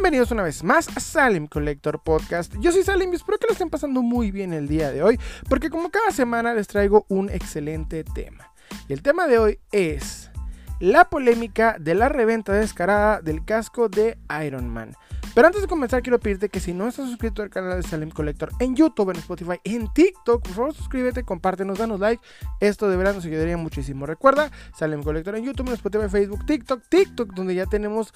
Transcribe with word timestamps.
Bienvenidos 0.00 0.30
una 0.30 0.44
vez 0.44 0.64
más 0.64 0.88
a 0.96 0.98
Salim 0.98 1.46
Collector 1.46 2.02
Podcast. 2.02 2.54
Yo 2.58 2.72
soy 2.72 2.82
Salim 2.82 3.12
y 3.12 3.16
espero 3.16 3.36
que 3.36 3.46
lo 3.46 3.52
estén 3.52 3.68
pasando 3.68 4.00
muy 4.00 4.30
bien 4.30 4.54
el 4.54 4.66
día 4.66 4.90
de 4.90 5.02
hoy, 5.02 5.20
porque 5.46 5.68
como 5.68 5.90
cada 5.90 6.10
semana 6.10 6.54
les 6.54 6.68
traigo 6.68 7.04
un 7.10 7.28
excelente 7.28 8.02
tema. 8.02 8.50
Y 8.88 8.94
el 8.94 9.02
tema 9.02 9.26
de 9.26 9.38
hoy 9.38 9.58
es 9.72 10.30
la 10.80 11.10
polémica 11.10 11.76
de 11.78 11.94
la 11.94 12.08
reventa 12.08 12.54
descarada 12.54 13.20
del 13.20 13.44
casco 13.44 13.90
de 13.90 14.16
Iron 14.42 14.70
Man. 14.70 14.94
Pero 15.40 15.46
antes 15.46 15.62
de 15.62 15.68
comenzar, 15.68 16.02
quiero 16.02 16.20
pedirte 16.20 16.50
que 16.50 16.60
si 16.60 16.74
no 16.74 16.86
estás 16.86 17.08
suscrito 17.08 17.40
al 17.40 17.48
canal 17.48 17.80
de 17.80 17.88
Salem 17.88 18.10
Collector 18.10 18.50
en 18.58 18.76
YouTube, 18.76 19.08
en 19.08 19.16
Spotify, 19.16 19.54
en 19.64 19.90
TikTok, 19.90 20.42
por 20.42 20.52
favor 20.52 20.74
suscríbete, 20.74 21.22
compártenos, 21.22 21.78
danos 21.78 21.98
like. 21.98 22.22
Esto 22.60 22.90
de 22.90 22.98
verdad 22.98 23.14
nos 23.14 23.24
ayudaría 23.24 23.56
muchísimo. 23.56 24.04
Recuerda, 24.04 24.50
Salem 24.76 25.02
Collector 25.02 25.34
en 25.36 25.46
YouTube, 25.46 25.68
en 25.68 25.72
Spotify, 25.72 26.10
Facebook, 26.10 26.44
TikTok, 26.44 26.82
TikTok, 26.90 27.32
donde 27.32 27.54
ya 27.54 27.64
tenemos 27.64 28.12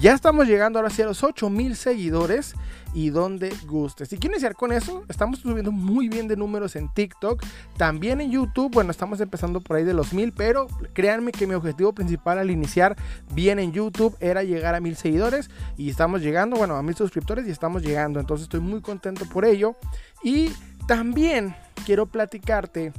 ya 0.00 0.14
estamos 0.14 0.46
llegando 0.46 0.78
ahora 0.78 0.88
sí 0.88 1.02
a 1.02 1.04
los 1.04 1.22
8000 1.22 1.76
seguidores 1.76 2.54
y 2.94 3.10
donde 3.10 3.54
guste. 3.66 4.06
Si 4.06 4.16
quieren 4.16 4.34
iniciar 4.34 4.54
con 4.54 4.72
eso, 4.72 5.04
estamos 5.08 5.40
subiendo 5.40 5.72
muy 5.72 6.08
bien 6.08 6.28
de 6.28 6.36
números 6.36 6.76
en 6.76 6.88
TikTok, 6.92 7.42
también 7.76 8.20
en 8.20 8.30
YouTube. 8.30 8.72
Bueno, 8.72 8.90
estamos 8.90 9.20
empezando 9.20 9.60
por 9.60 9.76
ahí 9.76 9.84
de 9.84 9.94
los 9.94 10.12
1000, 10.12 10.32
pero 10.32 10.66
créanme 10.92 11.32
que 11.32 11.46
mi 11.46 11.54
objetivo 11.54 11.92
principal 11.92 12.38
al 12.38 12.50
iniciar 12.50 12.96
bien 13.34 13.58
en 13.58 13.72
YouTube 13.72 14.16
era 14.20 14.42
llegar 14.42 14.74
a 14.74 14.80
1000 14.80 14.96
seguidores 14.96 15.50
y 15.76 15.90
estamos 15.90 16.20
llegando, 16.20 16.56
bueno, 16.56 16.76
a 16.76 16.82
1000 16.82 16.96
suscriptores 16.96 17.46
y 17.46 17.50
estamos 17.50 17.82
llegando. 17.82 18.20
Entonces 18.20 18.44
estoy 18.44 18.60
muy 18.60 18.80
contento 18.80 19.24
por 19.26 19.44
ello. 19.44 19.76
Y 20.22 20.52
también 20.86 21.54
quiero 21.84 22.06
platicarte 22.06 22.92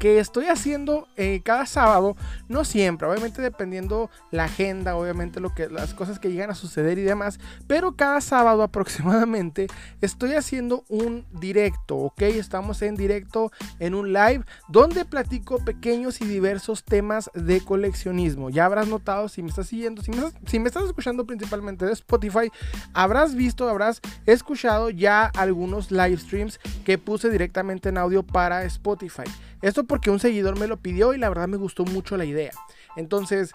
que 0.00 0.18
estoy 0.18 0.46
haciendo 0.46 1.06
eh, 1.16 1.42
cada 1.44 1.66
sábado, 1.66 2.16
no 2.48 2.64
siempre, 2.64 3.06
obviamente 3.06 3.42
dependiendo 3.42 4.10
la 4.30 4.44
agenda, 4.44 4.96
obviamente 4.96 5.40
lo 5.40 5.54
que, 5.54 5.68
las 5.68 5.92
cosas 5.92 6.18
que 6.18 6.32
llegan 6.32 6.50
a 6.50 6.54
suceder 6.54 6.98
y 6.98 7.02
demás, 7.02 7.38
pero 7.66 7.94
cada 7.96 8.22
sábado 8.22 8.62
aproximadamente 8.62 9.66
estoy 10.00 10.32
haciendo 10.32 10.84
un 10.88 11.26
directo, 11.38 11.96
¿ok? 11.96 12.22
Estamos 12.22 12.80
en 12.80 12.96
directo 12.96 13.52
en 13.78 13.94
un 13.94 14.14
live 14.14 14.42
donde 14.68 15.04
platico 15.04 15.62
pequeños 15.62 16.22
y 16.22 16.24
diversos 16.24 16.82
temas 16.82 17.30
de 17.34 17.60
coleccionismo. 17.60 18.48
Ya 18.48 18.64
habrás 18.64 18.88
notado 18.88 19.28
si 19.28 19.42
me 19.42 19.50
estás 19.50 19.66
siguiendo, 19.66 20.02
si 20.02 20.12
me 20.12 20.16
estás, 20.16 20.34
si 20.46 20.58
me 20.58 20.68
estás 20.68 20.84
escuchando 20.84 21.26
principalmente 21.26 21.84
de 21.84 21.92
Spotify, 21.92 22.50
habrás 22.94 23.34
visto, 23.34 23.68
habrás 23.68 24.00
escuchado 24.24 24.88
ya 24.88 25.26
algunos 25.26 25.90
live 25.90 26.16
streams 26.16 26.58
que 26.86 26.96
puse 26.96 27.28
directamente 27.28 27.90
en 27.90 27.98
audio 27.98 28.22
para 28.22 28.64
Spotify. 28.64 29.24
Esto 29.62 29.84
porque 29.84 30.10
un 30.10 30.18
seguidor 30.18 30.58
me 30.58 30.66
lo 30.66 30.76
pidió 30.78 31.14
y 31.14 31.18
la 31.18 31.28
verdad 31.28 31.48
me 31.48 31.56
gustó 31.56 31.84
mucho 31.84 32.16
la 32.16 32.24
idea. 32.24 32.52
Entonces, 32.96 33.52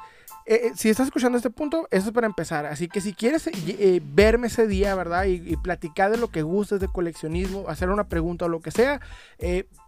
eh, 0.47 0.67
eh, 0.67 0.71
si 0.75 0.89
estás 0.89 1.07
escuchando 1.07 1.37
este 1.37 1.49
punto, 1.49 1.87
eso 1.89 2.07
es 2.07 2.13
para 2.13 2.27
empezar. 2.27 2.67
Así 2.67 2.87
que 2.87 3.01
si 3.01 3.13
quieres 3.13 3.47
eh, 3.47 4.01
verme 4.03 4.47
ese 4.47 4.67
día, 4.67 4.93
¿verdad? 4.93 5.25
Y, 5.25 5.55
platicar 5.57 6.11
de 6.11 6.17
lo 6.17 6.27
que 6.27 6.43
gustes 6.43 6.79
de 6.79 6.87
coleccionismo, 6.87 7.67
hacer 7.67 7.89
una 7.89 8.07
pregunta 8.07 8.45
o 8.45 8.49
lo 8.49 8.59
que 8.59 8.69
sea, 8.69 9.01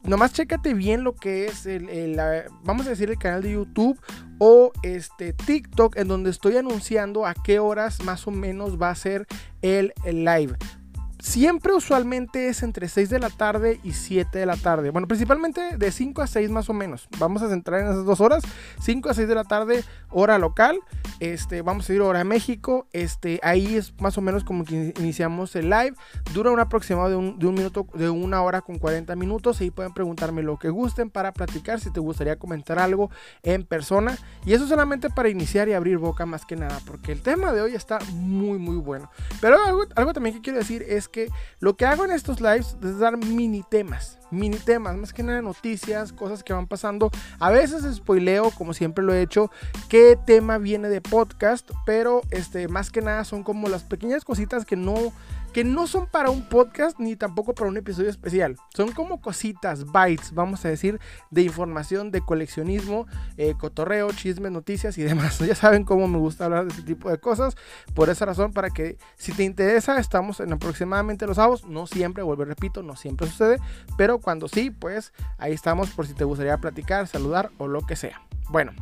nomás 0.01 0.33
chécate 0.33 0.73
bien 0.73 1.03
lo 1.03 1.13
que 1.13 1.45
es 1.45 1.67
el, 1.67 2.19
vamos 2.63 2.87
a 2.87 2.91
decir, 2.91 3.11
el 3.11 3.19
canal 3.19 3.43
de 3.43 3.51
YouTube 3.51 3.99
o 4.39 4.71
este 4.81 5.33
TikTok, 5.33 5.97
en 5.97 6.07
donde 6.07 6.31
estoy 6.31 6.57
anunciando 6.57 7.27
a 7.27 7.35
qué 7.35 7.59
horas 7.59 8.01
más 8.03 8.25
o 8.25 8.31
menos 8.31 8.81
va 8.81 8.89
a 8.89 8.95
ser 8.95 9.27
el 9.61 9.93
live. 10.03 10.55
Siempre 11.27 11.73
usualmente 11.73 12.47
es 12.47 12.63
entre 12.63 12.87
6 12.87 13.09
de 13.09 13.19
la 13.19 13.29
tarde 13.29 13.81
y 13.83 13.91
7 13.91 14.39
de 14.39 14.45
la 14.45 14.55
tarde. 14.55 14.91
Bueno, 14.91 15.09
principalmente 15.09 15.77
de 15.77 15.91
5 15.91 16.21
a 16.21 16.25
6 16.25 16.49
más 16.49 16.69
o 16.69 16.73
menos. 16.73 17.09
Vamos 17.19 17.41
a 17.41 17.49
centrar 17.49 17.81
en 17.81 17.87
esas 17.87 18.05
dos 18.05 18.21
horas. 18.21 18.43
5 18.79 19.09
a 19.09 19.13
6 19.13 19.27
de 19.27 19.35
la 19.35 19.43
tarde, 19.43 19.83
hora 20.09 20.39
local. 20.39 20.79
Este, 21.19 21.61
vamos 21.61 21.89
a 21.89 21.93
ir 21.93 21.99
hora 21.99 22.21
a 22.21 22.23
México. 22.23 22.87
Este, 22.93 23.41
ahí 23.43 23.75
es 23.75 23.93
más 23.99 24.17
o 24.17 24.21
menos 24.21 24.45
como 24.45 24.63
que 24.63 24.93
iniciamos 24.99 25.53
el 25.57 25.69
live. 25.69 25.95
Dura 26.33 26.49
un 26.49 26.61
aproximado 26.61 27.09
de 27.09 27.17
un, 27.17 27.37
de 27.37 27.47
un 27.47 27.55
minuto, 27.55 27.85
de 27.93 28.09
una 28.09 28.41
hora 28.41 28.61
con 28.61 28.79
40 28.79 29.13
minutos. 29.17 29.59
Ahí 29.59 29.69
pueden 29.69 29.93
preguntarme 29.93 30.43
lo 30.43 30.57
que 30.57 30.69
gusten 30.69 31.09
para 31.09 31.33
platicar. 31.33 31.81
Si 31.81 31.91
te 31.91 31.99
gustaría 31.99 32.39
comentar 32.39 32.79
algo 32.79 33.11
en 33.43 33.65
persona. 33.65 34.17
Y 34.45 34.53
eso 34.53 34.65
solamente 34.65 35.09
para 35.09 35.27
iniciar 35.27 35.67
y 35.67 35.73
abrir 35.73 35.97
boca 35.97 36.25
más 36.25 36.45
que 36.45 36.55
nada. 36.55 36.79
Porque 36.87 37.11
el 37.11 37.21
tema 37.21 37.51
de 37.51 37.59
hoy 37.59 37.75
está 37.75 37.99
muy, 38.13 38.57
muy 38.59 38.77
bueno. 38.77 39.11
Pero 39.41 39.61
algo, 39.61 39.83
algo 39.93 40.13
también 40.13 40.33
que 40.33 40.41
quiero 40.41 40.59
decir 40.59 40.85
es 40.87 41.09
que 41.09 41.16
lo 41.59 41.75
que 41.75 41.85
hago 41.85 42.05
en 42.05 42.11
estos 42.11 42.41
lives 42.41 42.77
es 42.83 42.99
dar 42.99 43.17
mini 43.17 43.63
temas, 43.69 44.19
mini 44.31 44.57
temas, 44.57 44.95
más 44.97 45.13
que 45.13 45.23
nada 45.23 45.41
noticias, 45.41 46.13
cosas 46.13 46.43
que 46.43 46.53
van 46.53 46.67
pasando. 46.67 47.11
A 47.39 47.49
veces 47.49 47.83
spoileo, 47.95 48.51
como 48.51 48.73
siempre 48.73 49.03
lo 49.03 49.13
he 49.13 49.21
hecho, 49.21 49.51
qué 49.89 50.17
tema 50.25 50.57
viene 50.57 50.89
de 50.89 51.01
podcast, 51.01 51.69
pero 51.85 52.21
este, 52.31 52.67
más 52.67 52.91
que 52.91 53.01
nada 53.01 53.23
son 53.23 53.43
como 53.43 53.69
las 53.69 53.83
pequeñas 53.83 54.23
cositas 54.23 54.65
que 54.65 54.75
no 54.75 55.13
que 55.57 55.63
no 55.63 55.87
son 55.87 56.05
para 56.05 56.29
un 56.29 56.43
podcast 56.43 56.99
ni 56.99 57.15
tampoco 57.15 57.55
para 57.55 57.67
un 57.67 57.77
episodio 57.77 58.11
especial. 58.11 58.57
Son 58.75 58.91
como 58.91 59.21
cositas, 59.21 59.85
bytes, 59.85 60.31
vamos 60.35 60.63
a 60.63 60.69
decir, 60.69 60.99
de 61.31 61.41
información, 61.41 62.11
de 62.11 62.21
coleccionismo, 62.21 63.07
eh, 63.37 63.55
cotorreo, 63.59 64.11
chismes, 64.11 64.51
noticias 64.51 64.99
y 64.99 65.01
demás. 65.01 65.39
Ya 65.47 65.55
saben 65.55 65.83
cómo 65.83 66.07
me 66.07 66.19
gusta 66.19 66.45
hablar 66.45 66.65
de 66.65 66.69
este 66.69 66.83
tipo 66.83 67.09
de 67.09 67.17
cosas. 67.17 67.55
Por 67.95 68.11
esa 68.11 68.25
razón, 68.25 68.53
para 68.53 68.69
que 68.69 68.99
si 69.15 69.31
te 69.31 69.45
interesa, 69.45 69.97
estamos 69.97 70.41
en 70.41 70.53
aproximadamente 70.53 71.25
los 71.25 71.37
sábados. 71.37 71.65
No 71.65 71.87
siempre, 71.87 72.21
vuelvo 72.21 72.43
y 72.43 72.45
repito, 72.45 72.83
no 72.83 72.95
siempre 72.95 73.25
sucede. 73.25 73.57
Pero 73.97 74.19
cuando 74.19 74.47
sí, 74.47 74.69
pues 74.69 75.11
ahí 75.39 75.53
estamos 75.53 75.89
por 75.89 76.05
si 76.05 76.13
te 76.13 76.23
gustaría 76.23 76.55
platicar, 76.59 77.07
saludar 77.07 77.49
o 77.57 77.67
lo 77.67 77.81
que 77.81 77.95
sea. 77.95 78.21
Bueno, 78.51 78.73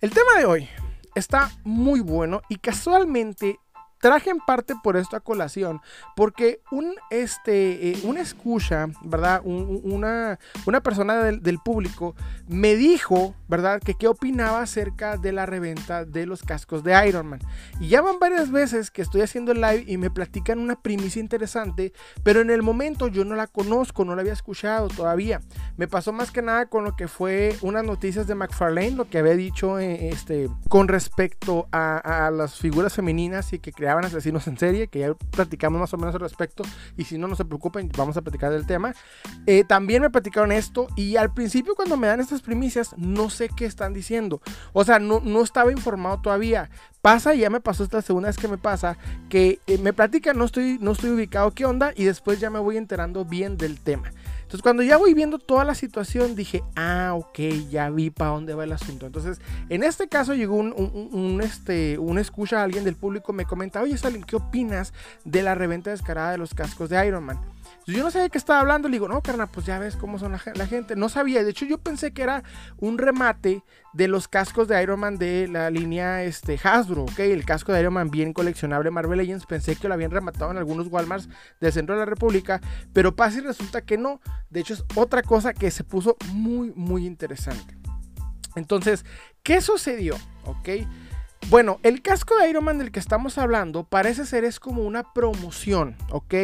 el 0.00 0.10
tema 0.10 0.40
de 0.40 0.44
hoy 0.44 0.68
está 1.14 1.52
muy 1.62 2.00
bueno 2.00 2.42
y 2.48 2.56
casualmente 2.56 3.60
traje 4.04 4.28
en 4.28 4.38
parte 4.38 4.74
por 4.82 4.98
esto 4.98 5.16
a 5.16 5.20
colación, 5.20 5.80
porque 6.14 6.60
un, 6.70 6.94
este, 7.08 7.88
eh, 7.88 8.00
una 8.04 8.20
escucha, 8.20 8.88
¿verdad? 9.02 9.40
una, 9.42 10.38
una 10.66 10.82
persona 10.82 11.24
del, 11.24 11.42
del, 11.42 11.58
público 11.58 12.14
me 12.46 12.76
dijo, 12.76 13.34
¿verdad? 13.48 13.80
Que 13.80 13.94
qué 13.94 14.06
opinaba 14.06 14.60
acerca 14.60 15.16
de 15.16 15.32
la 15.32 15.46
reventa 15.46 16.04
de 16.04 16.26
los 16.26 16.42
cascos 16.42 16.84
de 16.84 17.08
Iron 17.08 17.28
Man. 17.28 17.40
Y 17.80 17.88
ya 17.88 18.02
van 18.02 18.18
varias 18.18 18.50
veces 18.50 18.90
que 18.90 19.00
estoy 19.00 19.22
haciendo 19.22 19.52
el 19.52 19.62
live 19.62 19.84
y 19.86 19.96
me 19.96 20.10
platican 20.10 20.58
una 20.58 20.76
primicia 20.76 21.20
interesante, 21.20 21.94
pero 22.22 22.42
en 22.42 22.50
el 22.50 22.60
momento 22.60 23.08
yo 23.08 23.24
no 23.24 23.34
la 23.34 23.46
conozco, 23.46 24.04
no 24.04 24.14
la 24.14 24.20
había 24.20 24.34
escuchado 24.34 24.88
todavía. 24.88 25.40
Me 25.78 25.88
pasó 25.88 26.12
más 26.12 26.30
que 26.30 26.42
nada 26.42 26.66
con 26.66 26.84
lo 26.84 26.94
que 26.94 27.08
fue 27.08 27.56
unas 27.62 27.84
noticias 27.84 28.26
de 28.26 28.34
McFarlane, 28.34 28.90
lo 28.90 29.08
que 29.08 29.16
había 29.16 29.34
dicho 29.34 29.78
eh, 29.78 30.10
este, 30.10 30.50
con 30.68 30.88
respecto 30.88 31.68
a, 31.72 32.26
a 32.26 32.30
las 32.30 32.56
figuras 32.56 32.92
femeninas 32.92 33.54
y 33.54 33.60
que 33.60 33.72
creaban 33.94 34.04
asesinos 34.04 34.46
en 34.48 34.58
serie, 34.58 34.88
que 34.88 35.00
ya 35.00 35.14
platicamos 35.14 35.80
más 35.80 35.94
o 35.94 35.96
menos 35.96 36.14
al 36.14 36.20
respecto. 36.20 36.64
Y 36.96 37.04
si 37.04 37.18
no, 37.18 37.28
no 37.28 37.36
se 37.36 37.44
preocupen, 37.44 37.90
vamos 37.96 38.16
a 38.16 38.22
platicar 38.22 38.50
del 38.52 38.66
tema. 38.66 38.94
Eh, 39.46 39.64
también 39.64 40.02
me 40.02 40.10
platicaron 40.10 40.52
esto. 40.52 40.88
Y 40.96 41.16
al 41.16 41.32
principio, 41.32 41.74
cuando 41.74 41.96
me 41.96 42.06
dan 42.06 42.20
estas 42.20 42.42
primicias, 42.42 42.94
no 42.96 43.30
sé 43.30 43.48
qué 43.48 43.66
están 43.66 43.94
diciendo. 43.94 44.40
O 44.72 44.84
sea, 44.84 44.98
no, 44.98 45.20
no 45.20 45.42
estaba 45.42 45.70
informado 45.70 46.20
todavía. 46.20 46.70
Pasa, 47.02 47.34
y 47.34 47.40
ya 47.40 47.50
me 47.50 47.60
pasó 47.60 47.84
esta 47.84 48.02
segunda 48.02 48.28
vez 48.28 48.38
que 48.38 48.48
me 48.48 48.58
pasa, 48.58 48.96
que 49.28 49.60
eh, 49.66 49.78
me 49.78 49.92
platican, 49.92 50.38
no 50.38 50.46
estoy, 50.46 50.78
no 50.80 50.92
estoy 50.92 51.10
ubicado 51.10 51.52
qué 51.52 51.64
onda. 51.64 51.92
Y 51.94 52.04
después 52.04 52.40
ya 52.40 52.50
me 52.50 52.58
voy 52.58 52.76
enterando 52.76 53.24
bien 53.24 53.56
del 53.56 53.78
tema. 53.78 54.10
Entonces, 54.44 54.62
cuando 54.62 54.82
ya 54.82 54.96
voy 54.96 55.14
viendo 55.14 55.38
toda 55.38 55.64
la 55.64 55.74
situación, 55.74 56.36
dije, 56.36 56.62
ah, 56.76 57.12
ok, 57.14 57.38
ya 57.70 57.90
vi 57.90 58.10
para 58.10 58.30
dónde 58.30 58.54
va 58.54 58.64
el 58.64 58.72
asunto. 58.72 59.06
Entonces, 59.06 59.40
en 59.68 59.82
este 59.82 60.06
caso 60.06 60.34
llegó 60.34 60.54
un, 60.54 60.72
un, 60.72 61.40
este, 61.40 61.98
un 61.98 62.18
escucha 62.18 62.62
alguien 62.62 62.84
del 62.84 62.94
público, 62.94 63.32
me 63.32 63.46
comenta, 63.46 63.80
oye, 63.82 63.96
Salim, 63.98 64.22
¿qué 64.22 64.36
opinas 64.36 64.92
de 65.24 65.42
la 65.42 65.54
reventa 65.54 65.90
descarada 65.90 66.30
de 66.30 66.38
los 66.38 66.54
cascos 66.54 66.90
de 66.90 67.06
Iron 67.06 67.24
Man? 67.24 67.53
Yo 67.86 68.02
no 68.02 68.10
sabía 68.10 68.24
de 68.24 68.30
qué 68.30 68.38
estaba 68.38 68.60
hablando. 68.60 68.88
Le 68.88 68.94
digo, 68.94 69.08
no, 69.08 69.20
carnal, 69.22 69.48
pues 69.52 69.66
ya 69.66 69.78
ves 69.78 69.96
cómo 69.96 70.18
son 70.18 70.32
la, 70.32 70.66
gente. 70.66 70.96
No 70.96 71.08
sabía. 71.08 71.44
De 71.44 71.50
hecho, 71.50 71.66
yo 71.66 71.78
pensé 71.78 72.12
que 72.12 72.22
era 72.22 72.42
un 72.78 72.98
remate 72.98 73.62
de 73.92 74.08
los 74.08 74.26
cascos 74.26 74.68
de 74.68 74.82
Iron 74.82 75.00
Man 75.00 75.18
de 75.18 75.48
la 75.48 75.70
línea 75.70 76.22
este, 76.22 76.58
Hasbro. 76.62 77.02
Ok, 77.02 77.18
el 77.20 77.44
casco 77.44 77.72
de 77.72 77.80
Iron 77.80 77.94
Man 77.94 78.10
bien 78.10 78.32
coleccionable 78.32 78.90
Marvel 78.90 79.18
Legends. 79.18 79.46
Pensé 79.46 79.76
que 79.76 79.88
lo 79.88 79.94
habían 79.94 80.10
rematado 80.10 80.50
en 80.50 80.56
algunos 80.56 80.88
Walmarts 80.88 81.28
del 81.60 81.72
centro 81.72 81.94
de 81.94 82.00
la 82.00 82.06
República. 82.06 82.60
Pero 82.92 83.14
pasa 83.14 83.38
y 83.38 83.42
resulta 83.42 83.82
que 83.82 83.98
no. 83.98 84.20
De 84.50 84.60
hecho, 84.60 84.74
es 84.74 84.84
otra 84.94 85.22
cosa 85.22 85.52
que 85.52 85.70
se 85.70 85.84
puso 85.84 86.16
muy, 86.32 86.72
muy 86.74 87.06
interesante. 87.06 87.76
Entonces, 88.56 89.04
¿qué 89.42 89.60
sucedió? 89.60 90.16
Ok. 90.44 90.68
Bueno, 91.50 91.78
el 91.82 92.00
casco 92.00 92.36
de 92.38 92.48
Iron 92.48 92.64
Man 92.64 92.78
del 92.78 92.90
que 92.90 92.98
estamos 92.98 93.36
hablando 93.36 93.84
parece 93.84 94.24
ser 94.24 94.44
es 94.44 94.58
como 94.58 94.82
una 94.82 95.12
promoción, 95.12 95.94
¿ok? 96.10 96.34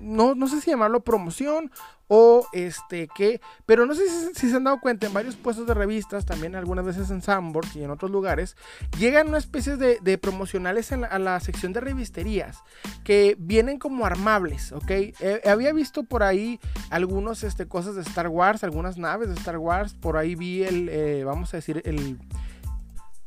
No, 0.00 0.34
no 0.34 0.48
sé 0.48 0.60
si 0.60 0.70
llamarlo 0.70 1.00
promoción 1.00 1.70
o 2.12 2.46
este 2.52 3.08
qué, 3.14 3.40
pero 3.66 3.86
no 3.86 3.94
sé 3.94 4.02
si, 4.34 4.50
se 4.50 4.56
han 4.56 4.64
dado 4.64 4.80
cuenta 4.80 5.06
en 5.06 5.14
varios 5.14 5.36
puestos 5.36 5.66
de 5.66 5.74
revistas, 5.74 6.26
también 6.26 6.56
algunas 6.56 6.84
veces 6.84 7.08
en 7.10 7.22
Sambor 7.22 7.64
y 7.74 7.84
en 7.84 7.90
otros 7.90 8.10
lugares, 8.10 8.56
llegan 8.98 9.28
una 9.28 9.38
especie 9.38 9.76
de, 9.76 10.18
promocionales 10.18 10.92
a 10.92 11.18
la 11.18 11.38
sección 11.40 11.72
de 11.72 11.80
revisterías 11.80 12.58
que 13.04 13.36
vienen 13.38 13.78
como 13.78 14.04
armables, 14.04 14.72
¿ok? 14.72 14.90
había 15.46 15.72
visto 15.72 16.02
por 16.02 16.22
ahí 16.22 16.60
algunos 16.90 17.44
este, 17.44 17.66
cosas 17.66 17.94
de 17.94 18.02
Star 18.02 18.28
Wars, 18.28 18.64
algunas 18.64 18.98
naves 18.98 19.28
de 19.28 19.34
Star 19.36 19.58
Wars, 19.58 19.94
por 19.94 20.16
ahí 20.16 20.34
vi 20.34 20.64
el, 20.64 20.88
eh, 20.90 21.22
vamos 21.24 21.54
a 21.54 21.58
decir, 21.58 21.80
el 21.84 22.18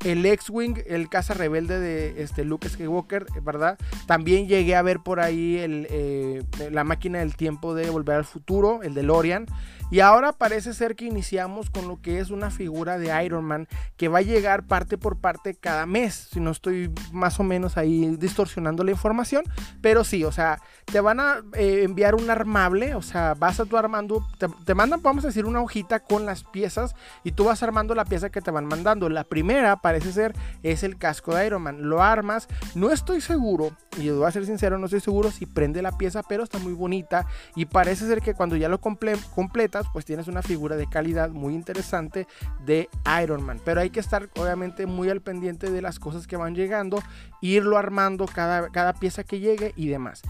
el 0.03 0.25
X-Wing, 0.25 0.83
el 0.87 1.09
caza 1.09 1.33
rebelde 1.33 1.79
de 1.79 2.21
este, 2.21 2.43
Luke 2.43 2.67
Skywalker, 2.67 3.25
¿verdad? 3.41 3.77
También 4.05 4.47
llegué 4.47 4.75
a 4.75 4.81
ver 4.81 4.99
por 4.99 5.19
ahí 5.19 5.57
el, 5.57 5.87
eh, 5.89 6.43
la 6.71 6.83
máquina 6.83 7.19
del 7.19 7.35
tiempo 7.35 7.73
de 7.73 7.89
Volver 7.89 8.17
al 8.17 8.25
Futuro, 8.25 8.83
el 8.83 8.93
de 8.93 9.03
Lorian. 9.03 9.45
Y 9.93 9.99
ahora 9.99 10.31
parece 10.31 10.73
ser 10.73 10.95
que 10.95 11.05
iniciamos 11.05 11.69
con 11.69 11.87
lo 11.87 12.01
que 12.01 12.17
es 12.17 12.31
una 12.31 12.49
figura 12.49 12.97
de 12.97 13.23
Iron 13.23 13.45
Man 13.45 13.67
que 13.95 14.07
va 14.07 14.17
a 14.17 14.21
llegar 14.23 14.65
parte 14.65 14.97
por 14.97 15.17
parte 15.17 15.53
cada 15.53 15.85
mes. 15.85 16.29
Si 16.31 16.39
no 16.39 16.49
estoy 16.49 16.91
más 17.11 17.39
o 17.39 17.43
menos 17.43 17.77
ahí 17.77 18.15
distorsionando 18.17 18.83
la 18.83 18.89
información. 18.89 19.43
Pero 19.81 20.03
sí, 20.03 20.23
o 20.23 20.31
sea, 20.31 20.59
te 20.85 20.99
van 20.99 21.19
a 21.19 21.43
eh, 21.53 21.81
enviar 21.83 22.15
un 22.15 22.27
armable. 22.27 22.95
O 22.95 23.03
sea, 23.03 23.35
vas 23.35 23.59
a 23.59 23.65
tu 23.65 23.77
armando. 23.77 24.25
Te, 24.39 24.47
te, 24.65 24.73
mandan, 24.73 25.03
vamos 25.03 25.25
a 25.25 25.27
decir, 25.27 25.45
una 25.45 25.61
hojita 25.61 25.99
con 25.99 26.25
las 26.25 26.43
piezas. 26.43 26.95
Y 27.23 27.33
tú 27.33 27.43
vas 27.43 27.61
armando 27.61 27.93
la 27.93 28.05
pieza 28.05 28.31
que 28.31 28.41
te 28.41 28.49
van 28.49 28.65
mandando. 28.65 29.09
La 29.09 29.23
primera 29.23 29.75
parece 29.75 30.11
ser 30.11 30.33
es 30.63 30.81
el 30.81 30.97
casco 30.97 31.35
de 31.35 31.45
Iron 31.45 31.61
Man. 31.61 31.87
Lo 31.87 32.01
armas. 32.01 32.47
No 32.73 32.89
estoy 32.89 33.21
seguro. 33.21 33.77
Y 33.99 34.09
voy 34.09 34.25
a 34.25 34.31
ser 34.31 34.47
sincero, 34.47 34.79
no 34.79 34.85
estoy 34.85 35.01
seguro 35.01 35.29
si 35.29 35.45
prende 35.45 35.83
la 35.83 35.95
pieza. 35.99 36.23
Pero 36.23 36.43
está 36.43 36.57
muy 36.57 36.73
bonita. 36.73 37.27
Y 37.55 37.65
parece 37.65 38.07
ser 38.07 38.21
que 38.23 38.33
cuando 38.33 38.55
ya 38.55 38.69
lo 38.69 38.81
comple 38.81 39.13
completas 39.35 39.82
pues 39.91 40.05
tienes 40.05 40.27
una 40.27 40.41
figura 40.41 40.75
de 40.75 40.87
calidad 40.87 41.29
muy 41.29 41.53
interesante 41.53 42.27
de 42.65 42.89
Iron 43.21 43.43
Man. 43.43 43.59
Pero 43.63 43.81
hay 43.81 43.89
que 43.89 43.99
estar 43.99 44.29
obviamente 44.39 44.85
muy 44.85 45.09
al 45.09 45.21
pendiente 45.21 45.71
de 45.71 45.81
las 45.81 45.99
cosas 45.99 46.27
que 46.27 46.37
van 46.37 46.55
llegando, 46.55 47.01
irlo 47.41 47.77
armando 47.77 48.25
cada, 48.25 48.69
cada 48.69 48.93
pieza 48.93 49.23
que 49.23 49.39
llegue 49.39 49.73
y 49.75 49.87
demás. 49.87 50.21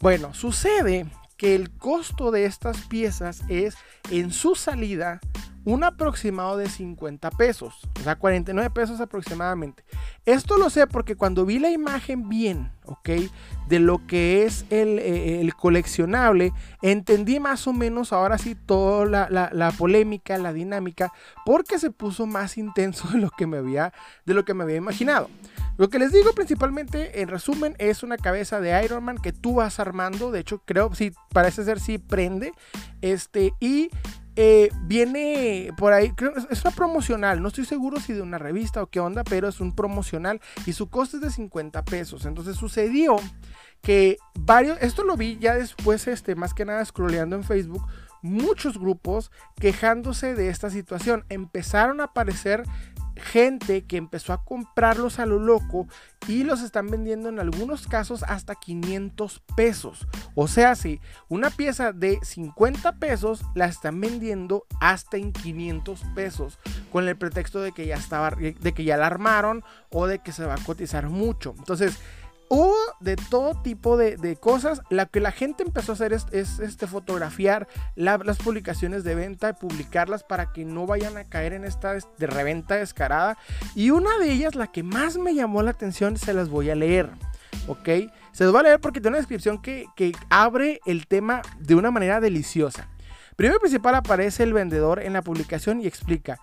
Bueno, 0.00 0.34
sucede 0.34 1.06
que 1.36 1.54
el 1.54 1.70
costo 1.70 2.30
de 2.30 2.44
estas 2.44 2.82
piezas 2.82 3.42
es 3.48 3.76
en 4.10 4.32
su 4.32 4.54
salida 4.54 5.20
un 5.68 5.84
aproximado 5.84 6.56
de 6.56 6.66
50 6.66 7.30
pesos, 7.32 7.74
o 8.00 8.02
sea, 8.02 8.16
49 8.16 8.70
pesos 8.70 9.02
aproximadamente. 9.02 9.84
Esto 10.24 10.56
lo 10.56 10.70
sé 10.70 10.86
porque 10.86 11.14
cuando 11.14 11.44
vi 11.44 11.58
la 11.58 11.70
imagen 11.70 12.26
bien, 12.30 12.72
¿ok? 12.86 13.10
De 13.68 13.78
lo 13.78 14.06
que 14.06 14.44
es 14.44 14.64
el, 14.70 14.98
eh, 14.98 15.42
el 15.42 15.54
coleccionable, 15.54 16.54
entendí 16.80 17.38
más 17.38 17.66
o 17.66 17.74
menos 17.74 18.14
ahora 18.14 18.38
sí 18.38 18.54
toda 18.54 19.04
la, 19.04 19.28
la, 19.28 19.50
la, 19.52 19.70
polémica, 19.72 20.38
la 20.38 20.54
dinámica, 20.54 21.12
porque 21.44 21.78
se 21.78 21.90
puso 21.90 22.24
más 22.24 22.56
intenso 22.56 23.06
de 23.08 23.18
lo 23.18 23.28
que 23.28 23.46
me 23.46 23.58
había, 23.58 23.92
de 24.24 24.32
lo 24.32 24.46
que 24.46 24.54
me 24.54 24.64
había 24.64 24.76
imaginado. 24.76 25.28
Lo 25.76 25.90
que 25.90 25.98
les 25.98 26.12
digo 26.12 26.32
principalmente, 26.32 27.20
en 27.20 27.28
resumen, 27.28 27.76
es 27.78 28.02
una 28.02 28.16
cabeza 28.16 28.58
de 28.58 28.82
Iron 28.84 29.04
Man 29.04 29.18
que 29.18 29.32
tú 29.32 29.56
vas 29.56 29.78
armando. 29.78 30.32
De 30.32 30.40
hecho, 30.40 30.62
creo, 30.64 30.94
sí, 30.94 31.12
parece 31.32 31.62
ser 31.62 31.78
sí 31.78 31.98
prende. 31.98 32.52
Este, 33.00 33.52
y 33.60 33.90
eh, 34.40 34.70
viene 34.82 35.72
por 35.76 35.92
ahí, 35.92 36.14
es 36.48 36.64
una 36.64 36.70
promocional, 36.70 37.42
no 37.42 37.48
estoy 37.48 37.64
seguro 37.64 37.98
si 37.98 38.12
de 38.12 38.22
una 38.22 38.38
revista 38.38 38.80
o 38.80 38.86
qué 38.86 39.00
onda, 39.00 39.24
pero 39.24 39.48
es 39.48 39.58
un 39.58 39.74
promocional 39.74 40.40
y 40.64 40.74
su 40.74 40.88
costo 40.88 41.16
es 41.16 41.24
de 41.24 41.30
50 41.32 41.84
pesos. 41.84 42.24
Entonces 42.24 42.54
sucedió 42.54 43.16
que 43.82 44.16
varios, 44.38 44.78
esto 44.80 45.02
lo 45.02 45.16
vi 45.16 45.38
ya 45.40 45.56
después, 45.56 46.06
este, 46.06 46.36
más 46.36 46.54
que 46.54 46.64
nada 46.64 46.84
scrolleando 46.84 47.34
en 47.34 47.42
Facebook, 47.42 47.84
muchos 48.22 48.78
grupos 48.78 49.32
quejándose 49.56 50.36
de 50.36 50.50
esta 50.50 50.70
situación. 50.70 51.24
Empezaron 51.30 52.00
a 52.00 52.04
aparecer 52.04 52.62
gente 53.18 53.84
que 53.84 53.96
empezó 53.96 54.32
a 54.32 54.44
comprarlos 54.44 55.18
a 55.18 55.26
lo 55.26 55.38
loco 55.38 55.86
y 56.26 56.44
los 56.44 56.62
están 56.62 56.88
vendiendo 56.88 57.28
en 57.28 57.38
algunos 57.38 57.86
casos 57.86 58.22
hasta 58.22 58.54
500 58.54 59.42
pesos. 59.56 60.06
O 60.34 60.48
sea, 60.48 60.74
si 60.74 61.00
una 61.28 61.50
pieza 61.50 61.92
de 61.92 62.18
50 62.22 62.96
pesos 62.96 63.42
la 63.54 63.66
están 63.66 64.00
vendiendo 64.00 64.64
hasta 64.80 65.16
en 65.16 65.32
500 65.32 66.02
pesos 66.14 66.58
con 66.92 67.06
el 67.08 67.16
pretexto 67.16 67.60
de 67.60 67.72
que 67.72 67.86
ya 67.86 67.96
estaba 67.96 68.30
de 68.30 68.74
que 68.74 68.84
ya 68.84 68.96
la 68.96 69.06
armaron 69.06 69.62
o 69.90 70.06
de 70.06 70.20
que 70.20 70.32
se 70.32 70.44
va 70.44 70.54
a 70.54 70.64
cotizar 70.64 71.08
mucho. 71.08 71.54
Entonces, 71.58 71.98
Hubo 72.50 72.74
de 73.00 73.16
todo 73.16 73.60
tipo 73.62 73.96
de, 73.96 74.16
de, 74.16 74.36
cosas. 74.36 74.80
La 74.90 75.06
que 75.06 75.20
la 75.20 75.32
gente 75.32 75.62
empezó 75.62 75.92
a 75.92 75.94
hacer 75.94 76.12
es, 76.12 76.26
es 76.32 76.58
este, 76.60 76.86
fotografiar 76.86 77.68
la, 77.94 78.18
las 78.18 78.38
publicaciones 78.38 79.04
de 79.04 79.14
venta, 79.14 79.54
publicarlas 79.54 80.24
para 80.24 80.52
que 80.52 80.64
no 80.64 80.86
vayan 80.86 81.16
a 81.16 81.24
caer 81.24 81.52
en 81.52 81.64
esta 81.64 81.94
de 81.94 82.26
reventa 82.26 82.76
descarada. 82.76 83.36
Y 83.74 83.90
una 83.90 84.18
de 84.18 84.32
ellas, 84.32 84.54
la 84.54 84.68
que 84.68 84.82
más 84.82 85.18
me 85.18 85.34
llamó 85.34 85.62
la 85.62 85.72
atención, 85.72 86.16
se 86.16 86.32
las 86.32 86.48
voy 86.48 86.70
a 86.70 86.74
leer. 86.74 87.10
¿Ok? 87.66 87.88
Se 88.32 88.44
las 88.44 88.52
voy 88.52 88.60
a 88.60 88.64
leer 88.64 88.80
porque 88.80 89.00
tiene 89.00 89.16
una 89.16 89.18
descripción 89.18 89.60
que, 89.60 89.86
que 89.94 90.12
abre 90.30 90.80
el 90.86 91.06
tema 91.06 91.42
de 91.58 91.74
una 91.74 91.90
manera 91.90 92.20
deliciosa. 92.20 92.88
Primero 93.38 93.60
principal 93.60 93.94
aparece 93.94 94.42
el 94.42 94.52
vendedor 94.52 95.00
en 95.00 95.12
la 95.12 95.22
publicación 95.22 95.80
y 95.80 95.86
explica 95.86 96.40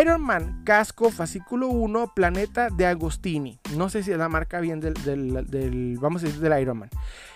Iron 0.00 0.22
Man, 0.22 0.62
casco, 0.62 1.10
fascículo 1.10 1.66
1, 1.66 2.12
planeta 2.14 2.68
de 2.70 2.86
Agostini. 2.86 3.58
No 3.74 3.88
sé 3.88 4.04
si 4.04 4.12
es 4.12 4.18
la 4.18 4.28
marca 4.28 4.60
bien 4.60 4.78
del, 4.78 4.94
del, 4.94 5.98
vamos 5.98 6.22
del 6.22 6.60
Iron 6.60 6.78
Man. 6.78 6.90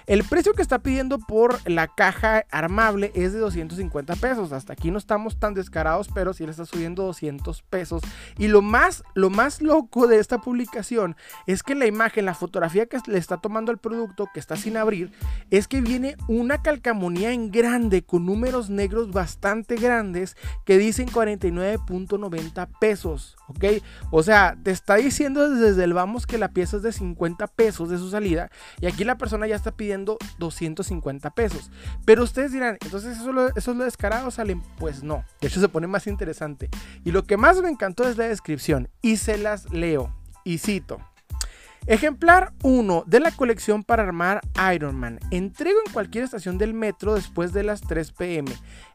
El 0.06 0.24
precio 0.24 0.54
que 0.54 0.62
está 0.62 0.80
pidiendo 0.80 1.18
por 1.18 1.58
la 1.68 1.88
caja 1.88 2.44
armable 2.50 3.12
es 3.14 3.32
de 3.32 3.38
250 3.38 4.16
pesos. 4.16 4.52
Hasta 4.52 4.72
aquí 4.72 4.90
no 4.90 4.98
estamos 4.98 5.38
tan 5.38 5.54
descarados, 5.54 6.08
pero 6.12 6.32
sí 6.32 6.44
le 6.44 6.50
está 6.50 6.64
subiendo 6.64 7.04
200 7.04 7.62
pesos. 7.62 8.02
Y 8.38 8.48
lo 8.48 8.62
más, 8.62 9.02
lo 9.14 9.30
más 9.30 9.62
loco 9.62 10.06
de 10.06 10.18
esta 10.18 10.40
publicación 10.40 11.16
es 11.46 11.62
que 11.62 11.74
la 11.74 11.86
imagen, 11.86 12.24
la 12.24 12.34
fotografía 12.34 12.86
que 12.86 12.98
le 13.06 13.18
está 13.18 13.38
tomando 13.38 13.72
el 13.72 13.78
producto, 13.78 14.28
que 14.32 14.40
está 14.40 14.56
sin 14.56 14.76
abrir, 14.76 15.12
es 15.50 15.68
que 15.68 15.80
viene 15.80 16.16
una 16.28 16.62
calcamonía 16.62 17.32
en 17.32 17.50
grande 17.50 18.02
con 18.02 18.26
números 18.26 18.70
negros 18.70 19.10
bastante 19.10 19.76
grandes 19.76 20.36
que 20.64 20.78
dicen 20.78 21.08
49.90 21.08 22.68
pesos. 22.80 23.36
¿Ok? 23.50 23.82
O 24.12 24.22
sea, 24.22 24.56
te 24.62 24.70
está 24.70 24.94
diciendo 24.96 25.50
desde 25.50 25.82
el 25.82 25.92
vamos 25.92 26.26
que 26.26 26.38
la 26.38 26.48
pieza 26.48 26.76
es 26.76 26.82
de 26.82 26.92
50 26.92 27.48
pesos 27.48 27.88
de 27.88 27.98
su 27.98 28.08
salida. 28.10 28.50
Y 28.80 28.86
aquí 28.86 29.04
la 29.04 29.18
persona 29.18 29.46
ya 29.48 29.56
está 29.56 29.72
pidiendo 29.72 30.18
250 30.38 31.30
pesos. 31.30 31.70
Pero 32.04 32.22
ustedes 32.22 32.52
dirán, 32.52 32.78
entonces 32.80 33.18
eso, 33.18 33.30
eso 33.56 33.70
es 33.72 33.76
lo 33.76 33.84
descarado, 33.84 34.30
salen. 34.30 34.62
Pues 34.78 35.02
no, 35.02 35.24
de 35.40 35.48
hecho 35.48 35.60
se 35.60 35.68
pone 35.68 35.88
más 35.88 36.06
interesante. 36.06 36.68
Y 37.04 37.10
lo 37.10 37.24
que 37.24 37.36
más 37.36 37.60
me 37.60 37.68
encantó 37.68 38.08
es 38.08 38.16
la 38.16 38.28
descripción. 38.28 38.88
Y 39.02 39.16
se 39.16 39.36
las 39.36 39.70
leo. 39.72 40.14
Y 40.44 40.58
cito. 40.58 41.00
Ejemplar 41.86 42.52
1 42.62 43.04
de 43.06 43.20
la 43.20 43.30
colección 43.30 43.82
para 43.82 44.02
armar 44.02 44.42
Iron 44.74 44.96
Man. 44.96 45.18
Entrego 45.30 45.78
en 45.84 45.92
cualquier 45.92 46.24
estación 46.24 46.58
del 46.58 46.74
metro 46.74 47.14
después 47.14 47.52
de 47.52 47.64
las 47.64 47.80
3 47.80 48.12
pm. 48.12 48.52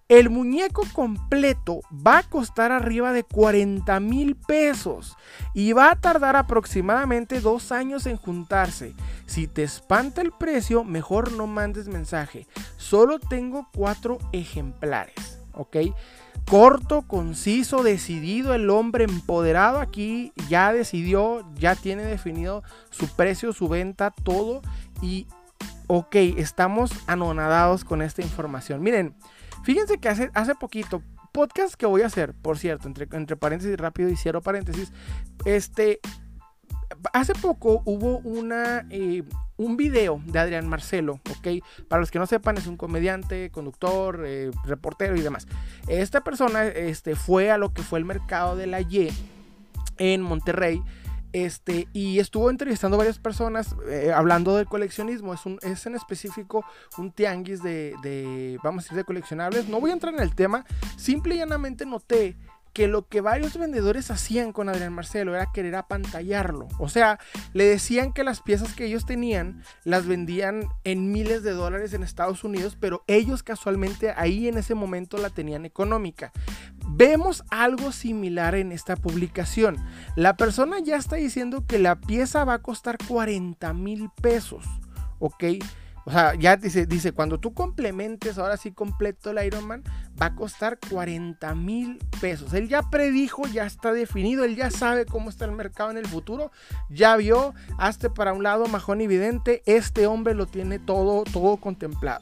El 0.08 0.30
muñeco 0.30 0.84
completo 0.94 1.82
va 1.92 2.20
a 2.20 2.24
costar 2.30 2.72
arriba 2.72 3.12
de 3.12 3.24
40 3.24 4.00
mil 4.02 4.36
pesos 4.36 5.18
y 5.56 5.74
va 5.74 5.90
a 5.90 5.96
tardar 5.96 6.36
aproximadamente 6.36 7.42
dos 7.42 7.72
años 7.72 8.06
en 8.06 8.18
juntarse. 8.18 8.94
Si 9.26 9.48
te 9.48 9.64
espanta 9.64 10.22
el 10.22 10.32
precio, 10.32 10.84
mejor 10.84 11.32
no 11.32 11.48
mandes 11.48 11.88
mensaje. 11.88 12.46
Solo 12.78 13.18
tengo 13.18 13.68
cuatro 13.74 14.20
ejemplares, 14.32 15.40
¿ok? 15.54 15.78
Corto, 16.48 17.02
conciso, 17.08 17.82
decidido, 17.82 18.54
el 18.54 18.70
hombre 18.70 19.06
empoderado 19.06 19.80
aquí 19.80 20.34
ya 20.50 20.72
decidió, 20.72 21.52
ya 21.56 21.76
tiene 21.76 22.04
definido 22.04 22.62
su 22.92 23.08
precio, 23.08 23.54
su 23.54 23.70
venta, 23.70 24.12
todo. 24.12 24.62
Y, 25.02 25.26
ok, 25.88 26.16
estamos 26.38 26.92
anonadados 27.08 27.84
con 27.84 28.04
esta 28.04 28.22
información. 28.22 28.84
Miren. 28.84 29.16
Fíjense 29.66 29.98
que 29.98 30.10
hace, 30.10 30.30
hace 30.36 30.54
poquito, 30.54 31.02
podcast 31.34 31.74
que 31.74 31.88
voy 31.88 32.04
a 32.04 32.06
hacer, 32.06 32.36
por 32.36 32.60
cierto, 32.60 32.88
entre, 32.88 33.08
entre 33.12 33.36
paréntesis 33.36 33.76
rápido 33.78 34.10
y 34.10 34.16
cierro 34.16 34.42
paréntesis, 34.42 34.94
este, 35.44 36.00
hace 37.14 37.34
poco 37.34 37.82
hubo 37.84 38.20
una, 38.20 38.86
eh, 38.92 39.24
un 39.58 39.76
video 39.76 40.22
de 40.28 40.38
Adrián 40.38 40.68
Marcelo, 40.68 41.20
¿ok? 41.32 41.64
Para 41.88 42.00
los 42.00 42.12
que 42.12 42.20
no 42.20 42.28
sepan, 42.28 42.58
es 42.58 42.68
un 42.68 42.78
comediante, 42.78 43.50
conductor, 43.50 44.24
eh, 44.24 44.52
reportero 44.66 45.16
y 45.16 45.22
demás. 45.22 45.48
Esta 45.88 46.22
persona 46.22 46.68
este, 46.68 47.16
fue 47.16 47.50
a 47.50 47.58
lo 47.58 47.74
que 47.74 47.82
fue 47.82 47.98
el 47.98 48.06
mercado 48.06 48.56
de 48.56 48.68
la 48.68 48.82
Y 48.82 49.10
en 49.98 50.22
Monterrey 50.22 50.80
este, 51.36 51.90
y 51.92 52.20
estuvo 52.20 52.50
entrevistando 52.50 52.96
varias 52.98 53.20
personas 53.20 53.76
eh, 53.90 54.14
hablando 54.16 54.56
del 54.56 54.68
coleccionismo. 54.68 55.34
Es 55.34 55.86
en 55.86 55.96
específico 55.96 56.64
un 56.98 57.12
tianguis 57.12 57.62
de, 57.62 57.94
de, 58.02 58.58
vamos 58.64 58.84
a 58.84 58.86
decir, 58.86 58.98
de 59.00 59.04
coleccionables. 59.04 59.68
No 59.68 59.82
voy 59.82 59.90
a 59.90 59.94
entrar 59.96 60.14
en 60.14 60.22
el 60.22 60.34
tema. 60.34 60.66
Simple 60.96 61.36
y 61.36 61.40
llanamente 61.40 61.86
noté 61.86 62.38
que 62.76 62.90
lo 62.90 63.08
que 63.08 63.22
varios 63.22 63.58
vendedores 63.58 64.12
hacían 64.12 64.52
con 64.52 64.68
Adrián 64.68 64.92
Marcelo 64.92 65.34
era 65.34 65.50
querer 65.54 65.76
apantallarlo. 65.76 66.68
O 66.78 66.90
sea, 66.90 67.20
le 67.54 67.64
decían 67.64 68.12
que 68.12 68.26
las 68.26 68.42
piezas 68.42 68.74
que 68.74 68.84
ellos 68.84 69.06
tenían 69.06 69.64
las 69.86 70.06
vendían 70.06 70.68
en 70.84 71.10
miles 71.10 71.42
de 71.42 71.52
dólares 71.52 71.94
en 71.94 72.04
Estados 72.04 72.44
Unidos, 72.44 72.76
pero 72.78 73.06
ellos 73.08 73.44
casualmente 73.44 74.14
ahí 74.18 74.50
en 74.50 74.58
ese 74.58 74.76
momento 74.76 75.18
la 75.18 75.30
tenían 75.30 75.64
económica. 75.66 76.34
Vemos 76.90 77.46
algo 77.50 77.94
similar 77.94 78.56
en 78.56 78.74
esta 78.74 78.98
publicación. 78.98 79.78
La 80.18 80.36
persona 80.36 80.80
ya 80.80 80.98
está 80.98 81.16
diciendo 81.16 81.66
que 81.66 81.80
la 81.80 82.02
pieza 82.02 82.44
va 82.44 82.56
a 82.56 82.62
costar 82.62 82.98
40 83.08 83.72
mil 83.72 84.10
pesos, 84.22 84.66
¿ok? 85.20 85.46
O 86.06 86.12
sea, 86.12 86.36
ya 86.36 86.56
dice, 86.56 86.86
dice, 86.86 87.14
cuando 87.14 87.40
tú 87.40 87.54
complementes 87.56 88.38
ahora 88.38 88.58
sí 88.58 88.72
completo 88.72 89.32
el 89.32 89.44
Ironman, 89.44 89.84
va 90.22 90.28
a 90.28 90.36
costar 90.36 90.78
40 90.90 91.56
mil 91.56 91.98
pesos. 92.22 92.54
Él 92.54 92.70
ya 92.70 92.84
predijo, 92.84 93.48
ya 93.48 93.66
está 93.66 93.92
definido, 93.92 94.44
él 94.44 94.56
ya 94.56 94.70
sabe 94.70 95.08
cómo 95.08 95.32
está 95.32 95.46
el 95.46 95.54
mercado 95.54 95.90
en 95.90 95.98
el 95.98 96.08
futuro. 96.08 96.52
Ya 96.90 97.16
vio, 97.18 97.56
hazte 97.80 98.12
para 98.12 98.34
un 98.34 98.44
lado, 98.44 98.68
majón 98.68 99.02
evidente, 99.02 99.64
este 99.66 100.06
hombre 100.06 100.36
lo 100.36 100.46
tiene 100.46 100.78
todo, 100.78 101.24
todo 101.24 101.58
contemplado. 101.58 102.22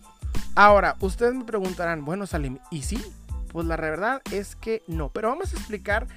Ahora, 0.55 0.95
ustedes 1.01 1.33
me 1.33 1.43
preguntarán, 1.43 2.05
bueno, 2.05 2.25
Salim, 2.25 2.59
¿y 2.71 2.83
sí? 2.83 3.03
Pues 3.49 3.67
la 3.67 3.75
verdad 3.75 4.21
es 4.31 4.55
que 4.55 4.81
no, 4.87 5.09
pero 5.09 5.27
vamos 5.27 5.53
a 5.53 5.57
explicar. 5.57 6.07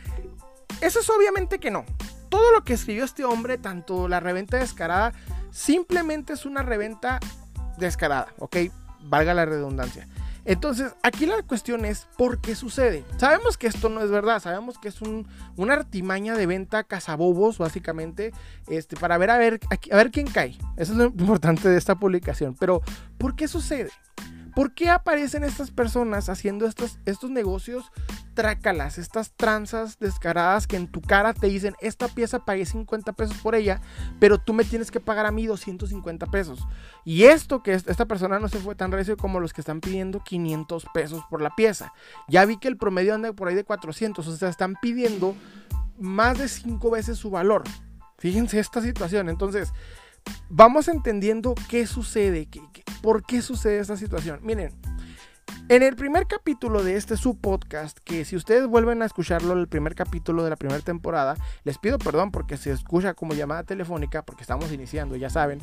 Eso 0.80 1.00
es 1.00 1.11
obviamente 1.11 1.58
que 1.58 1.73
no. 1.73 1.85
Todo 2.28 2.52
lo 2.52 2.62
que 2.62 2.75
escribió 2.75 3.04
este 3.04 3.25
hombre, 3.25 3.58
tanto 3.58 4.06
la 4.06 4.20
reventa 4.20 4.58
descarada, 4.58 5.12
simplemente 5.50 6.35
es 6.35 6.46
una 6.46 6.62
reventa 6.62 7.18
descarada, 7.78 8.28
¿ok? 8.38 8.56
Valga 9.02 9.35
la 9.35 9.45
redundancia. 9.45 10.06
Entonces, 10.47 10.95
aquí 11.02 11.26
la 11.26 11.42
cuestión 11.42 11.85
es 11.85 12.06
por 12.16 12.40
qué 12.40 12.54
sucede. 12.54 13.04
Sabemos 13.16 13.59
que 13.59 13.66
esto 13.66 13.88
no 13.88 14.00
es 14.00 14.11
verdad, 14.11 14.40
sabemos 14.40 14.78
que 14.78 14.88
es 14.88 15.02
un, 15.02 15.26
una 15.56 15.75
artimaña 15.75 16.37
de 16.37 16.47
venta 16.47 16.85
cazabobos, 16.85 17.59
básicamente, 17.59 18.33
este, 18.68 18.97
para 18.97 19.18
ver 19.18 19.30
a, 19.30 19.38
ver 19.38 19.59
a 19.90 19.97
ver 19.97 20.12
quién 20.12 20.28
cae. 20.28 20.56
Eso 20.76 20.92
es 20.92 20.99
lo 20.99 21.06
importante 21.06 21.68
de 21.68 21.76
esta 21.76 21.97
publicación. 21.97 22.54
Pero, 22.54 22.80
¿por 23.18 23.35
qué 23.35 23.49
sucede? 23.49 23.90
¿Por 24.56 24.72
qué 24.72 24.88
aparecen 24.88 25.44
estas 25.44 25.70
personas 25.70 26.30
haciendo 26.30 26.64
estos, 26.64 26.98
estos 27.04 27.28
negocios 27.28 27.92
trácalas, 28.32 28.96
estas 28.96 29.32
tranzas 29.32 29.98
descaradas 29.98 30.66
que 30.66 30.76
en 30.76 30.88
tu 30.88 31.02
cara 31.02 31.34
te 31.34 31.48
dicen, 31.48 31.75
esta 31.82 32.08
pieza 32.08 32.46
pagué 32.46 32.64
50 32.64 33.12
pesos 33.12 33.36
por 33.36 33.54
ella, 33.54 33.82
pero 34.18 34.38
tú 34.38 34.54
me 34.54 34.64
tienes 34.64 34.90
que 34.90 34.98
pagar 34.98 35.26
a 35.26 35.30
mí 35.30 35.44
250 35.44 36.25
pesos? 36.28 36.66
Y 37.04 37.25
esto 37.25 37.62
que 37.62 37.75
esta 37.75 38.06
persona 38.06 38.38
no 38.38 38.48
se 38.48 38.58
fue 38.58 38.75
tan 38.75 38.92
recio 38.92 39.18
como 39.18 39.40
los 39.40 39.52
que 39.52 39.60
están 39.60 39.82
pidiendo 39.82 40.25
500 40.25 40.86
pesos 40.94 41.22
por 41.28 41.42
la 41.42 41.54
pieza. 41.54 41.92
Ya 42.26 42.46
vi 42.46 42.56
que 42.56 42.68
el 42.68 42.78
promedio 42.78 43.14
anda 43.14 43.34
por 43.34 43.48
ahí 43.48 43.54
de 43.54 43.64
400, 43.64 44.26
o 44.26 44.36
sea, 44.38 44.48
están 44.48 44.76
pidiendo 44.80 45.36
más 45.98 46.38
de 46.38 46.48
5 46.48 46.90
veces 46.90 47.18
su 47.18 47.28
valor. 47.28 47.62
Fíjense 48.16 48.58
esta 48.58 48.80
situación. 48.80 49.28
Entonces, 49.28 49.75
vamos 50.49 50.88
entendiendo 50.88 51.54
qué 51.68 51.87
sucede, 51.87 52.49
por 53.02 53.25
qué 53.25 53.42
sucede 53.42 53.78
esta 53.78 53.97
situación. 53.97 54.40
Miren, 54.42 54.73
en 55.68 55.83
el 55.83 55.97
primer 55.97 56.28
capítulo 56.28 56.85
de 56.85 56.97
este 56.97 57.16
subpodcast, 57.16 57.99
que 57.99 58.25
si 58.25 58.37
ustedes 58.37 58.68
vuelven 58.68 59.02
a 59.02 59.04
escucharlo, 59.04 59.52
el 59.54 59.66
primer 59.66 59.97
capítulo 59.97 60.45
de 60.45 60.50
la 60.50 60.56
primera 60.56 60.80
temporada, 60.80 61.37
les 61.64 61.78
pido 61.78 61.99
perdón 61.99 62.30
porque 62.30 62.56
se 62.56 62.71
escucha 62.71 63.14
como 63.14 63.35
llamada 63.35 63.64
telefónica, 63.64 64.23
porque 64.25 64.42
estamos 64.42 64.71
iniciando, 64.71 65.16
ya 65.16 65.28
saben, 65.28 65.61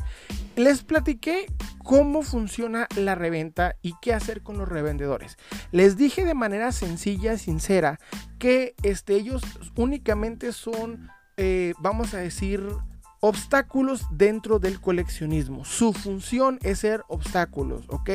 les 0.56 0.82
platiqué 0.82 1.46
cómo 1.82 2.22
funciona 2.22 2.86
la 2.96 3.14
reventa 3.14 3.76
y 3.80 3.94
qué 4.02 4.12
hacer 4.12 4.42
con 4.42 4.58
los 4.58 4.68
revendedores. 4.68 5.38
Les 5.72 5.96
dije 5.96 6.26
de 6.26 6.34
manera 6.34 6.70
sencilla, 6.72 7.38
sincera, 7.38 7.98
que 8.38 8.74
este, 8.82 9.14
ellos 9.14 9.42
únicamente 9.74 10.52
son, 10.52 11.08
eh, 11.38 11.72
vamos 11.78 12.12
a 12.12 12.18
decir, 12.18 12.62
Obstáculos 13.26 14.04
dentro 14.10 14.58
del 14.58 14.82
coleccionismo. 14.82 15.64
Su 15.64 15.94
función 15.94 16.58
es 16.62 16.80
ser 16.80 17.04
obstáculos, 17.08 17.86
¿ok? 17.88 18.10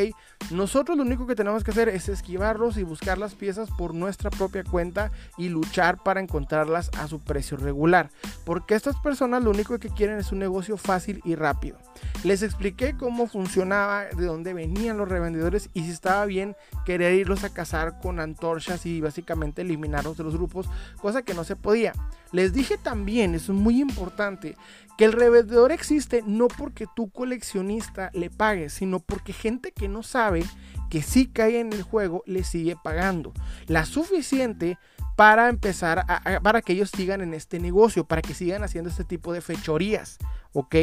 Nosotros 0.51 0.95
lo 0.95 1.01
único 1.01 1.25
que 1.25 1.33
tenemos 1.33 1.63
que 1.63 1.71
hacer 1.71 1.89
es 1.89 2.09
esquivarlos 2.09 2.77
y 2.77 2.83
buscar 2.83 3.17
las 3.17 3.33
piezas 3.33 3.71
por 3.71 3.95
nuestra 3.95 4.29
propia 4.29 4.63
cuenta 4.63 5.11
y 5.35 5.49
luchar 5.49 6.03
para 6.03 6.19
encontrarlas 6.19 6.91
a 6.95 7.07
su 7.07 7.19
precio 7.21 7.57
regular. 7.57 8.11
Porque 8.45 8.75
estas 8.75 8.97
personas 8.97 9.43
lo 9.43 9.49
único 9.49 9.79
que 9.79 9.89
quieren 9.89 10.19
es 10.19 10.31
un 10.31 10.37
negocio 10.37 10.77
fácil 10.77 11.21
y 11.25 11.33
rápido. 11.33 11.79
Les 12.23 12.43
expliqué 12.43 12.95
cómo 12.95 13.25
funcionaba, 13.25 14.05
de 14.05 14.25
dónde 14.27 14.53
venían 14.53 14.99
los 14.99 15.09
revendedores 15.09 15.71
y 15.73 15.85
si 15.85 15.89
estaba 15.89 16.23
bien 16.27 16.55
querer 16.85 17.15
irlos 17.15 17.43
a 17.43 17.51
cazar 17.51 17.99
con 17.99 18.19
antorchas 18.19 18.85
y 18.85 19.01
básicamente 19.01 19.63
eliminarlos 19.63 20.17
de 20.17 20.23
los 20.23 20.35
grupos, 20.35 20.69
cosa 21.01 21.23
que 21.23 21.33
no 21.33 21.43
se 21.43 21.55
podía. 21.55 21.93
Les 22.31 22.53
dije 22.53 22.77
también, 22.77 23.36
eso 23.36 23.53
es 23.53 23.59
muy 23.59 23.81
importante, 23.81 24.55
que 24.98 25.05
el 25.05 25.13
revendedor 25.13 25.71
existe 25.71 26.24
no 26.25 26.48
porque 26.48 26.86
tú 26.95 27.09
coleccionista 27.09 28.12
le 28.13 28.29
pagues, 28.29 28.74
sino 28.74 29.00
porque 29.00 29.33
gente 29.33 29.71
que 29.71 29.88
no 29.88 30.03
sabe 30.03 30.43
que 30.89 31.01
sí 31.01 31.27
cae 31.27 31.59
en 31.59 31.71
el 31.71 31.83
juego 31.83 32.24
le 32.25 32.43
sigue 32.43 32.75
pagando. 32.83 33.33
La 33.67 33.86
suficiente 33.86 34.77
para 35.15 35.50
empezar 35.50 36.05
a, 36.07 36.39
para 36.41 36.62
que 36.62 36.74
ellos 36.74 36.91
sigan 36.95 37.21
en 37.21 37.33
este 37.33 37.59
negocio, 37.59 38.05
para 38.05 38.21
que 38.21 38.33
sigan 38.33 38.63
haciendo 38.63 38.89
este 38.89 39.03
tipo 39.03 39.33
de 39.33 39.41
fechorías. 39.41 40.17
¿ok? 40.53 40.75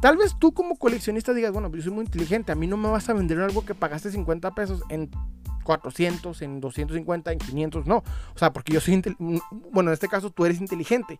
Tal 0.00 0.16
vez 0.16 0.36
tú 0.38 0.52
como 0.52 0.76
coleccionista 0.76 1.32
digas, 1.32 1.52
bueno, 1.52 1.70
yo 1.74 1.82
soy 1.82 1.92
muy 1.92 2.04
inteligente, 2.04 2.52
a 2.52 2.54
mí 2.54 2.66
no 2.66 2.76
me 2.76 2.88
vas 2.88 3.08
a 3.08 3.12
vender 3.12 3.38
algo 3.40 3.64
que 3.64 3.74
pagaste 3.74 4.10
50 4.10 4.54
pesos 4.54 4.82
en 4.88 5.10
400, 5.62 6.42
en 6.42 6.60
250, 6.60 7.32
en 7.32 7.38
500, 7.38 7.86
no. 7.86 7.98
O 8.34 8.38
sea, 8.38 8.52
porque 8.52 8.72
yo 8.72 8.80
soy, 8.80 9.02
bueno, 9.50 9.90
en 9.90 9.94
este 9.94 10.08
caso 10.08 10.30
tú 10.30 10.44
eres 10.44 10.60
inteligente. 10.60 11.18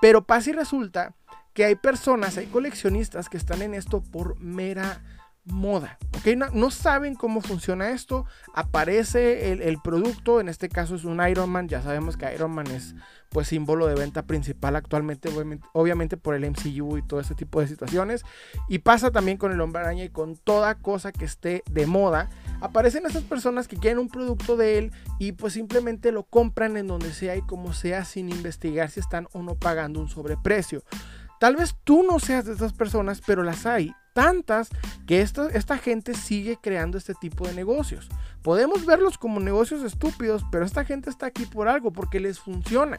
Pero 0.00 0.24
pasa 0.24 0.50
y 0.50 0.52
resulta 0.52 1.14
que 1.52 1.64
hay 1.64 1.74
personas, 1.74 2.38
hay 2.38 2.46
coleccionistas 2.46 3.28
que 3.28 3.36
están 3.36 3.62
en 3.62 3.74
esto 3.74 4.02
por 4.02 4.38
mera 4.40 5.02
moda, 5.44 5.98
¿ok? 6.16 6.36
No, 6.52 6.70
saben 6.70 7.14
cómo 7.14 7.40
funciona 7.40 7.90
esto, 7.90 8.26
aparece 8.54 9.52
el, 9.52 9.78
producto, 9.82 10.40
en 10.40 10.48
este 10.48 10.68
caso 10.68 10.94
es 10.94 11.04
un 11.04 11.20
Iron 11.28 11.50
Man, 11.50 11.68
ya 11.68 11.82
sabemos 11.82 12.16
que 12.16 12.32
Iron 12.32 12.52
Man 12.52 12.68
es 12.68 12.94
pues 13.30 13.48
símbolo 13.48 13.86
de 13.86 13.94
venta 13.94 14.22
principal 14.22 14.76
actualmente, 14.76 15.30
obviamente, 15.72 16.16
por 16.16 16.34
el 16.34 16.48
MCU 16.48 16.98
y 16.98 17.02
todo 17.02 17.18
ese 17.18 17.34
tipo 17.34 17.60
de 17.60 17.66
situaciones, 17.66 18.24
y 18.68 18.80
pasa 18.80 19.10
también 19.10 19.38
con 19.38 19.52
el 19.52 19.60
hombre 19.60 19.82
araña 19.82 20.04
y 20.04 20.10
con 20.10 20.36
toda 20.36 20.76
cosa 20.76 21.12
que 21.12 21.24
esté 21.24 21.64
de 21.70 21.86
moda, 21.86 22.28
aparecen 22.60 23.06
esas 23.06 23.24
personas 23.24 23.66
que 23.66 23.76
quieren 23.76 23.98
un 23.98 24.08
producto 24.08 24.56
de 24.56 24.78
él 24.78 24.92
y 25.18 25.32
pues 25.32 25.54
simplemente 25.54 26.12
lo 26.12 26.24
compran 26.24 26.76
en 26.76 26.86
donde 26.86 27.12
sea 27.12 27.34
y 27.34 27.42
como 27.42 27.72
sea 27.72 28.04
sin 28.04 28.28
investigar 28.28 28.90
si 28.90 29.00
están 29.00 29.26
o 29.32 29.42
no 29.42 29.56
pagando 29.56 29.98
un 29.98 30.08
sobreprecio. 30.08 30.84
Tal 31.42 31.56
vez 31.56 31.74
tú 31.82 32.04
no 32.04 32.20
seas 32.20 32.44
de 32.44 32.52
esas 32.52 32.72
personas, 32.72 33.20
pero 33.26 33.42
las 33.42 33.66
hay 33.66 33.92
tantas 34.12 34.68
que 35.08 35.22
esta, 35.22 35.48
esta 35.48 35.76
gente 35.76 36.14
sigue 36.14 36.56
creando 36.62 36.96
este 36.96 37.14
tipo 37.14 37.48
de 37.48 37.52
negocios. 37.52 38.08
Podemos 38.42 38.86
verlos 38.86 39.18
como 39.18 39.40
negocios 39.40 39.82
estúpidos, 39.82 40.44
pero 40.52 40.64
esta 40.64 40.84
gente 40.84 41.10
está 41.10 41.26
aquí 41.26 41.44
por 41.44 41.66
algo, 41.66 41.90
porque 41.92 42.20
les 42.20 42.38
funciona. 42.38 42.96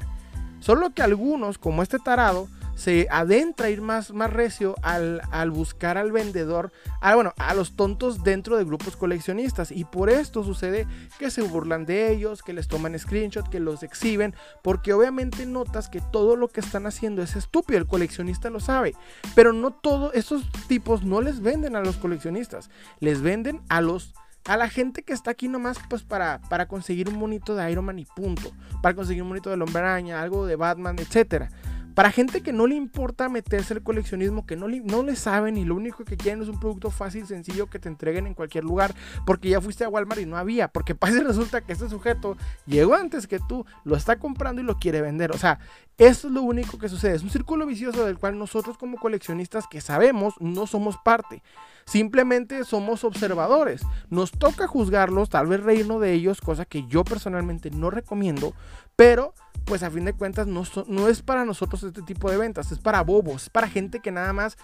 Solo 0.59 0.93
que 0.93 1.01
algunos, 1.01 1.57
como 1.57 1.83
este 1.83 1.99
tarado, 1.99 2.49
se 2.75 3.07
adentra 3.11 3.67
a 3.67 3.69
ir 3.69 3.81
más, 3.81 4.13
más 4.13 4.31
recio 4.31 4.75
al, 4.81 5.21
buscar 5.51 5.97
al 5.97 6.11
vendedor, 6.11 6.71
a, 7.01 7.15
bueno, 7.15 7.33
a 7.37 7.53
los 7.53 7.75
tontos 7.75 8.23
dentro 8.23 8.57
de 8.57 8.65
grupos 8.65 8.95
coleccionistas. 8.95 9.71
Y 9.71 9.85
por 9.85 10.09
esto 10.09 10.43
sucede 10.43 10.87
que 11.19 11.31
se 11.31 11.41
burlan 11.41 11.85
de 11.85 12.11
ellos, 12.11 12.41
que 12.41 12.53
les 12.53 12.67
toman 12.67 12.97
screenshot, 12.97 13.49
que 13.49 13.59
los 13.59 13.83
exhiben, 13.83 14.35
porque 14.61 14.93
obviamente 14.93 15.45
notas 15.45 15.89
que 15.89 16.01
todo 16.01 16.35
lo 16.35 16.47
que 16.47 16.61
están 16.61 16.85
haciendo 16.85 17.21
es 17.21 17.35
estúpido, 17.35 17.79
el 17.79 17.87
coleccionista 17.87 18.49
lo 18.49 18.59
sabe. 18.59 18.95
Pero 19.35 19.53
no 19.53 19.71
todos 19.71 20.13
estos 20.15 20.43
tipos 20.67 21.03
no 21.03 21.21
les 21.21 21.41
venden 21.41 21.75
a 21.75 21.81
los 21.81 21.97
coleccionistas, 21.97 22.69
les 22.99 23.21
venden 23.21 23.61
a 23.69 23.81
los 23.81 24.13
a 24.45 24.57
la 24.57 24.69
gente 24.69 25.03
que 25.03 25.13
está 25.13 25.31
aquí 25.31 25.47
nomás 25.47 25.77
pues 25.89 26.03
para, 26.03 26.41
para 26.49 26.67
conseguir 26.67 27.07
un 27.07 27.17
monito 27.17 27.55
de 27.55 27.71
Iron 27.71 27.85
Man 27.85 27.99
y 27.99 28.05
punto, 28.05 28.51
para 28.81 28.93
conseguir 28.93 29.23
un 29.23 29.29
monito 29.29 29.49
de 29.49 29.61
Hombre 29.61 29.79
Araña, 29.79 30.21
algo 30.21 30.45
de 30.45 30.55
Batman, 30.55 30.97
etcétera. 30.99 31.49
Para 31.93 32.11
gente 32.11 32.41
que 32.41 32.53
no 32.53 32.67
le 32.67 32.75
importa 32.75 33.29
meterse 33.29 33.73
el 33.73 33.83
coleccionismo, 33.83 34.45
que 34.45 34.55
no 34.55 34.67
le, 34.67 34.79
no 34.79 35.03
le 35.03 35.15
saben 35.15 35.57
y 35.57 35.65
lo 35.65 35.75
único 35.75 36.03
que 36.03 36.17
quieren 36.17 36.41
es 36.41 36.49
un 36.49 36.59
producto 36.59 36.89
fácil, 36.89 37.27
sencillo 37.27 37.67
que 37.67 37.79
te 37.79 37.89
entreguen 37.89 38.25
en 38.25 38.33
cualquier 38.33 38.63
lugar, 38.63 38.95
porque 39.25 39.49
ya 39.49 39.61
fuiste 39.61 39.83
a 39.83 39.89
Walmart 39.89 40.21
y 40.21 40.25
no 40.25 40.37
había, 40.37 40.67
porque 40.67 40.95
pasa 41.03 41.17
y 41.17 41.23
resulta 41.23 41.61
que 41.61 41.73
este 41.73 41.89
sujeto 41.89 42.35
llegó 42.65 42.95
antes 42.95 43.27
que 43.27 43.39
tú, 43.39 43.65
lo 43.83 43.95
está 43.95 44.17
comprando 44.17 44.61
y 44.61 44.65
lo 44.65 44.79
quiere 44.79 45.01
vender. 45.01 45.31
O 45.31 45.37
sea, 45.37 45.59
eso 45.97 46.27
es 46.27 46.33
lo 46.33 46.41
único 46.41 46.79
que 46.79 46.89
sucede. 46.89 47.15
Es 47.15 47.23
un 47.23 47.29
círculo 47.29 47.65
vicioso 47.65 48.05
del 48.05 48.17
cual 48.17 48.37
nosotros 48.37 48.77
como 48.77 48.97
coleccionistas 48.97 49.67
que 49.67 49.81
sabemos 49.81 50.33
no 50.39 50.65
somos 50.65 50.97
parte. 51.03 51.43
Simplemente 51.85 52.63
somos 52.63 53.03
observadores. 53.03 53.83
Nos 54.09 54.31
toca 54.31 54.67
juzgarlos, 54.67 55.29
tal 55.29 55.47
vez 55.47 55.61
reírnos 55.61 56.01
de 56.01 56.13
ellos, 56.13 56.41
cosa 56.41 56.65
que 56.65 56.87
yo 56.87 57.03
personalmente 57.03 57.69
no 57.71 57.89
recomiendo, 57.89 58.53
pero 58.95 59.33
pues 59.65 59.83
a 59.83 59.91
fin 59.91 60.05
de 60.05 60.13
cuentas 60.13 60.47
no, 60.47 61.07
es 61.07 61.21
para 61.21 61.45
nosotros 61.45 61.83
este 61.83 62.01
tipo 62.01 62.29
de 62.29 62.37
ventas, 62.37 62.71
es 62.71 62.79
para 62.79 63.01
bobos, 63.01 63.43
es 63.43 63.49
para 63.49 63.67
gente 63.67 63.99
que 63.99 64.11
nada 64.11 64.33
más, 64.33 64.57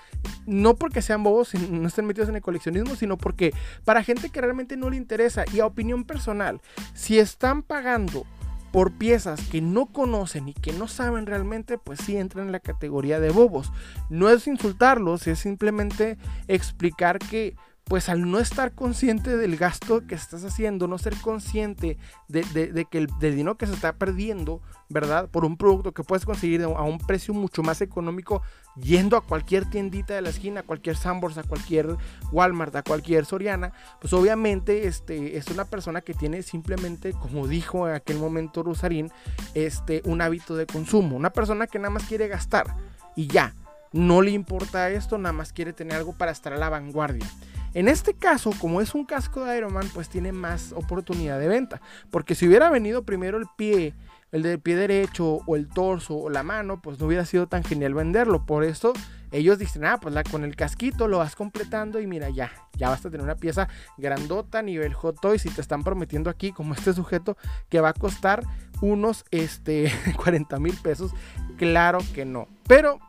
no 0.45 0.75
porque 0.75 1.01
sean 1.01 1.23
bobos 1.23 1.53
no 1.53 1.87
estén 1.87 2.05
metidos 2.05 2.29
en 2.29 2.35
el 2.35 2.41
coleccionismo, 2.41 2.95
sino 2.95 3.17
porque 3.17 3.53
para 3.85 4.03
gente 4.03 4.29
que 4.29 4.41
realmente 4.41 4.77
no 4.77 4.89
le 4.89 4.97
interesa 4.97 5.45
y 5.53 5.59
a 5.59 5.65
opinión 5.65 6.03
personal, 6.03 6.61
si 6.93 7.19
están 7.19 7.63
pagando 7.63 8.25
por 8.71 8.91
piezas 8.91 9.41
que 9.49 9.61
no 9.61 9.87
conocen 9.87 10.49
y 10.49 10.53
que 10.53 10.73
no 10.73 10.87
saben 10.87 11.25
realmente, 11.25 11.77
pues 11.77 11.99
sí 12.01 12.17
entran 12.17 12.47
en 12.47 12.51
la 12.51 12.59
categoría 12.59 13.19
de 13.19 13.31
bobos. 13.31 13.71
No 14.09 14.29
es 14.29 14.45
insultarlos, 14.47 15.25
es 15.27 15.39
simplemente 15.39 16.17
explicar 16.47 17.17
que 17.17 17.55
pues 17.89 18.07
al 18.07 18.29
no 18.29 18.39
estar 18.39 18.73
consciente 18.73 19.35
del 19.35 19.57
gasto 19.57 20.05
que 20.05 20.13
estás 20.13 20.45
haciendo, 20.45 20.87
no 20.87 20.99
ser 20.99 21.15
consciente 21.17 21.97
de, 22.27 22.85
que 22.89 22.99
el 22.99 23.07
dinero 23.19 23.57
que 23.57 23.65
se 23.65 23.73
está 23.73 23.93
perdiendo, 23.93 24.61
¿verdad? 24.89 25.27
Por 25.27 25.43
un 25.43 25.57
producto 25.57 25.91
que 25.91 26.03
puedes 26.03 26.23
conseguir 26.23 26.61
a 26.61 26.83
un 26.83 26.99
precio 26.99 27.33
mucho 27.33 27.63
más 27.63 27.81
económico 27.81 28.43
yendo 28.75 29.17
a 29.17 29.21
cualquier 29.21 29.67
tiendita 29.67 30.13
de 30.13 30.21
la 30.21 30.29
esquina, 30.29 30.59
a 30.59 30.63
cualquier 30.63 30.97
Sambors, 30.97 31.39
a 31.39 31.43
cualquier 31.43 31.97
Walmart, 32.31 32.75
a 32.75 32.83
cualquier 32.83 33.25
Soriana, 33.25 33.73
pues 33.99 34.13
obviamente 34.13 34.85
este, 34.85 35.35
es 35.37 35.47
una 35.47 35.65
persona 35.65 36.01
que 36.01 36.13
tiene 36.13 36.43
simplemente, 36.43 37.13
como 37.13 37.47
dijo 37.47 37.89
en 37.89 37.95
aquel 37.95 38.19
momento 38.19 38.61
Rosarín, 38.61 39.11
este, 39.55 40.03
un 40.05 40.21
hábito 40.21 40.55
de 40.55 40.67
consumo. 40.67 41.15
Una 41.15 41.31
persona 41.31 41.65
que 41.65 41.79
nada 41.79 41.89
más 41.89 42.03
quiere 42.03 42.27
gastar 42.27 42.67
y 43.15 43.25
ya. 43.25 43.55
No 43.91 44.21
le 44.21 44.29
importa 44.29 44.91
esto, 44.91 45.17
nada 45.17 45.33
más 45.33 45.51
quiere 45.51 45.73
tener 45.73 45.97
algo 45.97 46.13
para 46.13 46.31
estar 46.31 46.53
a 46.53 46.57
la 46.57 46.69
vanguardia. 46.69 47.25
En 47.73 47.87
este 47.87 48.13
caso, 48.13 48.51
como 48.59 48.81
es 48.81 48.95
un 48.95 49.05
casco 49.05 49.45
de 49.45 49.57
Iron 49.57 49.73
Man, 49.73 49.87
pues 49.93 50.09
tiene 50.09 50.31
más 50.31 50.73
oportunidad 50.73 51.39
de 51.39 51.47
venta. 51.47 51.81
Porque 52.09 52.35
si 52.35 52.47
hubiera 52.47 52.69
venido 52.69 53.03
primero 53.03 53.37
el 53.37 53.45
pie, 53.57 53.93
el 54.31 54.41
del 54.41 54.59
pie 54.59 54.75
derecho, 54.75 55.41
o 55.45 55.55
el 55.55 55.67
torso, 55.67 56.15
o 56.15 56.29
la 56.29 56.43
mano, 56.43 56.81
pues 56.81 56.99
no 56.99 57.07
hubiera 57.07 57.25
sido 57.25 57.47
tan 57.47 57.63
genial 57.63 57.93
venderlo. 57.93 58.45
Por 58.45 58.63
eso 58.63 58.93
ellos 59.31 59.59
dicen, 59.59 59.85
ah, 59.85 59.99
pues 59.99 60.15
con 60.31 60.43
el 60.43 60.55
casquito 60.55 61.07
lo 61.07 61.19
vas 61.19 61.35
completando 61.35 61.99
y 61.99 62.07
mira, 62.07 62.29
ya, 62.29 62.51
ya 62.73 62.89
vas 62.89 63.05
a 63.05 63.11
tener 63.11 63.23
una 63.23 63.35
pieza 63.35 63.67
grandota, 63.97 64.61
nivel 64.63 64.93
Hot 64.95 65.19
Toys. 65.21 65.45
Y 65.45 65.49
te 65.49 65.61
están 65.61 65.83
prometiendo 65.83 66.31
aquí, 66.31 66.51
como 66.51 66.73
este 66.73 66.93
sujeto, 66.93 67.37
que 67.69 67.81
va 67.81 67.89
a 67.89 67.93
costar 67.93 68.43
unos 68.81 69.25
este, 69.29 69.91
40 70.15 70.59
mil 70.59 70.75
pesos. 70.77 71.11
Claro 71.57 71.99
que 72.15 72.25
no. 72.25 72.47
Pero, 72.67 72.99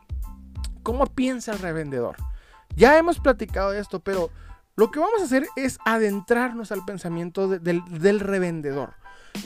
¿cómo 0.83 1.07
piensa 1.07 1.53
el 1.53 1.59
revendedor? 1.59 2.17
Ya 2.75 2.97
hemos 2.97 3.19
platicado 3.19 3.71
de 3.71 3.79
esto, 3.79 3.99
pero 3.99 4.29
lo 4.75 4.91
que 4.91 4.99
vamos 4.99 5.21
a 5.21 5.25
hacer 5.25 5.45
es 5.55 5.77
adentrarnos 5.85 6.71
al 6.71 6.85
pensamiento 6.85 7.47
del, 7.47 8.19
revendedor. 8.19 8.93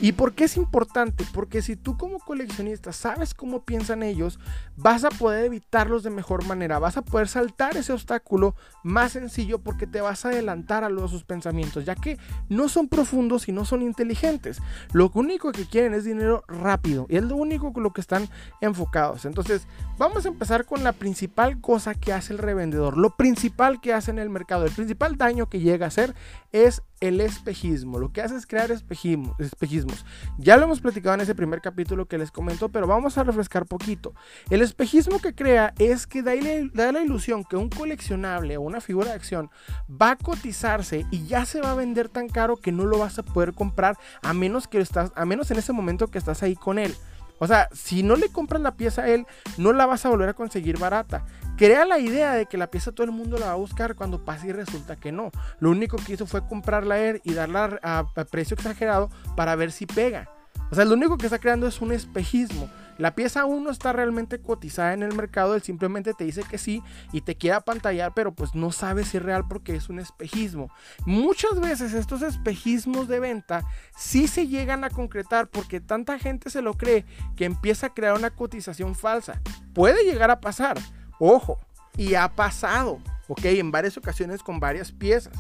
¿Y 0.02 0.12
por 0.12 0.34
qué 0.34 0.46
es 0.46 0.58
importante? 0.58 1.26
Porque 1.34 1.62
si 1.62 1.76
tú 1.76 1.98
como 1.98 2.20
coleccionista 2.20 2.92
sabes 2.92 3.34
cómo 3.34 3.64
piensan 3.64 4.04
ellos, 4.04 4.40
vas 4.76 5.04
a 5.04 5.10
poder 5.10 5.46
evitarlos 5.46 6.04
de 6.04 6.10
mejor 6.10 6.46
manera, 6.46 6.80
vas 6.80 6.98
a 6.98 7.02
poder 7.02 7.28
saltar 7.28 7.78
ese 7.78 7.94
obstáculo 7.94 8.56
más 8.84 9.14
sencillo 9.14 9.60
porque 9.60 9.88
te 9.88 10.02
vas 10.02 10.26
a 10.26 10.30
adelantar 10.30 10.84
a 10.84 10.90
los 10.90 11.12
sus 11.12 11.24
pensamientos, 11.24 11.86
ya 11.86 11.96
que 11.96 12.18
no 12.50 12.68
son 12.68 12.88
profundos 12.88 13.48
y 13.48 13.52
no 13.52 13.66
son 13.66 13.82
inteligentes. 13.82 14.60
Lo 14.92 15.12
único 15.14 15.52
que 15.52 15.66
quieren 15.66 15.94
es 15.94 16.04
dinero 16.04 16.44
rápido 16.48 17.06
y 17.10 17.18
es 17.18 17.24
lo 17.24 17.36
único 17.36 17.72
con 17.74 17.84
lo 17.84 17.94
que 17.94 18.02
están 18.02 18.28
enfocados. 18.62 19.26
Entonces, 19.26 19.68
vamos 19.98 20.26
a 20.26 20.30
empezar 20.30 20.66
con 20.66 20.84
la 20.84 20.94
principal 20.94 21.62
cosa 21.62 21.96
que 21.96 22.14
hace 22.14 22.34
el 22.34 22.40
revendedor, 22.40 22.98
lo 22.98 23.16
principal 23.16 23.80
que 23.82 23.94
hace 23.94 24.12
en 24.12 24.20
el 24.20 24.30
mercado, 24.30 24.66
el 24.66 24.72
principal 24.72 25.18
daño 25.18 25.48
que 25.50 25.60
llega 25.60 25.86
a 25.86 25.90
hacer 25.90 26.16
es 26.52 26.82
el 27.08 27.22
espejismo. 27.22 28.00
Lo 28.00 28.12
que 28.12 28.22
hace 28.22 28.36
es 28.36 28.46
crear 28.46 28.72
espejismos. 28.72 30.06
Ya 30.38 30.58
lo 30.58 30.64
hemos 30.64 30.82
platicado 30.82 31.16
en 31.16 31.22
ese 31.22 31.36
primer 31.36 31.62
capítulo 31.62 32.08
que 32.08 32.18
les 32.18 32.32
comento, 32.32 32.70
pero 32.70 32.88
vamos 32.88 33.18
a 33.18 33.24
refrescar 33.24 33.66
poquito. 33.66 34.14
El 34.50 34.62
espejismo 34.62 35.20
que 35.20 35.34
crea 35.34 35.74
es 35.80 36.08
que 36.08 36.22
da, 36.22 36.34
da 36.74 36.92
la 36.92 37.02
ilusión 37.02 37.44
que 37.44 37.56
un 37.56 37.70
coleccionable 37.70 38.58
o 38.58 38.62
una 38.62 38.82
figura 38.82 39.10
de 39.10 39.16
acción 39.16 39.50
va 39.90 40.12
a 40.12 40.16
cotizarse 40.18 41.06
y 41.12 41.26
ya 41.26 41.46
se 41.46 41.62
va 41.62 41.72
a 41.72 41.76
vender 41.76 42.10
tan 42.10 42.30
caro 42.30 42.58
que 42.58 42.72
no 42.72 42.86
lo 42.86 43.00
vas 43.00 43.20
a 43.20 43.24
poder 43.24 43.54
comprar 43.54 43.98
a 44.22 44.34
menos 44.34 44.68
que 44.68 44.80
estás, 44.80 45.12
a 45.16 45.26
menos 45.26 45.52
en 45.52 45.58
ese 45.58 45.74
momento 45.74 46.08
que 46.08 46.18
estás 46.18 46.44
ahí 46.44 46.56
con 46.56 46.80
él. 46.80 46.96
O 47.38 47.48
sea, 47.48 47.70
si 47.74 48.04
no 48.04 48.16
le 48.16 48.30
compras 48.30 48.62
la 48.62 48.76
pieza 48.76 49.04
a 49.04 49.10
él, 49.10 49.26
no 49.58 49.74
la 49.74 49.86
vas 49.86 50.06
a 50.06 50.10
volver 50.10 50.30
a 50.30 50.34
conseguir 50.34 50.80
barata. 50.80 51.26
Crea 51.58 51.86
la 51.86 52.00
idea 52.00 52.34
de 52.34 52.48
que 52.48 52.58
la 52.58 52.70
pieza 52.70 52.92
todo 52.92 53.06
el 53.06 53.14
mundo 53.14 53.38
la 53.38 53.48
va 53.48 53.52
a 53.54 53.56
buscar 53.56 53.96
cuando 53.96 54.26
pasa 54.26 54.46
y 54.46 54.52
resulta 54.52 54.98
que 54.98 55.14
no. 55.14 55.32
Lo 55.60 55.70
único 55.72 55.96
que 55.96 56.14
hizo 56.14 56.26
fue 56.26 56.46
comprarla 56.46 56.96
a 56.96 57.00
él 57.00 57.22
y 57.24 57.34
darla 57.34 57.80
a, 57.82 58.26
precio 58.30 58.56
exagerado 58.56 59.10
para 59.38 59.56
ver 59.56 59.72
si 59.72 59.86
pega. 59.86 60.30
O 60.70 60.76
sea, 60.76 60.84
lo 60.84 60.96
único 60.96 61.18
que 61.18 61.28
está 61.28 61.40
creando 61.40 61.66
es 61.66 61.80
un 61.80 61.94
espejismo. 61.94 62.70
La 62.98 63.16
pieza 63.16 63.42
aún 63.42 63.64
no 63.64 63.72
está 63.72 63.94
realmente 63.94 64.42
cotizada 64.42 64.94
en 64.94 65.04
el 65.04 65.14
mercado, 65.14 65.56
él 65.56 65.62
simplemente 65.62 66.14
te 66.14 66.24
dice 66.24 66.44
que 66.44 66.58
sí 66.58 66.82
y 67.12 67.22
te 67.22 67.36
quiere 67.36 67.56
apantallar, 67.56 68.14
pero 68.14 68.34
pues 68.34 68.56
no 68.56 68.72
sabe 68.72 69.04
si 69.04 69.18
es 69.18 69.24
real 69.24 69.46
porque 69.48 69.76
es 69.76 69.90
un 69.90 70.00
espejismo. 70.00 70.70
Muchas 71.06 71.60
veces 71.60 71.94
estos 71.94 72.22
espejismos 72.22 73.08
de 73.08 73.20
venta 73.20 73.66
sí 73.98 74.28
se 74.28 74.48
llegan 74.48 74.84
a 74.84 74.90
concretar 74.90 75.48
porque 75.48 75.82
tanta 75.82 76.20
gente 76.20 76.50
se 76.50 76.62
lo 76.62 76.74
cree 76.74 77.06
que 77.36 77.46
empieza 77.46 77.88
a 77.88 77.94
crear 77.94 78.16
una 78.16 78.32
cotización 78.32 78.96
falsa. 78.96 79.42
Puede 79.74 80.06
llegar 80.06 80.32
a 80.32 80.40
pasar, 80.40 80.78
ojo, 81.20 81.60
y 81.98 82.16
ha 82.16 82.28
pasado, 82.36 83.00
ok, 83.28 83.46
en 83.46 83.72
varias 83.72 83.98
ocasiones 83.98 84.44
con 84.44 84.60
varias 84.60 84.92
piezas 84.92 85.34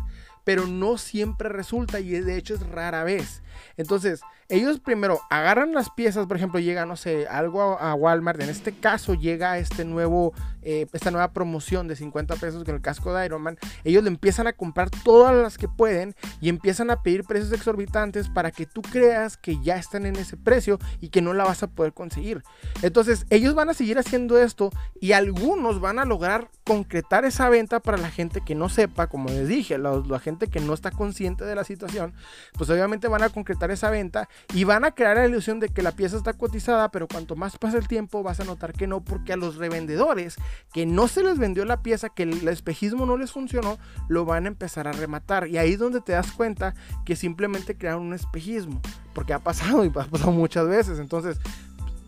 pero 0.45 0.67
no 0.67 0.97
siempre 0.97 1.49
resulta 1.49 1.99
y 1.99 2.11
de 2.11 2.37
hecho 2.37 2.53
es 2.53 2.65
rara 2.67 3.03
vez. 3.03 3.41
Entonces, 3.77 4.21
ellos 4.47 4.79
primero 4.79 5.21
agarran 5.29 5.73
las 5.73 5.89
piezas, 5.89 6.27
por 6.27 6.37
ejemplo, 6.37 6.59
llega, 6.59 6.85
no 6.85 6.95
sé, 6.95 7.27
algo 7.27 7.79
a, 7.79 7.95
Walmart, 7.95 8.39
en 8.41 8.49
este 8.49 8.73
caso 8.73 9.15
llega 9.15 9.57
este 9.57 9.85
nuevo, 9.85 10.33
eh, 10.61 10.85
esta 10.93 11.09
nueva 11.09 11.31
promoción 11.33 11.87
de 11.87 11.95
50 11.95 12.35
pesos 12.35 12.63
con 12.63 12.75
el 12.75 12.81
casco 12.81 13.13
de 13.13 13.25
Iron 13.25 13.41
Man, 13.41 13.57
ellos 13.83 14.03
le 14.03 14.09
empiezan 14.09 14.45
a 14.45 14.53
comprar 14.53 14.91
todas 14.91 15.35
las 15.35 15.57
que 15.57 15.67
pueden 15.67 16.15
y 16.41 16.49
empiezan 16.49 16.91
a 16.91 17.01
pedir 17.01 17.23
precios 17.23 17.51
exorbitantes 17.53 18.29
para 18.29 18.51
que 18.51 18.67
tú 18.67 18.83
creas 18.83 19.35
que 19.35 19.59
ya 19.61 19.77
están 19.77 20.05
en 20.05 20.15
ese 20.15 20.37
precio 20.37 20.77
y 21.01 21.09
que 21.09 21.23
no 21.23 21.33
la 21.33 21.43
vas 21.43 21.63
a 21.63 21.67
poder 21.67 21.93
conseguir. 21.93 22.43
Entonces, 22.83 23.25
ellos 23.31 23.55
van 23.55 23.69
a 23.69 23.73
seguir 23.73 23.97
haciendo 23.97 24.37
esto 24.37 24.69
y 25.01 25.13
algunos 25.13 25.81
van 25.81 25.97
a 25.97 26.05
lograr 26.05 26.51
concretar 26.63 27.25
esa 27.25 27.49
venta 27.49 27.79
para 27.79 27.97
la 27.97 28.11
gente 28.11 28.41
que 28.45 28.53
no 28.53 28.69
sepa, 28.69 29.07
como 29.07 29.29
les 29.29 29.47
dije, 29.47 29.79
la, 29.79 30.03
la 30.07 30.19
gente 30.19 30.47
que 30.47 30.59
no 30.59 30.73
está 30.73 30.91
consciente 30.91 31.45
de 31.45 31.55
la 31.55 31.63
situación, 31.63 32.13
pues 32.53 32.69
obviamente 32.69 33.07
van 33.07 33.23
a 33.23 33.29
concretar 33.45 33.69
esa 33.69 33.91
venta 33.91 34.27
y 34.55 34.63
van 34.63 34.85
a 34.85 34.91
crear 34.91 35.17
la 35.17 35.27
ilusión 35.27 35.59
de 35.59 35.69
que 35.69 35.83
la 35.83 35.91
pieza 35.91 36.17
está 36.17 36.33
cotizada, 36.33 36.89
pero 36.89 37.07
cuanto 37.07 37.35
más 37.35 37.59
pasa 37.59 37.77
el 37.77 37.87
tiempo 37.87 38.23
vas 38.23 38.39
a 38.39 38.43
notar 38.43 38.73
que 38.73 38.87
no, 38.87 39.01
porque 39.01 39.33
a 39.33 39.37
los 39.37 39.57
revendedores 39.57 40.35
que 40.73 40.87
no 40.87 41.07
se 41.07 41.21
les 41.21 41.37
vendió 41.37 41.63
la 41.63 41.83
pieza, 41.83 42.09
que 42.09 42.23
el 42.23 42.47
espejismo 42.47 43.05
no 43.05 43.17
les 43.17 43.31
funcionó, 43.31 43.77
lo 44.07 44.25
van 44.25 44.45
a 44.45 44.47
empezar 44.47 44.87
a 44.87 44.93
rematar. 44.93 45.47
Y 45.47 45.59
ahí 45.59 45.73
es 45.73 45.79
donde 45.79 46.01
te 46.01 46.13
das 46.13 46.31
cuenta 46.31 46.73
que 47.05 47.15
simplemente 47.15 47.77
crearon 47.77 48.01
un 48.01 48.13
espejismo, 48.15 48.81
porque 49.13 49.33
ha 49.33 49.39
pasado 49.39 49.85
y 49.85 49.89
ha 49.89 49.91
pasado 49.91 50.31
muchas 50.31 50.67
veces. 50.67 50.97
Entonces, 50.97 51.37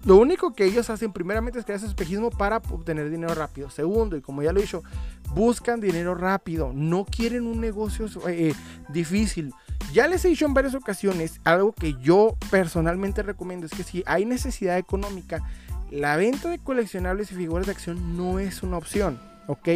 lo 0.06 0.16
único 0.16 0.54
que 0.54 0.66
ellos 0.66 0.90
hacen 0.90 1.14
primeramente 1.14 1.60
es 1.60 1.66
crear 1.66 1.78
ese 1.78 1.86
espejismo 1.86 2.32
para 2.32 2.58
obtener 2.58 3.12
dinero 3.12 3.36
rápido. 3.36 3.70
Segundo, 3.70 4.18
y 4.18 4.22
como 4.22 4.42
ya 4.42 4.54
lo 4.54 4.60
he 4.60 4.64
dicho, 4.64 4.82
buscan 5.36 5.82
dinero 5.82 6.16
rápido. 6.16 6.72
No 6.74 7.06
quieren 7.06 7.46
un 7.46 7.62
negocio 7.62 8.08
eh, 8.28 8.56
difícil. 8.90 9.54
Ya 9.94 10.08
les 10.08 10.26
he 10.26 10.30
dicho 10.30 10.46
en 10.46 10.54
varias 10.54 10.76
ocasiones, 10.76 11.40
algo 11.44 11.72
que 11.72 11.94
yo 12.02 12.36
personalmente 12.52 13.24
recomiendo 13.24 13.66
es 13.66 13.72
que 13.72 13.84
si 13.84 14.04
hay 14.06 14.26
necesidad 14.26 14.78
económica, 14.78 15.42
la 15.90 16.18
venta 16.18 16.50
de 16.50 16.60
coleccionables 16.60 17.32
y 17.32 17.36
figuras 17.36 17.66
de 17.66 17.72
acción 17.72 18.18
no 18.18 18.40
es 18.40 18.64
una 18.64 18.78
opción. 18.78 19.20
¿ok? 19.48 19.70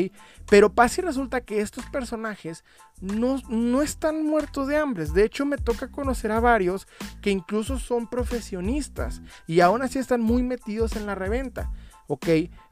Pero 0.50 0.74
pasa 0.74 1.02
y 1.02 1.06
resulta 1.06 1.41
que 1.41 1.62
estos 1.62 1.86
personajes 1.86 2.63
no, 3.00 3.41
no 3.50 3.82
están 3.82 4.26
muertos 4.26 4.67
de 4.67 4.78
hambre. 4.78 5.06
De 5.06 5.24
hecho, 5.24 5.45
me 5.45 5.58
toca 5.58 5.89
conocer 5.89 6.32
a 6.32 6.39
varios 6.39 6.88
que 7.21 7.32
incluso 7.32 7.80
son 7.80 8.08
profesionistas 8.08 9.21
y 9.47 9.62
aún 9.62 9.82
así 9.82 9.97
están 9.97 10.21
muy 10.21 10.43
metidos 10.43 10.95
en 10.97 11.06
la 11.06 11.15
reventa. 11.15 11.71
¿ok? 12.08 12.28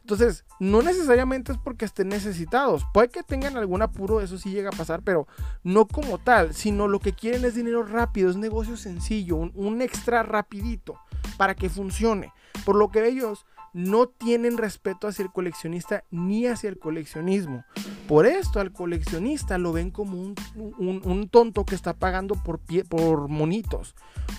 Entonces, 0.10 0.44
no 0.60 0.82
necesariamente 0.82 1.52
es 1.52 1.60
porque 1.60 1.86
estén 1.86 2.10
necesitados. 2.10 2.84
Puede 2.96 3.10
que 3.10 3.22
tengan 3.22 3.58
algún 3.58 3.84
apuro, 3.84 4.22
eso 4.22 4.40
sí 4.40 4.50
llega 4.50 4.70
a 4.70 4.76
pasar, 4.76 5.04
pero 5.04 5.28
no 5.64 5.88
como 5.88 6.18
tal, 6.18 6.56
sino 6.56 6.88
lo 6.88 7.00
que 7.00 7.14
quieren 7.14 7.46
es 7.46 7.54
dinero 7.54 7.84
rápido, 7.84 8.32
es 8.32 8.36
negocio 8.36 8.76
sencillo, 8.76 9.36
un, 9.36 9.52
un 9.54 9.84
extra 9.84 10.24
rapidito 10.24 10.96
para 11.38 11.54
que 11.54 11.70
funcione. 11.70 12.34
Por 12.66 12.76
lo 12.76 12.90
que 12.90 13.08
ellos 13.08 13.46
no 13.74 14.08
tienen 14.08 14.58
respeto 14.58 15.08
hacia 15.08 15.24
el 15.24 15.32
coleccionista 15.32 16.04
ni 16.12 16.48
hacia 16.48 16.70
el 16.70 16.80
coleccionismo. 16.80 17.64
Por 18.08 18.26
esto 18.26 18.60
al 18.60 18.72
coleccionista 18.72 19.58
lo 19.58 19.72
ven 19.72 19.92
como 19.92 20.34
un, 20.56 21.30
tonto 21.30 21.64
que 21.64 21.76
está 21.76 21.94
pagando 21.94 22.36
por, 22.36 22.60
pie, 22.60 22.84
por 22.84 23.28
monitos, 23.28 23.96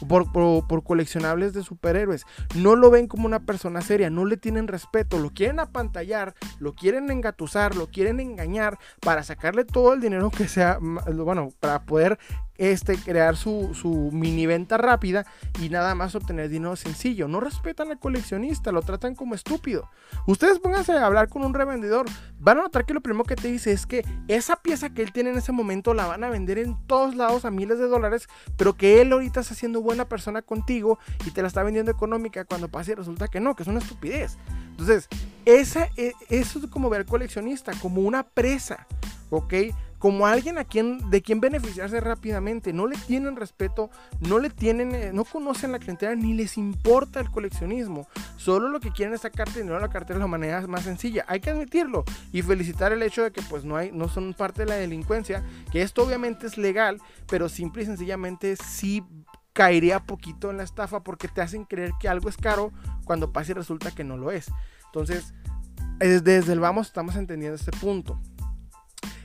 por, 0.09 0.33
por, 0.33 0.83
coleccionables 0.83 1.53
de 1.53 1.63
superhéroes. 1.63 2.25
No 2.57 2.75
lo 2.75 2.91
ven 2.91 3.07
como 3.07 3.27
una 3.27 3.41
persona 3.41 3.81
seria, 3.81 4.11
no 4.11 4.25
le 4.25 4.37
tienen 4.37 4.67
respeto, 4.67 5.19
lo 5.19 5.31
quieren 5.31 5.61
apantallar, 5.61 6.35
lo 6.59 6.75
quieren 6.75 7.11
engatusar, 7.11 7.77
lo 7.77 7.87
quieren 7.89 8.19
engañar 8.19 8.79
para 9.01 9.23
sacarle 9.23 9.65
todo 9.65 9.93
el 9.93 10.01
dinero 10.01 10.31
que 10.31 10.49
sea, 10.49 10.79
bueno, 10.81 11.51
para 11.61 11.85
poder 11.85 12.19
este, 12.61 12.99
crear 12.99 13.39
su, 13.39 13.73
su, 13.73 14.11
mini 14.13 14.45
venta 14.45 14.77
rápida 14.77 15.25
y 15.63 15.71
nada 15.71 15.95
más 15.95 16.15
obtener 16.15 16.51
dinero 16.51 16.77
sencillo. 16.77 17.27
No 17.27 17.41
respetan 17.41 17.91
al 17.91 17.99
coleccionista, 17.99 18.71
lo 18.71 18.83
tratan 18.83 19.15
como 19.15 19.35
estúpido. 19.35 19.89
Ustedes 20.27 20.59
pónganse 20.59 20.93
a 20.93 21.07
hablar 21.07 21.31
con 21.31 21.43
un 21.43 21.55
revendedor, 21.55 22.05
van 22.39 22.59
a 22.59 22.63
notar 22.63 22.85
que 22.85 22.93
lo 22.93 23.01
primero 23.01 23.25
que 23.25 23.35
te 23.35 23.49
dice 23.49 23.73
es 23.73 23.87
que 23.87 24.05
esa 24.29 24.57
pieza 24.57 24.91
que 24.91 25.01
él 25.01 25.11
tiene 25.11 25.31
en 25.31 25.39
ese 25.39 25.53
momento 25.53 25.95
la 25.95 26.07
van 26.07 26.23
a 26.23 26.29
vender 26.29 26.59
en 26.59 26.77
todos 26.87 27.17
lados 27.17 27.47
a 27.47 27.51
miles 27.51 27.79
de 27.79 27.87
dólares, 27.87 28.29
pero 28.59 28.75
que 28.75 29.01
él 29.01 29.11
ahorita 29.11 29.41
está 29.41 29.55
siendo 29.55 29.81
buena 29.81 30.05
persona 30.05 30.43
contigo 30.43 30.99
y 31.27 31.31
te 31.31 31.41
la 31.41 31.49
está 31.49 31.63
vendiendo 31.63 31.91
económica 31.91 32.45
cuando 32.45 32.69
pasa 32.69 32.93
y 32.93 32.95
resulta 32.95 33.29
que 33.29 33.41
no, 33.41 33.57
que 33.57 33.63
es 33.63 33.69
una 33.71 33.79
estupidez. 33.79 34.37
Entonces, 34.73 35.09
esa, 35.47 35.89
e, 35.97 36.13
eso 36.29 36.59
es 36.59 36.67
como 36.67 36.91
ver 36.91 37.01
al 37.01 37.07
coleccionista, 37.07 37.73
como 37.81 38.03
una 38.03 38.23
presa, 38.23 38.87
¿ok? 39.31 39.55
Como 40.01 40.27
alguien 40.27 40.57
a 40.57 40.65
quien, 40.65 41.11
de 41.11 41.21
quien 41.21 41.41
beneficiarse 41.41 42.01
rápidamente. 42.01 42.73
No 42.73 42.87
le 42.87 42.97
tienen 42.97 43.37
respeto, 43.37 43.91
no 44.19 44.39
le 44.39 44.49
tienen, 44.49 44.95
eh, 44.95 45.11
no 45.13 45.25
conocen 45.25 45.73
la 45.73 45.79
clientela 45.79 46.15
ni 46.15 46.33
les 46.33 46.57
importa 46.57 47.21
el 47.21 47.31
coleccionismo. 47.31 48.09
Solo 48.39 48.71
lo 48.71 48.81
que 48.81 48.93
quieren 48.93 49.15
es 49.15 49.21
sacarte 49.21 49.61
dinero 49.61 49.77
a 49.77 49.81
la 49.81 49.91
cartera 49.91 50.19
de 50.19 50.25
la 50.25 50.27
manera 50.27 50.67
más 50.67 50.85
sencilla. 50.85 51.27
Hay 51.29 51.41
que 51.41 51.51
admitirlo 51.51 52.05
y 52.33 52.41
felicitar 52.41 52.93
el 52.93 53.03
hecho 53.03 53.23
de 53.23 53.31
que 53.31 53.43
pues 53.43 53.65
no 53.65 53.77
hay, 53.77 53.93
no 53.93 54.09
son 54.09 54.33
parte 54.33 54.63
de 54.63 54.71
la 54.71 54.77
delincuencia, 54.77 55.45
que 55.71 55.83
esto 55.83 56.03
obviamente 56.03 56.47
es 56.47 56.57
legal, 56.57 56.99
pero 57.29 57.51
simple 57.51 57.83
y 57.83 57.87
sencillamente 57.87 58.57
sí 58.57 59.05
caería 59.53 60.01
poquito 60.01 60.51
en 60.51 60.57
la 60.57 60.63
estafa 60.63 61.03
porque 61.03 61.29
te 61.29 61.43
hacen 61.43 61.65
creer 61.65 61.93
que 62.01 62.09
algo 62.09 62.31
es 62.31 62.39
caro 62.39 62.73
cuando 63.05 63.35
pasa 63.35 63.53
y 63.53 63.55
resulta 63.55 63.91
que 63.91 64.03
no 64.03 64.17
lo 64.17 64.31
es. 64.31 64.51
Entonces, 64.87 65.35
desde 65.99 66.55
el 66.55 66.61
vamos 66.61 66.87
estamos 66.87 67.17
entendiendo 67.17 67.57
este 67.57 67.73
punto 67.73 68.19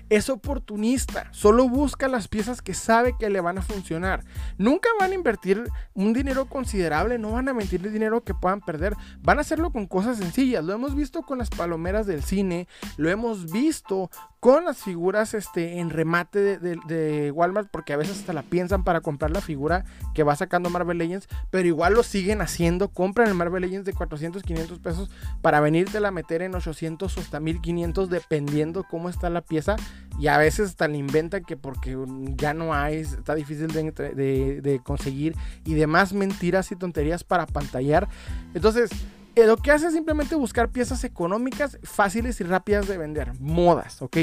es 0.09 0.29
oportunista, 0.29 1.27
solo 1.31 1.67
busca 1.67 2.07
las 2.07 2.27
piezas 2.27 2.61
que 2.61 2.73
sabe 2.73 3.15
que 3.17 3.29
le 3.29 3.41
van 3.41 3.57
a 3.57 3.61
funcionar. 3.61 4.23
Nunca 4.57 4.89
van 4.99 5.11
a 5.11 5.15
invertir 5.15 5.63
un 5.93 6.13
dinero 6.13 6.45
considerable, 6.45 7.17
no 7.17 7.31
van 7.31 7.49
a 7.49 7.53
mentir 7.53 7.85
el 7.85 7.93
dinero 7.93 8.23
que 8.23 8.33
puedan 8.33 8.61
perder, 8.61 8.95
van 9.21 9.39
a 9.39 9.41
hacerlo 9.41 9.71
con 9.71 9.87
cosas 9.87 10.17
sencillas. 10.17 10.63
Lo 10.63 10.73
hemos 10.73 10.95
visto 10.95 11.23
con 11.23 11.37
las 11.37 11.49
palomeras 11.49 12.05
del 12.05 12.23
cine, 12.23 12.67
lo 12.97 13.09
hemos 13.09 13.51
visto 13.51 14.09
con 14.39 14.65
las 14.65 14.77
figuras 14.77 15.33
este, 15.33 15.79
en 15.79 15.89
remate 15.89 16.59
de, 16.59 17.31
Walmart, 17.31 17.67
porque 17.71 17.93
a 17.93 17.97
veces 17.97 18.19
hasta 18.19 18.31
la 18.31 18.43
piensan 18.43 18.83
para 18.83 19.01
comprar 19.01 19.31
la 19.31 19.41
figura 19.41 19.85
que 20.13 20.21
va 20.21 20.35
sacando 20.35 20.69
Marvel 20.69 20.99
Legends, 20.99 21.27
pero 21.49 21.67
igual 21.67 21.95
lo 21.95 22.03
siguen 22.03 22.41
haciendo, 22.41 22.89
compran 22.89 23.27
el 23.27 23.33
Marvel 23.33 23.63
Legends 23.63 23.85
de 23.85 23.93
400, 23.93 24.43
500 24.43 24.79
pesos 24.79 25.09
para 25.41 25.61
venirte 25.61 25.97
a 25.97 26.11
meter 26.11 26.43
en 26.43 26.53
800 26.53 27.17
o 27.17 27.19
hasta 27.19 27.39
1500 27.39 28.07
dependiendo 28.09 28.83
cómo 28.83 29.09
está 29.09 29.31
la 29.31 29.41
pieza 29.41 29.77
y 30.19 30.27
a 30.27 30.37
veces 30.37 30.69
hasta 30.69 30.87
le 30.87 30.97
inventan 30.97 31.43
que 31.43 31.57
porque 31.57 31.97
ya 32.35 32.53
no 32.53 32.73
hay, 32.73 32.97
está 32.97 33.35
difícil 33.35 33.67
de, 33.67 34.81
conseguir 34.83 35.35
y 35.65 35.73
demás 35.73 36.13
mentiras 36.13 36.71
y 36.71 36.75
tonterías 36.75 37.23
para 37.23 37.45
pantallar. 37.45 38.07
Entonces, 38.53 38.89
eh, 39.35 39.45
lo 39.45 39.57
que 39.57 39.71
hace 39.71 39.87
es 39.87 39.93
simplemente 39.93 40.35
buscar 40.35 40.69
piezas 40.69 41.03
económicas, 41.03 41.77
fáciles 41.83 42.39
y 42.39 42.45
rápidas 42.45 42.87
de 42.87 42.97
vender, 42.97 43.33
modas, 43.39 44.01
¿ok? 44.01 44.17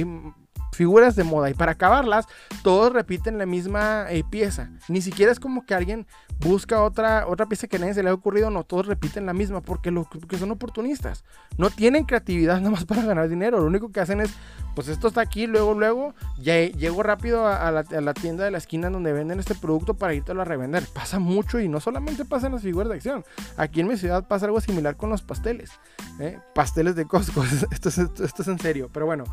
Figuras 0.73 1.17
de 1.17 1.25
moda 1.25 1.51
y 1.51 1.55
para 1.55 1.73
acabarlas 1.73 2.27
todos 2.63 2.93
repiten 2.93 3.39
la 3.39 3.47
misma 3.47 4.07
eh, 4.11 4.25
pieza. 4.29 4.71
Ni 4.89 5.03
siquiera 5.03 5.31
es 5.31 5.39
como 5.39 5.65
que 5.67 5.75
alguien 5.75 6.07
busca 6.41 6.83
otra, 6.83 7.27
otra 7.29 7.47
pieza 7.47 7.67
que 7.67 7.77
a 7.77 7.79
nadie 7.79 7.95
se 7.95 8.03
le 8.03 8.11
ha 8.11 8.15
ocurrido, 8.15 8.51
no, 8.51 8.65
todos 8.65 8.87
repiten 8.87 9.27
la 9.27 9.33
misma 9.33 9.61
porque, 9.61 9.91
lo, 9.91 10.09
que 10.09 10.39
son 10.39 10.51
oportunistas. 10.51 11.25
No 11.59 11.71
tienen 11.71 12.05
creatividad 12.05 12.57
nada 12.59 12.71
más 12.71 12.85
para 12.85 13.03
ganar 13.03 13.29
dinero, 13.29 13.61
lo 13.61 13.67
único 13.67 13.93
que 13.93 14.01
hacen 14.01 14.21
es, 14.21 14.33
pues 14.75 14.89
esto 14.89 15.09
está 15.09 15.21
aquí, 15.21 15.47
luego, 15.47 15.75
luego, 15.75 16.15
ya 16.41 16.59
llego 16.59 17.03
rápido 17.03 17.47
a, 17.47 17.71
la, 17.71 18.15
tienda 18.15 18.45
de 18.45 18.51
la 18.51 18.59
esquina 18.59 18.91
donde 18.91 19.13
venden 19.13 19.39
este 19.39 19.55
producto 19.55 19.95
para 19.95 20.15
irte 20.15 20.33
a 20.33 20.45
revender. 20.45 20.85
Pasa 20.93 21.19
mucho 21.19 21.61
y 21.61 21.69
no 21.69 21.81
solamente 21.81 22.25
pasa 22.25 22.47
en 22.47 22.55
las 22.55 22.63
figuras 22.63 22.89
de 22.89 22.95
acción, 22.97 23.25
aquí 23.57 23.81
en 23.81 23.89
mi 23.89 23.97
ciudad 23.97 24.27
pasa 24.27 24.47
algo 24.47 24.61
similar 24.61 24.97
con 24.97 25.11
los 25.11 25.23
pasteles, 25.23 25.71
¿eh? 26.19 26.39
pasteles 26.55 26.97
de 26.97 27.05
Costco, 27.05 27.45
esto 27.71 27.89
esto 27.89 28.43
es 28.43 28.49
en 28.49 28.59
serio, 28.59 28.89
pero 28.93 29.07
bueno 29.07 29.25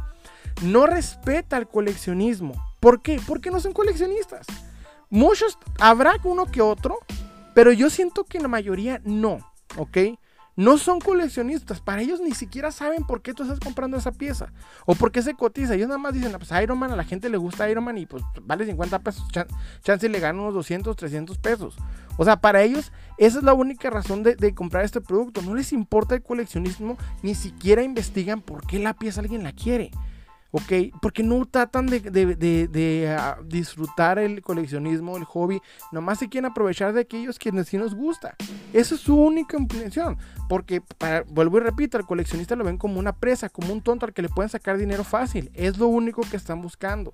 no 0.61 0.85
respeta 0.85 1.57
el 1.57 1.67
coleccionismo. 1.67 2.53
¿Por 2.79 3.01
qué? 3.01 3.19
Porque 3.25 3.51
no 3.51 3.59
son 3.59 3.73
coleccionistas. 3.73 4.47
Muchos, 5.09 5.57
habrá 5.79 6.15
uno 6.23 6.45
que 6.45 6.61
otro, 6.61 6.99
pero 7.53 7.71
yo 7.71 7.89
siento 7.89 8.23
que 8.23 8.39
la 8.39 8.47
mayoría 8.47 9.01
no, 9.03 9.39
¿ok? 9.77 9.97
No 10.55 10.77
son 10.77 10.99
coleccionistas, 10.99 11.79
para 11.79 12.01
ellos 12.01 12.19
ni 12.19 12.33
siquiera 12.33 12.71
saben 12.71 13.05
por 13.05 13.21
qué 13.21 13.33
tú 13.33 13.43
estás 13.43 13.61
comprando 13.61 13.95
esa 13.95 14.11
pieza 14.11 14.51
o 14.85 14.93
por 14.93 15.09
qué 15.09 15.21
se 15.21 15.33
cotiza. 15.33 15.73
Ellos 15.73 15.87
nada 15.87 15.99
más 15.99 16.13
dicen, 16.13 16.33
pues 16.33 16.51
Iron 16.61 16.77
Man, 16.77 16.91
a 16.91 16.97
la 16.97 17.05
gente 17.05 17.29
le 17.29 17.37
gusta 17.37 17.69
Iron 17.69 17.85
Man 17.85 17.97
y 17.97 18.05
pues 18.05 18.23
vale 18.43 18.65
50 18.65 18.99
pesos, 18.99 19.25
chance 19.81 20.09
le 20.09 20.19
gana 20.19 20.41
unos 20.41 20.53
200, 20.55 20.97
300 20.97 21.37
pesos. 21.37 21.77
O 22.17 22.25
sea, 22.25 22.41
para 22.41 22.61
ellos 22.61 22.91
esa 23.17 23.37
es 23.37 23.43
la 23.45 23.53
única 23.53 23.89
razón 23.89 24.21
de, 24.21 24.35
de, 24.35 24.53
comprar 24.53 24.83
este 24.83 24.99
producto. 24.99 25.41
No 25.41 25.55
les 25.55 25.71
importa 25.71 26.15
el 26.15 26.23
coleccionismo, 26.23 26.97
ni 27.23 27.35
siquiera 27.35 27.81
investigan 27.81 28.41
por 28.41 28.67
qué 28.67 28.79
la 28.79 28.93
pieza 28.93 29.21
alguien 29.21 29.43
la 29.43 29.53
quiere. 29.53 29.91
¿Ok? 30.51 30.99
Porque 31.01 31.23
no 31.23 31.45
tratan 31.45 31.87
de, 31.87 33.15
ah, 33.17 33.37
disfrutar 33.45 34.19
el 34.19 34.41
coleccionismo, 34.41 35.17
el 35.17 35.23
hobby, 35.23 35.61
nomás 35.91 36.19
se 36.19 36.29
quieren 36.29 36.51
aprovechar 36.51 36.93
de 36.93 37.01
aquellos 37.01 37.37
quienes 37.37 37.67
sí 37.67 37.77
nos 37.77 37.95
gusta. 37.95 38.35
Esa 38.73 38.95
es 38.95 39.01
su 39.01 39.15
única 39.15 39.57
intención, 39.57 40.17
porque, 40.47 40.81
vuelvo 41.27 41.57
y 41.57 41.61
repito, 41.61 41.97
al 41.97 42.05
coleccionista 42.05 42.55
lo 42.55 42.63
ven 42.63 42.77
como 42.77 42.99
una 42.99 43.13
presa, 43.13 43.49
como 43.49 43.73
un 43.73 43.81
tonto 43.81 44.05
al 44.05 44.13
que 44.13 44.21
le 44.21 44.29
pueden 44.29 44.49
sacar 44.49 44.77
dinero 44.77 45.03
fácil, 45.03 45.51
es 45.53 45.77
lo 45.77 45.87
único 45.87 46.21
que 46.21 46.37
están 46.37 46.61
buscando, 46.61 47.13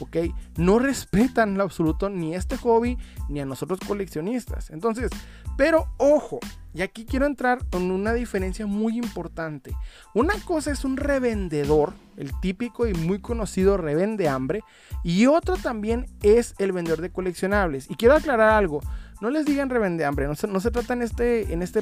¿ok? 0.00 0.16
No 0.56 0.78
respetan 0.78 1.50
en 1.50 1.58
lo 1.58 1.64
absoluto 1.64 2.08
ni 2.08 2.34
este 2.34 2.56
hobby, 2.56 2.98
ni 3.28 3.40
a 3.40 3.46
nosotros 3.46 3.80
coleccionistas. 3.86 4.70
Entonces, 4.70 5.10
pero 5.56 5.88
ojo, 5.96 6.40
y 6.74 6.82
aquí 6.82 7.06
quiero 7.06 7.24
entrar 7.24 7.64
con 7.70 7.90
una 7.90 8.12
diferencia 8.12 8.66
muy 8.66 8.98
importante. 8.98 9.74
Una 10.14 10.34
cosa 10.44 10.70
es 10.70 10.84
un 10.84 10.98
revendedor, 10.98 11.94
el 12.18 12.38
típico 12.40 12.86
y 12.86 12.92
muy 12.92 13.18
conocido 13.20 13.78
revende 13.78 14.28
hambre, 14.28 14.62
y 15.02 15.26
otro 15.26 15.56
también 15.56 16.06
es 16.22 16.54
el 16.58 16.72
vendedor 16.72 17.00
de 17.00 17.10
coleccionables. 17.10 17.90
Y 17.90 17.94
quiero 17.94 18.14
aclarar 18.14 18.50
algo, 18.50 18.82
no 19.22 19.30
les 19.30 19.46
digan 19.46 19.70
revende 19.70 20.04
hambre, 20.04 20.26
no 20.26 20.34
se, 20.34 20.46
no 20.46 20.60
se 20.60 20.70
trata 20.70 20.92
en 20.92 21.02
este, 21.02 21.52
en, 21.52 21.62
este, 21.62 21.80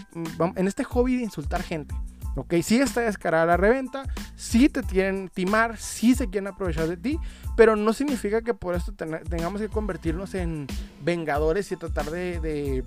en 0.54 0.68
este 0.68 0.84
hobby 0.84 1.16
de 1.16 1.24
insultar 1.24 1.62
gente. 1.62 1.94
Ok, 2.36 2.54
sí 2.62 2.80
está 2.80 3.02
descarada 3.02 3.46
la 3.46 3.56
reventa, 3.56 4.04
sí 4.36 4.68
te 4.68 4.82
quieren 4.82 5.28
timar, 5.28 5.76
sí 5.76 6.14
se 6.14 6.28
quieren 6.28 6.48
aprovechar 6.48 6.88
de 6.88 6.96
ti, 6.96 7.18
pero 7.56 7.76
no 7.76 7.92
significa 7.92 8.42
que 8.42 8.54
por 8.54 8.74
esto 8.74 8.92
tengamos 8.92 9.60
que 9.60 9.68
convertirnos 9.68 10.34
en 10.34 10.66
vengadores 11.02 11.70
y 11.70 11.76
tratar 11.76 12.10
de 12.10 12.82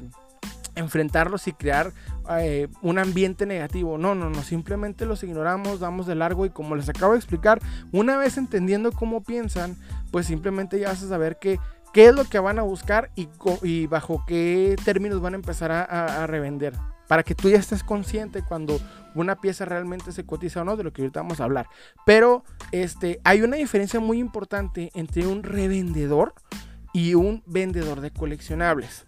enfrentarlos 0.78 1.48
y 1.48 1.54
crear 1.54 1.92
eh, 2.40 2.68
un 2.82 3.00
ambiente 3.00 3.46
negativo. 3.46 3.98
No, 3.98 4.16
no, 4.16 4.30
no, 4.30 4.44
simplemente 4.44 5.06
los 5.06 5.24
ignoramos, 5.24 5.80
damos 5.80 6.08
de 6.08 6.16
largo 6.16 6.46
y 6.46 6.50
como 6.50 6.76
les 6.76 6.88
acabo 6.88 7.14
de 7.14 7.20
explicar, 7.20 7.60
una 7.92 8.18
vez 8.18 8.38
entendiendo 8.38 8.92
cómo 8.92 9.24
piensan, 9.24 9.76
pues 10.12 10.28
simplemente 10.28 10.80
ya 10.80 10.90
vas 10.90 11.04
a 11.04 11.10
saber 11.10 11.38
qué 11.40 11.60
es 11.94 12.14
lo 12.14 12.26
que 12.26 12.40
van 12.40 12.60
a 12.60 12.62
buscar 12.62 13.10
y 13.16 13.88
bajo 13.88 14.24
qué 14.28 14.76
términos 14.86 15.20
van 15.20 15.34
a 15.34 15.38
empezar 15.38 15.72
a, 15.72 16.28
revender. 16.28 16.74
Para 17.08 17.24
que 17.24 17.36
tú 17.36 17.50
ya 17.50 17.58
estés 17.58 17.84
consciente 17.84 18.44
cuando 18.44 18.80
una 19.16 19.40
pieza 19.40 19.66
realmente 19.66 20.12
se 20.12 20.26
cotiza 20.26 20.62
o 20.62 20.66
no, 20.66 20.78
de 20.78 20.84
lo 20.84 20.94
que 20.94 21.02
ahorita 21.02 21.22
vamos 21.22 21.40
a 21.40 21.46
hablar. 21.46 21.68
Pero 22.06 22.44
este, 22.72 23.20
hay 23.24 23.42
una 23.42 23.58
diferencia 23.58 24.00
muy 24.00 24.20
importante 24.20 24.92
entre 24.94 25.26
un 25.28 25.44
revendedor 25.44 26.34
y 26.94 27.14
un 27.14 27.44
vendedor 27.46 28.02
de 28.02 28.12
coleccionables. 28.12 29.06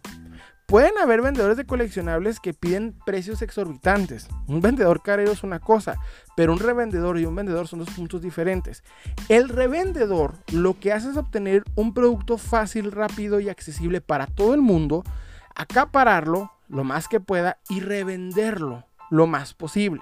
Pueden 0.70 1.00
haber 1.02 1.24
vendedores 1.24 1.58
de 1.58 1.66
coleccionables 1.66 2.40
que 2.40 2.54
piden 2.54 2.94
precios 3.04 3.42
exorbitantes. 3.42 4.28
Un 4.46 4.62
vendedor 4.62 5.02
carero 5.02 5.32
es 5.32 5.42
una 5.42 5.60
cosa, 5.60 6.00
pero 6.36 6.54
un 6.54 6.60
revendedor 6.60 7.18
y 7.18 7.26
un 7.26 7.34
vendedor 7.34 7.68
son 7.68 7.80
dos 7.80 7.90
puntos 7.90 8.22
diferentes. 8.22 8.84
El 9.30 9.50
revendedor 9.50 10.36
lo 10.54 10.80
que 10.80 10.94
hace 10.94 11.10
es 11.10 11.18
obtener 11.18 11.64
un 11.74 11.96
producto 11.96 12.38
fácil, 12.38 12.92
rápido 12.92 13.40
y 13.40 13.50
accesible 13.50 14.00
para 14.00 14.28
todo 14.28 14.54
el 14.54 14.62
mundo, 14.62 15.04
acapararlo 15.56 16.52
lo 16.70 16.84
más 16.84 17.08
que 17.08 17.20
pueda 17.20 17.60
y 17.70 17.82
revenderlo 17.82 18.86
lo 19.10 19.28
más 19.28 19.54
posible. 19.54 20.02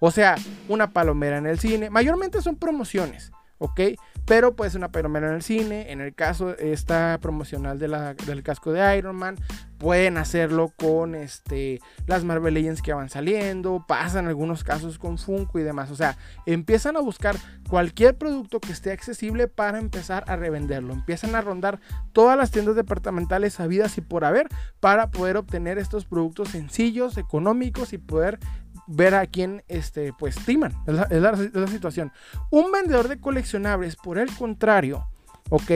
O 0.00 0.10
sea, 0.10 0.36
una 0.68 0.92
palomera 0.92 1.38
en 1.38 1.46
el 1.46 1.58
cine, 1.58 1.90
mayormente 1.90 2.40
son 2.40 2.56
promociones. 2.56 3.32
¿ok? 3.58 3.80
Pero 4.26 4.56
pues 4.56 4.74
una 4.74 4.90
palomera 4.90 5.28
en 5.28 5.34
el 5.34 5.42
cine, 5.42 5.92
en 5.92 6.00
el 6.00 6.14
caso 6.14 6.56
esta 6.56 7.18
promocional 7.20 7.78
de 7.78 7.88
la, 7.88 8.14
del 8.14 8.42
casco 8.42 8.72
de 8.72 8.96
Iron 8.96 9.16
Man, 9.16 9.36
pueden 9.78 10.16
hacerlo 10.16 10.72
con 10.78 11.14
este, 11.14 11.78
las 12.06 12.24
Marvel 12.24 12.54
Legends 12.54 12.80
que 12.80 12.94
van 12.94 13.10
saliendo, 13.10 13.84
pasan 13.86 14.26
algunos 14.26 14.64
casos 14.64 14.98
con 14.98 15.18
Funko 15.18 15.58
y 15.58 15.62
demás, 15.62 15.90
o 15.90 15.96
sea, 15.96 16.16
empiezan 16.46 16.96
a 16.96 17.00
buscar 17.00 17.36
cualquier 17.68 18.16
producto 18.16 18.60
que 18.60 18.72
esté 18.72 18.92
accesible 18.92 19.46
para 19.46 19.78
empezar 19.78 20.24
a 20.26 20.36
revenderlo, 20.36 20.94
empiezan 20.94 21.34
a 21.34 21.42
rondar 21.42 21.80
todas 22.12 22.36
las 22.38 22.50
tiendas 22.50 22.76
departamentales 22.76 23.60
habidas 23.60 23.98
y 23.98 24.00
por 24.00 24.24
haber 24.24 24.48
para 24.80 25.10
poder 25.10 25.36
obtener 25.36 25.76
estos 25.76 26.06
productos 26.06 26.48
sencillos, 26.48 27.18
económicos 27.18 27.92
y 27.92 27.98
poder 27.98 28.38
ver 28.86 29.14
a 29.14 29.26
quién 29.26 29.62
este, 29.68 30.12
pues 30.12 30.36
timan. 30.44 30.72
Es 30.86 31.20
la, 31.20 31.66
situación. 31.68 32.12
Un 32.50 32.72
vendedor 32.72 33.08
de 33.08 33.18
coleccionables, 33.18 33.96
por 33.96 34.18
el 34.18 34.34
contrario, 34.34 35.06
ok, 35.50 35.70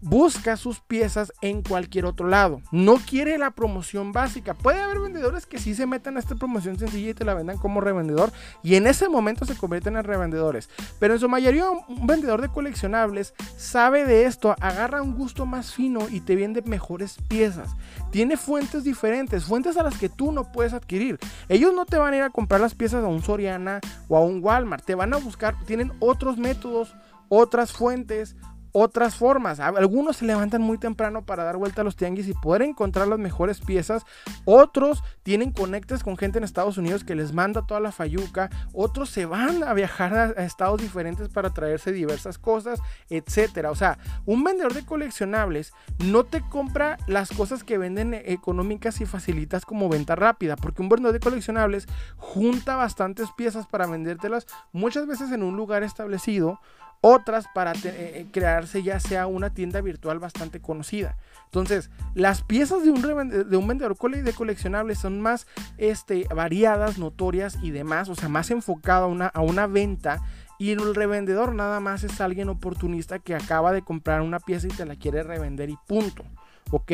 busca 0.00 0.56
sus 0.56 0.80
piezas 0.80 1.32
en 1.40 1.62
cualquier 1.62 2.06
otro 2.06 2.28
lado. 2.28 2.62
No 2.72 2.96
quiere 2.96 3.38
la 3.38 3.50
promoción 3.50 4.12
básica. 4.12 4.54
Puede 4.54 4.80
haber 4.80 5.00
vendedores 5.00 5.46
que 5.46 5.58
sí 5.58 5.74
se 5.74 5.86
metan 5.86 6.16
a 6.16 6.20
esta 6.20 6.34
promoción 6.34 6.78
sencilla 6.78 7.10
y 7.10 7.14
te 7.14 7.24
la 7.24 7.34
vendan 7.34 7.58
como 7.58 7.80
revendedor 7.80 8.32
y 8.62 8.76
en 8.76 8.86
ese 8.86 9.08
momento 9.08 9.44
se 9.44 9.56
convierten 9.56 9.96
en 9.96 10.04
revendedores. 10.04 10.68
Pero 10.98 11.14
en 11.14 11.20
su 11.20 11.28
mayoría 11.28 11.70
un 11.70 12.06
vendedor 12.06 12.40
de 12.40 12.48
coleccionables 12.48 13.34
sabe 13.56 14.04
de 14.04 14.24
esto, 14.24 14.54
agarra 14.60 15.02
un 15.02 15.14
gusto 15.14 15.46
más 15.46 15.74
fino 15.74 16.08
y 16.08 16.20
te 16.20 16.36
vende 16.36 16.62
mejores 16.62 17.16
piezas. 17.28 17.70
Tiene 18.10 18.36
fuentes 18.36 18.84
diferentes, 18.84 19.44
fuentes 19.44 19.76
a 19.76 19.82
las 19.82 19.98
que 19.98 20.08
tú 20.08 20.32
no 20.32 20.50
puedes 20.52 20.72
adquirir. 20.72 21.18
Ellos 21.48 21.72
no 21.74 21.86
te 21.86 21.98
van 21.98 22.14
a 22.14 22.16
ir 22.16 22.22
a 22.22 22.30
comprar 22.30 22.60
las 22.60 22.74
piezas 22.74 23.04
a 23.04 23.08
un 23.08 23.22
Soriana 23.22 23.80
o 24.08 24.16
a 24.16 24.20
un 24.20 24.42
Walmart, 24.42 24.84
te 24.84 24.94
van 24.94 25.14
a 25.14 25.18
buscar, 25.18 25.54
tienen 25.66 25.92
otros 26.00 26.38
métodos, 26.38 26.94
otras 27.28 27.72
fuentes, 27.72 28.36
otras 28.72 29.16
formas. 29.16 29.60
Algunos 29.60 30.18
se 30.18 30.24
levantan 30.24 30.62
muy 30.62 30.78
temprano 30.78 31.24
para 31.24 31.44
dar 31.44 31.56
vuelta 31.56 31.82
a 31.82 31.84
los 31.84 31.96
tianguis 31.96 32.28
y 32.28 32.34
poder 32.34 32.62
encontrar 32.62 33.08
las 33.08 33.18
mejores 33.18 33.60
piezas. 33.60 34.04
Otros 34.44 35.02
tienen 35.22 35.52
conectes 35.52 36.02
con 36.02 36.16
gente 36.16 36.38
en 36.38 36.44
Estados 36.44 36.78
Unidos 36.78 37.04
que 37.04 37.14
les 37.14 37.32
manda 37.32 37.66
toda 37.66 37.80
la 37.80 37.92
fayuca. 37.92 38.50
Otros 38.72 39.10
se 39.10 39.26
van 39.26 39.62
a 39.62 39.74
viajar 39.74 40.14
a, 40.14 40.44
estados 40.44 40.80
diferentes 40.80 41.28
para 41.28 41.50
traerse 41.50 41.92
diversas 41.92 42.38
cosas, 42.38 42.80
etcétera. 43.08 43.70
O 43.70 43.74
sea, 43.74 43.98
un 44.26 44.44
vendedor 44.44 44.74
de 44.74 44.84
coleccionables 44.84 45.72
no 46.04 46.24
te 46.24 46.40
compra 46.40 46.98
las 47.06 47.30
cosas 47.30 47.64
que 47.64 47.78
venden 47.78 48.14
económicas 48.14 49.00
y 49.00 49.06
facilitas 49.06 49.64
como 49.64 49.88
venta 49.88 50.14
rápida, 50.14 50.56
porque 50.56 50.82
un 50.82 50.88
vendedor 50.88 51.12
de 51.12 51.20
coleccionables 51.20 51.86
junta 52.16 52.76
bastantes 52.76 53.28
piezas 53.36 53.66
para 53.66 53.86
vendértelas 53.86 54.46
muchas 54.72 55.06
veces 55.06 55.32
en 55.32 55.42
un 55.42 55.56
lugar 55.56 55.82
establecido 55.82 56.60
otras 57.00 57.46
para 57.54 57.72
eh, 57.72 57.78
eh, 57.84 58.26
crearse 58.30 58.82
ya 58.82 59.00
sea 59.00 59.26
una 59.26 59.50
tienda 59.50 59.80
virtual 59.80 60.18
bastante 60.18 60.60
conocida. 60.60 61.16
Entonces, 61.46 61.90
las 62.14 62.42
piezas 62.42 62.84
de 62.84 62.90
un, 62.90 63.02
de 63.02 63.56
vendedor 63.58 63.96
de 63.96 64.32
coleccionables 64.32 64.98
son 64.98 65.20
más 65.20 65.46
este, 65.78 66.26
variadas, 66.34 66.98
notorias 66.98 67.58
y 67.62 67.70
demás, 67.70 68.08
o 68.08 68.14
sea, 68.14 68.28
más 68.28 68.50
enfocado 68.50 69.06
a 69.06 69.08
una, 69.08 69.26
a 69.26 69.40
una 69.40 69.66
venta. 69.66 70.22
Y 70.58 70.72
el 70.72 70.94
revendedor 70.94 71.54
nada 71.54 71.80
más 71.80 72.04
es 72.04 72.20
alguien 72.20 72.50
oportunista 72.50 73.18
que 73.18 73.34
acaba 73.34 73.72
de 73.72 73.80
comprar 73.80 74.20
una 74.20 74.38
pieza 74.38 74.66
y 74.66 74.70
te 74.70 74.84
la 74.84 74.94
quiere 74.94 75.22
revender 75.22 75.70
y 75.70 75.78
punto. 75.86 76.22
¿ok? 76.70 76.92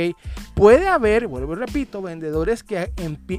Puede 0.54 0.86
haber, 0.88 1.26
vuelvo 1.26 1.54
y 1.54 1.56
repito, 1.56 2.00
vendedores 2.00 2.62
que, 2.62 2.92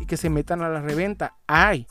que 0.06 0.17
se 0.17 0.30
metan 0.30 0.62
a 0.62 0.69
la 0.69 0.82
reventa. 0.82 1.36
Hay. 1.47 1.88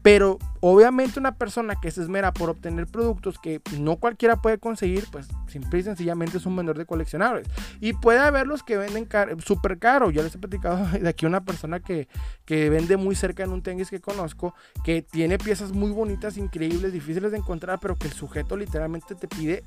Pero 0.00 0.38
obviamente 0.64 1.18
una 1.18 1.34
persona 1.34 1.74
que 1.74 1.90
se 1.90 2.02
esmera 2.02 2.32
por 2.32 2.48
obtener 2.48 2.86
productos 2.86 3.36
que 3.40 3.60
no 3.80 3.96
cualquiera 3.96 4.40
puede 4.40 4.58
conseguir, 4.58 5.06
pues 5.10 5.26
simple 5.48 5.80
y 5.80 5.82
sencillamente 5.82 6.38
es 6.38 6.46
un 6.46 6.54
vendedor 6.54 6.78
de 6.78 6.86
coleccionables. 6.86 7.48
Y 7.80 7.94
puede 7.94 8.20
haber 8.20 8.46
los 8.46 8.62
que 8.62 8.76
venden 8.76 9.08
súper 9.44 9.80
caro. 9.80 10.12
Yo 10.12 10.22
les 10.22 10.36
he 10.36 10.38
platicado 10.38 10.86
de 11.00 11.08
aquí 11.08 11.26
una 11.26 11.44
persona 11.44 11.80
que, 11.80 12.06
que 12.44 12.70
vende 12.70 12.96
muy 12.96 13.16
cerca 13.16 13.42
en 13.42 13.50
un 13.50 13.60
tenis 13.60 13.90
que 13.90 14.00
conozco, 14.00 14.54
que 14.84 15.02
tiene 15.02 15.36
piezas 15.36 15.72
muy 15.72 15.90
bonitas, 15.90 16.36
increíbles, 16.36 16.92
difíciles 16.92 17.32
de 17.32 17.38
encontrar, 17.38 17.80
pero 17.80 17.96
que 17.96 18.06
el 18.06 18.12
sujeto 18.12 18.56
literalmente 18.56 19.16
te 19.16 19.26
pide 19.26 19.64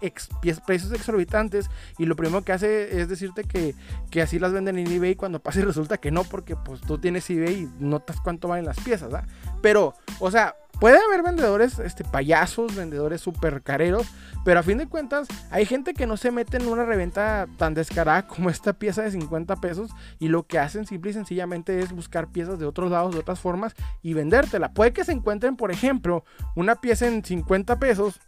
precios 0.66 0.94
exorbitantes 0.94 1.70
y 1.98 2.06
lo 2.06 2.16
primero 2.16 2.42
que 2.44 2.54
hace 2.54 3.02
es 3.02 3.10
decirte 3.10 3.44
que, 3.44 3.76
que 4.10 4.22
así 4.22 4.40
las 4.40 4.54
venden 4.54 4.78
en 4.78 4.90
eBay 4.90 5.16
cuando 5.16 5.42
pasa 5.42 5.60
y 5.60 5.64
resulta 5.64 5.98
que 5.98 6.10
no, 6.10 6.24
porque 6.24 6.56
pues 6.56 6.80
tú 6.80 7.00
tienes 7.00 7.30
eBay 7.30 7.64
y 7.64 7.84
notas 7.84 8.22
cuánto 8.22 8.48
valen 8.48 8.64
las 8.64 8.80
piezas, 8.80 9.12
¿verdad? 9.12 9.28
Pero, 9.62 9.94
o 10.20 10.32
sea, 10.32 10.56
puede 10.80 10.98
haber 10.98 11.24
vendedores 11.24 11.80
este, 11.80 12.04
payasos, 12.04 12.76
vendedores 12.76 13.22
super 13.22 13.62
careros, 13.62 14.08
pero 14.44 14.60
a 14.60 14.64
fin 14.64 14.78
de 14.78 14.88
cuentas 14.88 15.28
hay 15.52 15.66
gente 15.66 15.94
que 15.94 16.08
no 16.08 16.18
se 16.18 16.32
mete 16.32 16.58
en 16.58 16.68
una 16.68 16.86
reventa 16.86 17.48
tan 17.58 17.74
descarada 17.74 18.28
como 18.28 18.50
esta 18.50 18.74
pieza 18.74 19.04
de 19.04 19.12
50 19.12 19.56
pesos 19.58 19.92
y 20.20 20.28
lo 20.28 20.46
que 20.48 20.60
hacen 20.60 20.86
simple 20.86 21.12
y 21.12 21.14
sencillamente 21.14 21.80
es 21.80 21.92
buscar 21.92 22.28
piezas 22.28 22.60
de 22.60 22.66
otros 22.66 22.92
lados, 22.92 23.14
de 23.14 23.20
otras 23.20 23.40
formas 23.40 23.74
y 24.02 24.14
vendértela. 24.14 24.74
Puede 24.74 24.94
que 24.94 25.04
se 25.04 25.12
encuentren, 25.12 25.56
por 25.56 25.72
ejemplo, 25.72 26.24
una 26.56 26.76
pieza 26.76 27.08
en 27.08 27.24
50 27.24 27.80
pesos 27.80 28.20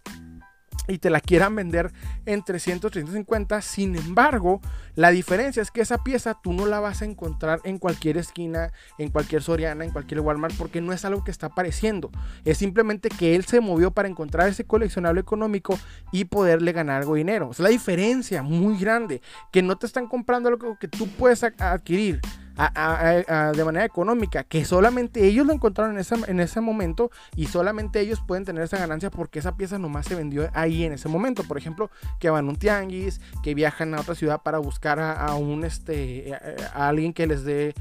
y 0.88 0.97
te 1.00 1.10
la 1.10 1.19
quieran 1.19 1.56
vender 1.56 1.91
en 2.26 2.43
300, 2.43 2.91
350. 2.91 3.62
Sin 3.62 3.95
embargo, 3.95 4.62
la 4.95 5.12
diferencia 5.12 5.62
es 5.62 5.71
que 5.71 5.82
esa 5.82 6.04
pieza 6.04 6.39
tú 6.41 6.54
no 6.54 6.65
la 6.65 6.80
vas 6.80 7.02
a 7.02 7.06
encontrar 7.06 7.60
en 7.63 7.78
cualquier 7.78 8.17
esquina, 8.17 8.71
en 8.97 9.10
cualquier 9.10 9.41
Soriana, 9.41 9.84
en 9.84 9.91
cualquier 9.91 10.21
Walmart, 10.21 10.56
porque 10.58 10.82
no 10.82 10.93
es 10.93 11.06
algo 11.06 11.23
que 11.23 11.32
está 11.32 11.47
apareciendo. 11.47 12.12
Es 12.45 12.58
simplemente 12.58 13.10
que 13.10 13.36
él 13.36 13.45
se 13.45 13.62
movió 13.62 13.91
para 13.91 14.08
encontrar 14.08 14.50
ese 14.50 14.65
coleccionable 14.65 15.21
económico 15.21 15.78
y 16.12 16.26
poderle 16.26 16.71
ganar 16.71 17.02
algo 17.02 17.13
de 17.13 17.19
dinero. 17.19 17.52
Es 17.52 17.60
la 17.60 17.69
diferencia 17.69 18.43
muy 18.43 18.78
grande, 18.78 19.21
que 19.52 19.62
no 19.62 19.78
te 19.78 19.86
están 19.86 20.08
comprando 20.08 20.50
algo 20.50 20.78
que 20.80 20.88
tú 20.88 21.08
puedes 21.08 21.43
adquirir 21.43 22.21
de 22.58 23.63
manera 23.63 23.86
económica, 23.86 24.43
que 24.43 24.65
solamente 24.65 25.26
ellos 25.26 25.46
lo 25.46 25.54
encontraron 25.54 25.96
en 25.96 26.00
ese, 26.00 26.15
en 26.28 26.39
ese 26.39 26.60
momento 26.60 27.12
y 27.36 27.46
solamente 27.46 28.00
ellos 28.00 28.22
pueden 28.26 28.46
tener 28.46 28.63
esa 28.63 28.78
ganancia 28.78 29.12
porque 29.12 29.39
esa 29.39 29.56
pieza 29.56 29.78
nomás 29.78 30.08
se 30.08 30.15
vendió 30.15 30.50
ahí 30.54 30.84
en 30.84 30.93
ese 30.93 31.08
momento. 31.08 31.43
Por 31.43 31.58
ejemplo, 31.58 31.91
que 32.20 32.30
van 32.30 32.48
a 32.48 32.50
un 32.50 32.56
tianguis, 32.56 33.22
que 33.43 33.54
viajan 33.54 33.93
a 33.93 34.02
otra 34.02 34.15
ciudad 34.15 34.41
para 34.41 34.58
buscar 34.58 35.00
a, 35.00 35.34
un 35.36 35.63
este 35.63 36.34
a 36.74 36.88
alguien 36.88 37.13
que 37.13 37.28
les 37.28 37.43
dé 37.43 37.76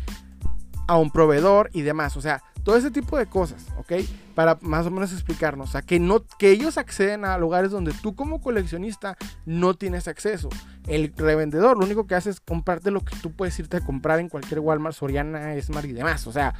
a 0.86 0.96
un 0.98 1.10
proveedor 1.10 1.70
y 1.72 1.82
demás. 1.82 2.16
O 2.16 2.20
sea, 2.20 2.42
todo 2.66 2.76
ese 2.76 2.90
tipo 2.90 3.16
de 3.16 3.26
cosas, 3.26 3.64
¿ok? 3.78 3.92
Para 4.34 4.58
más 4.60 4.84
o 4.86 4.90
menos 4.90 5.12
explicarnos. 5.12 5.68
O 5.68 5.72
sea, 5.72 5.82
que, 5.82 6.00
no, 6.00 6.24
que 6.36 6.50
ellos 6.50 6.78
acceden 6.78 7.24
a 7.24 7.38
lugares 7.38 7.70
donde 7.70 7.92
tú 7.92 8.16
como 8.16 8.40
coleccionista 8.40 9.16
no 9.44 9.74
tienes 9.74 10.08
acceso. 10.08 10.48
El 10.88 11.12
revendedor 11.16 11.78
lo 11.78 11.84
único 11.84 12.08
que 12.08 12.16
hace 12.16 12.30
es 12.30 12.40
comprarte 12.40 12.90
lo 12.90 13.02
que 13.02 13.14
tú 13.22 13.30
puedes 13.30 13.56
irte 13.60 13.76
a 13.76 13.80
comprar 13.82 14.18
en 14.18 14.28
cualquier 14.28 14.58
Walmart, 14.58 14.96
Soriana, 14.96 15.54
Smart 15.62 15.86
y 15.86 15.92
demás. 15.92 16.26
O 16.26 16.32
sea, 16.32 16.54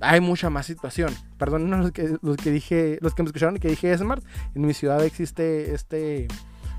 hay 0.00 0.20
mucha 0.20 0.50
más 0.50 0.66
situación. 0.66 1.14
Perdón 1.38 1.70
los 1.80 1.90
que, 1.92 2.18
los 2.20 2.36
que 2.36 2.50
dije, 2.50 2.98
los 3.00 3.14
que 3.14 3.22
me 3.22 3.28
escucharon 3.28 3.56
que 3.56 3.68
dije 3.68 3.96
Smart. 3.96 4.22
En 4.54 4.66
mi 4.66 4.74
ciudad 4.74 5.02
existe 5.02 5.72
este 5.74 6.28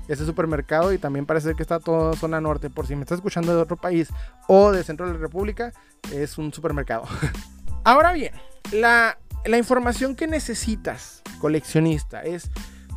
este 0.06 0.24
supermercado 0.24 0.92
y 0.92 0.98
también 0.98 1.26
parece 1.26 1.54
que 1.56 1.62
está 1.62 1.80
toda 1.80 2.14
zona 2.14 2.40
norte. 2.40 2.70
Por 2.70 2.86
si 2.86 2.94
me 2.94 3.02
estás 3.02 3.16
escuchando 3.18 3.56
de 3.56 3.60
otro 3.60 3.76
país 3.76 4.08
o 4.46 4.70
de 4.70 4.84
centro 4.84 5.08
de 5.08 5.14
la 5.14 5.18
República, 5.18 5.72
es 6.12 6.38
un 6.38 6.52
supermercado. 6.52 7.08
Ahora 7.84 8.12
bien, 8.12 8.32
la, 8.70 9.18
información 9.56 10.14
que 10.14 10.28
necesitas, 10.28 11.22
coleccionista, 11.40 12.22
es 12.22 12.48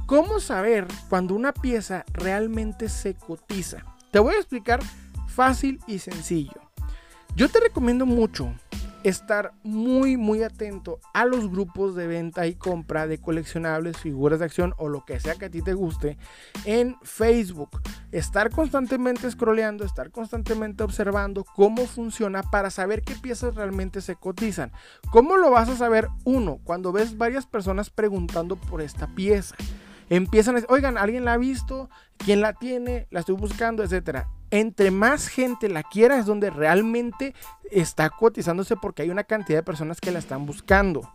cómo 0.05 0.39
saber 0.39 0.85
cuando 1.09 1.33
una 1.33 1.53
pieza 1.53 2.05
realmente 2.13 2.87
se 2.89 3.15
cotiza. 3.15 3.83
Te 4.11 4.19
voy 4.19 4.35
a 4.35 4.37
explicar 4.37 4.79
fácil 5.27 5.79
y 5.87 5.99
sencillo. 5.99 6.61
Yo 7.35 7.49
te 7.49 7.59
recomiendo 7.59 8.05
mucho 8.05 8.53
estar 9.09 9.53
muy 9.63 10.17
muy 10.17 10.41
atento 10.41 10.99
a 11.13 11.25
los 11.25 11.51
grupos 11.51 11.95
de 11.95 12.07
venta 12.07 12.47
y 12.47 12.55
compra 12.55 13.05
de 13.05 13.19
coleccionables, 13.19 13.97
figuras 13.97 14.39
de 14.39 14.45
acción 14.45 14.73
o 14.77 14.89
lo 14.89 15.05
que 15.05 15.19
sea 15.19 15.35
que 15.35 15.45
a 15.45 15.49
ti 15.49 15.61
te 15.61 15.73
guste 15.73 16.17
en 16.65 16.97
Facebook. 17.03 17.69
Estar 18.11 18.49
constantemente 18.49 19.29
scrolleando, 19.29 19.85
estar 19.85 20.09
constantemente 20.09 20.83
observando 20.83 21.43
cómo 21.43 21.85
funciona 21.85 22.41
para 22.41 22.71
saber 22.71 23.03
qué 23.03 23.13
piezas 23.15 23.53
realmente 23.53 24.01
se 24.01 24.15
cotizan. 24.15 24.71
¿Cómo 25.11 25.37
lo 25.37 25.51
vas 25.51 25.69
a 25.69 25.75
saber? 25.75 26.07
Uno, 26.23 26.59
cuando 26.63 26.91
ves 26.91 27.15
varias 27.15 27.45
personas 27.45 27.91
preguntando 27.91 28.55
por 28.55 28.81
esta 28.81 29.07
pieza. 29.07 29.55
Empiezan 30.09 30.55
a 30.55 30.57
decir, 30.57 30.71
oigan, 30.71 30.97
¿alguien 30.97 31.25
la 31.25 31.33
ha 31.33 31.37
visto? 31.37 31.89
¿Quién 32.17 32.41
la 32.41 32.53
tiene? 32.53 33.07
La 33.09 33.21
estoy 33.21 33.35
buscando, 33.35 33.83
etcétera 33.83 34.27
entre 34.51 34.91
más 34.91 35.27
gente 35.27 35.69
la 35.69 35.83
quiera 35.83 36.17
es 36.17 36.25
donde 36.25 36.49
realmente 36.49 37.33
está 37.71 38.09
cotizándose 38.09 38.75
porque 38.75 39.01
hay 39.01 39.09
una 39.09 39.23
cantidad 39.23 39.59
de 39.59 39.63
personas 39.63 39.99
que 39.99 40.11
la 40.11 40.19
están 40.19 40.45
buscando. 40.45 41.09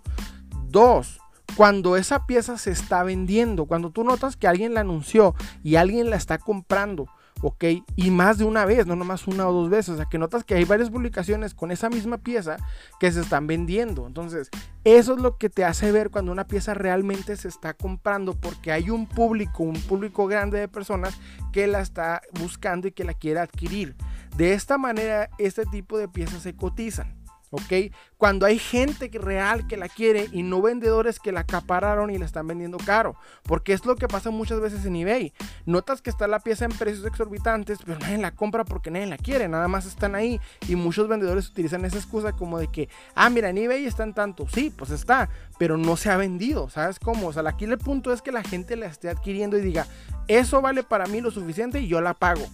Dos, 0.69 1.21
cuando 1.57 1.97
esa 1.97 2.27
pieza 2.27 2.59
se 2.59 2.71
está 2.71 3.03
vendiendo, 3.03 3.67
cuando 3.67 3.91
tú 3.91 4.05
notas 4.05 4.37
que 4.37 4.47
alguien 4.47 4.75
la 4.75 4.81
anunció 4.81 5.35
y 5.63 5.77
alguien 5.77 6.11
la 6.11 6.17
está 6.17 6.39
comprando, 6.39 7.09
¿ok? 7.43 7.65
Y 7.97 8.11
más 8.11 8.39
de 8.39 8.45
una 8.45 8.65
vez, 8.65 8.87
no 8.87 8.97
nomás 8.97 9.27
una 9.27 9.49
o 9.49 9.53
dos 9.53 9.71
veces. 9.71 9.91
O 9.91 9.97
sea, 9.97 10.07
que 10.07 10.19
notas 10.19 10.45
que 10.45 10.55
hay 10.55 10.65
varias 10.65 10.91
publicaciones 10.91 11.55
con 11.55 11.71
esa 11.71 11.89
misma 11.89 12.19
pieza 12.19 12.57
que 12.99 13.11
se 13.13 13.21
están 13.21 13.47
vendiendo. 13.47 14.07
Entonces, 14.07 14.51
eso 14.85 15.15
es 15.15 15.21
lo 15.21 15.37
que 15.37 15.51
te 15.51 15.65
hace 15.65 15.93
ver 15.93 16.11
cuando 16.11 16.33
una 16.33 16.47
pieza 16.47 16.75
realmente 16.75 17.37
se 17.37 17.49
está 17.49 17.75
comprando 17.75 18.35
porque 18.35 18.73
hay 18.73 18.91
un 18.91 19.07
público, 19.07 19.63
un 19.63 19.81
público 19.81 20.27
grande 20.27 20.59
de 20.59 20.69
personas 20.69 21.19
que 21.53 21.67
la 21.67 21.81
está 21.81 22.23
buscando 22.41 22.89
y 22.89 22.93
que 22.93 23.05
la 23.05 23.15
quiere 23.15 23.41
adquirir. 23.41 23.97
De 24.37 24.53
esta 24.53 24.79
manera, 24.79 25.29
este 25.39 25.67
tipo 25.67 25.99
de 25.99 26.09
piezas 26.09 26.43
se 26.43 26.55
cotizan. 26.55 27.20
¿Ok? 27.51 27.93
Cuando 28.17 28.47
hay 28.47 28.59
gente 28.59 29.11
real 29.13 29.67
que 29.67 29.77
la 29.77 29.89
quiere 29.89 30.29
y 30.33 30.43
no 30.43 30.63
vendedores 30.63 31.19
que 31.19 31.33
la 31.33 31.41
acapararon 31.41 32.11
y 32.11 32.19
la 32.19 32.27
están 32.27 32.47
vendiendo 32.47 32.79
caro, 32.79 33.17
porque 33.45 33.73
es 33.73 33.85
lo 33.85 33.97
que 33.97 34.09
pasa 34.09 34.31
muchas 34.31 34.61
veces 34.61 34.85
en 34.85 34.97
eBay. 34.97 35.33
Notas 35.67 36.03
que 36.03 36.11
está 36.11 36.27
la 36.27 36.41
pieza 36.41 36.65
en 36.65 36.73
precios 36.73 37.05
exorbitantes, 37.07 37.79
pero 37.85 37.99
nadie 37.99 38.19
la 38.19 38.35
compra 38.35 38.65
porque 38.65 38.91
nadie 38.91 39.07
la 39.07 39.19
quiere, 39.19 39.49
nada 39.49 39.69
más 39.69 39.87
están 39.87 40.15
ahí 40.15 40.41
y 40.69 40.77
muchos 40.77 41.09
vendedores 41.09 41.49
utilizan 41.49 41.85
esa 41.85 41.97
excusa 41.97 42.33
como 42.33 42.59
de 42.59 42.69
que, 42.69 42.89
ah, 43.15 43.31
mira, 43.31 43.49
en 43.51 43.59
eBay 43.59 43.87
está 43.87 44.05
en 44.05 44.15
tanto, 44.15 44.47
sí, 44.49 44.73
pues 44.77 44.91
está, 44.91 45.29
pero 45.59 45.77
no 45.77 45.97
se 45.97 46.11
ha 46.11 46.17
vendido, 46.17 46.69
¿sabes 46.71 46.99
cómo? 46.99 47.29
O 47.29 47.33
sea, 47.33 47.43
aquí 47.49 47.65
el 47.65 47.79
punto 47.79 48.13
es 48.13 48.23
que 48.23 48.33
la 48.33 48.43
gente 48.43 48.77
la 48.77 48.87
esté 48.87 49.09
adquiriendo 49.09 49.57
y 49.57 49.63
diga, 49.63 49.87
eso 50.29 50.61
vale 50.61 50.83
para 50.83 51.07
mí 51.07 51.21
lo 51.21 51.31
suficiente 51.31 51.81
y 51.81 51.89
yo 51.89 52.01
la 52.01 52.15
pago. 52.15 52.47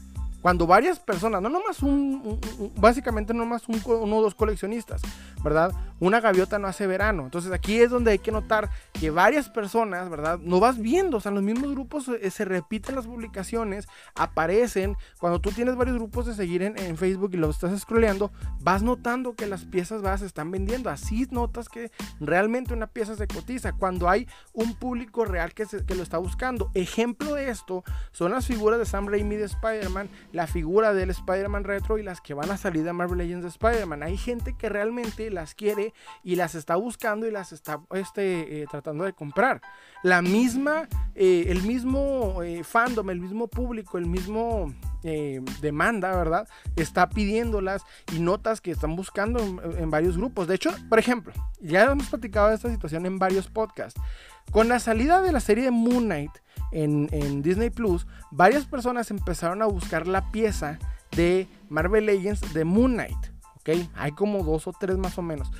Cuando 0.46 0.64
varias 0.68 1.00
personas, 1.00 1.42
no 1.42 1.48
nomás 1.48 1.82
un, 1.82 2.38
básicamente 2.76 3.34
no 3.34 3.40
nomás 3.40 3.68
un, 3.68 3.82
uno 3.84 4.18
o 4.18 4.22
dos 4.22 4.36
coleccionistas, 4.36 5.02
¿verdad? 5.42 5.72
Una 5.98 6.20
gaviota 6.20 6.56
no 6.60 6.68
hace 6.68 6.86
verano. 6.86 7.24
Entonces 7.24 7.50
aquí 7.50 7.80
es 7.80 7.90
donde 7.90 8.12
hay 8.12 8.20
que 8.20 8.30
notar 8.30 8.70
que 8.92 9.10
varias 9.10 9.48
personas, 9.48 10.08
¿verdad? 10.08 10.38
No 10.38 10.60
vas 10.60 10.78
viendo, 10.78 11.16
o 11.16 11.20
sea, 11.20 11.32
los 11.32 11.42
mismos 11.42 11.72
grupos 11.72 12.06
eh, 12.08 12.30
se 12.30 12.44
repiten 12.44 12.94
las 12.94 13.08
publicaciones, 13.08 13.88
aparecen. 14.14 14.96
Cuando 15.18 15.40
tú 15.40 15.50
tienes 15.50 15.74
varios 15.74 15.96
grupos 15.96 16.26
de 16.26 16.34
seguir 16.34 16.62
en, 16.62 16.96
Facebook 16.96 17.30
y 17.32 17.38
los 17.38 17.56
estás 17.56 17.80
scrolleando, 17.80 18.30
vas 18.60 18.84
notando 18.84 19.34
que 19.34 19.46
las 19.46 19.64
piezas 19.64 20.00
vas 20.00 20.20
se 20.20 20.26
están 20.26 20.52
vendiendo. 20.52 20.90
Así 20.90 21.26
notas 21.32 21.68
que 21.68 21.90
realmente 22.20 22.72
una 22.72 22.86
pieza 22.86 23.16
se 23.16 23.26
cotiza. 23.26 23.72
Cuando 23.72 24.08
hay 24.08 24.28
un 24.52 24.76
público 24.76 25.24
real 25.24 25.54
que, 25.54 25.66
que 25.66 25.94
lo 25.96 26.04
está 26.04 26.18
buscando. 26.18 26.70
Ejemplo 26.74 27.34
de 27.34 27.50
esto 27.50 27.82
son 28.12 28.30
las 28.30 28.46
figuras 28.46 28.78
de 28.78 28.86
Sam 28.86 29.08
Raimi 29.08 29.34
de 29.34 29.46
Spider-Man, 29.46 30.08
la 30.36 30.46
figura 30.46 30.92
del 30.92 31.08
Spider-Man 31.08 31.64
retro 31.64 31.96
y 31.96 32.02
las 32.02 32.20
que 32.20 32.34
van 32.34 32.50
a 32.50 32.58
salir 32.58 32.84
de 32.84 32.92
Marvel 32.92 33.16
Legends 33.16 33.42
de 33.42 33.48
Spider-Man. 33.48 34.02
Hay 34.02 34.18
gente 34.18 34.52
que 34.52 34.68
realmente 34.68 35.30
las 35.30 35.54
quiere 35.54 35.94
y 36.22 36.36
las 36.36 36.54
está 36.54 36.76
buscando 36.76 37.26
y 37.26 37.30
las 37.30 37.52
está 37.52 37.80
este, 37.92 38.60
eh, 38.60 38.66
tratando 38.70 39.04
de 39.04 39.14
comprar. 39.14 39.62
La 40.02 40.20
misma, 40.20 40.88
eh, 41.14 41.46
el 41.48 41.62
mismo 41.62 42.42
eh, 42.42 42.64
fandom, 42.64 43.08
el 43.08 43.20
mismo 43.20 43.48
público, 43.48 43.96
el 43.96 44.04
mismo 44.04 44.74
demanda, 45.60 46.14
¿verdad? 46.16 46.48
Está 46.76 47.08
pidiéndolas 47.08 47.82
y 48.12 48.18
notas 48.18 48.60
que 48.60 48.70
están 48.70 48.96
buscando 48.96 49.40
en, 49.40 49.90
varios 49.90 50.16
grupos. 50.16 50.48
De 50.48 50.54
hecho, 50.54 50.70
por 50.88 50.98
ejemplo, 50.98 51.32
ya 51.60 51.84
hemos 51.84 52.08
platicado 52.08 52.48
de 52.48 52.56
esta 52.56 52.70
situación 52.70 53.06
en 53.06 53.18
varios 53.18 53.48
podcasts. 53.48 54.00
Con 54.50 54.68
la 54.68 54.78
salida 54.78 55.22
de 55.22 55.32
la 55.32 55.40
serie 55.40 55.64
de 55.64 55.70
Moon 55.70 56.04
Knight 56.04 56.32
en, 56.72 57.08
en 57.12 57.42
Disney 57.42 57.70
Plus, 57.70 58.06
varias 58.30 58.64
personas 58.66 59.10
empezaron 59.10 59.62
a 59.62 59.66
buscar 59.66 60.06
la 60.06 60.30
pieza 60.30 60.78
de 61.16 61.48
Marvel 61.68 62.06
Legends 62.06 62.52
de 62.52 62.64
Moon 62.64 62.92
Knight. 62.92 63.36
Hay 63.94 64.12
como 64.12 64.44
dos 64.44 64.66
o 64.66 64.72
tres 64.72 64.96
más 64.96 65.18
o 65.18 65.22
menos. 65.22 65.50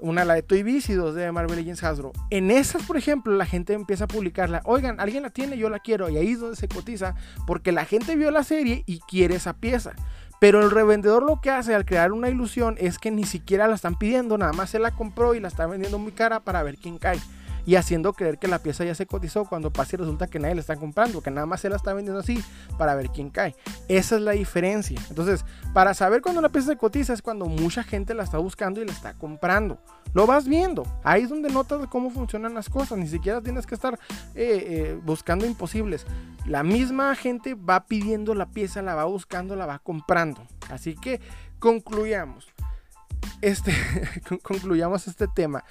Una 0.00 0.24
la 0.24 0.34
de 0.34 0.42
Toy 0.42 0.62
Biz 0.62 0.90
y 0.90 0.94
dos 0.94 1.14
de 1.14 1.30
Marvel 1.32 1.56
Legends 1.56 1.82
Hasbro. 1.82 2.12
En 2.30 2.50
esas, 2.50 2.82
por 2.84 2.96
ejemplo, 2.96 3.34
la 3.34 3.46
gente 3.46 3.72
empieza 3.72 4.04
a 4.04 4.08
publicarla. 4.08 4.62
Oigan, 4.64 5.00
alguien 5.00 5.22
la 5.22 5.30
tiene, 5.30 5.58
yo 5.58 5.68
la 5.68 5.78
quiero. 5.78 6.08
Y 6.08 6.16
ahí 6.16 6.32
es 6.32 6.40
donde 6.40 6.56
se 6.56 6.68
cotiza. 6.68 7.14
Porque 7.46 7.72
la 7.72 7.84
gente 7.84 8.16
vio 8.16 8.30
la 8.30 8.44
serie 8.44 8.82
y 8.86 9.00
quiere 9.00 9.36
esa 9.36 9.54
pieza. 9.54 9.92
Pero 10.40 10.62
el 10.62 10.70
revendedor 10.70 11.22
lo 11.22 11.40
que 11.40 11.50
hace 11.50 11.74
al 11.74 11.84
crear 11.84 12.12
una 12.12 12.30
ilusión 12.30 12.76
es 12.78 12.98
que 12.98 13.10
ni 13.10 13.24
siquiera 13.24 13.68
la 13.68 13.74
están 13.74 13.96
pidiendo. 13.96 14.38
Nada 14.38 14.52
más 14.52 14.70
se 14.70 14.78
la 14.78 14.90
compró 14.92 15.34
y 15.34 15.40
la 15.40 15.48
está 15.48 15.66
vendiendo 15.66 15.98
muy 15.98 16.12
cara 16.12 16.40
para 16.40 16.62
ver 16.62 16.78
quién 16.78 16.98
cae 16.98 17.20
y 17.66 17.76
haciendo 17.76 18.12
creer 18.12 18.38
que 18.38 18.48
la 18.48 18.60
pieza 18.60 18.84
ya 18.84 18.94
se 18.94 19.06
cotizó 19.06 19.44
cuando 19.44 19.72
pasa 19.72 19.96
y 19.96 19.98
resulta 19.98 20.26
que 20.26 20.38
nadie 20.38 20.54
la 20.54 20.60
está 20.60 20.76
comprando, 20.76 21.22
que 21.22 21.30
nada 21.30 21.46
más 21.46 21.60
se 21.60 21.68
la 21.68 21.76
está 21.76 21.92
vendiendo 21.92 22.20
así 22.20 22.42
para 22.78 22.94
ver 22.94 23.10
quién 23.10 23.30
cae. 23.30 23.54
Esa 23.88 24.16
es 24.16 24.22
la 24.22 24.32
diferencia. 24.32 25.00
Entonces, 25.08 25.44
para 25.72 25.94
saber 25.94 26.22
cuando 26.22 26.40
la 26.40 26.48
pieza 26.48 26.68
se 26.68 26.76
cotiza 26.76 27.12
es 27.12 27.22
cuando 27.22 27.46
mucha 27.46 27.82
gente 27.82 28.14
la 28.14 28.22
está 28.22 28.38
buscando 28.38 28.80
y 28.80 28.86
la 28.86 28.92
está 28.92 29.14
comprando. 29.14 29.78
Lo 30.12 30.26
vas 30.26 30.48
viendo. 30.48 30.84
Ahí 31.04 31.22
es 31.22 31.28
donde 31.28 31.50
notas 31.50 31.86
cómo 31.88 32.10
funcionan 32.10 32.54
las 32.54 32.68
cosas. 32.68 32.98
Ni 32.98 33.06
siquiera 33.06 33.40
tienes 33.40 33.66
que 33.66 33.74
estar 33.74 33.94
eh, 34.34 34.64
eh, 34.66 35.00
buscando 35.04 35.46
imposibles. 35.46 36.06
La 36.46 36.62
misma 36.62 37.14
gente 37.14 37.54
va 37.54 37.86
pidiendo 37.86 38.34
la 38.34 38.46
pieza, 38.50 38.82
la 38.82 38.94
va 38.94 39.04
buscando, 39.04 39.54
la 39.56 39.66
va 39.66 39.78
comprando. 39.78 40.42
Así 40.68 40.94
que 40.94 41.20
concluyamos. 41.58 42.48
Este, 43.40 43.72
concluyamos 44.42 45.06
este 45.06 45.28
tema. 45.28 45.64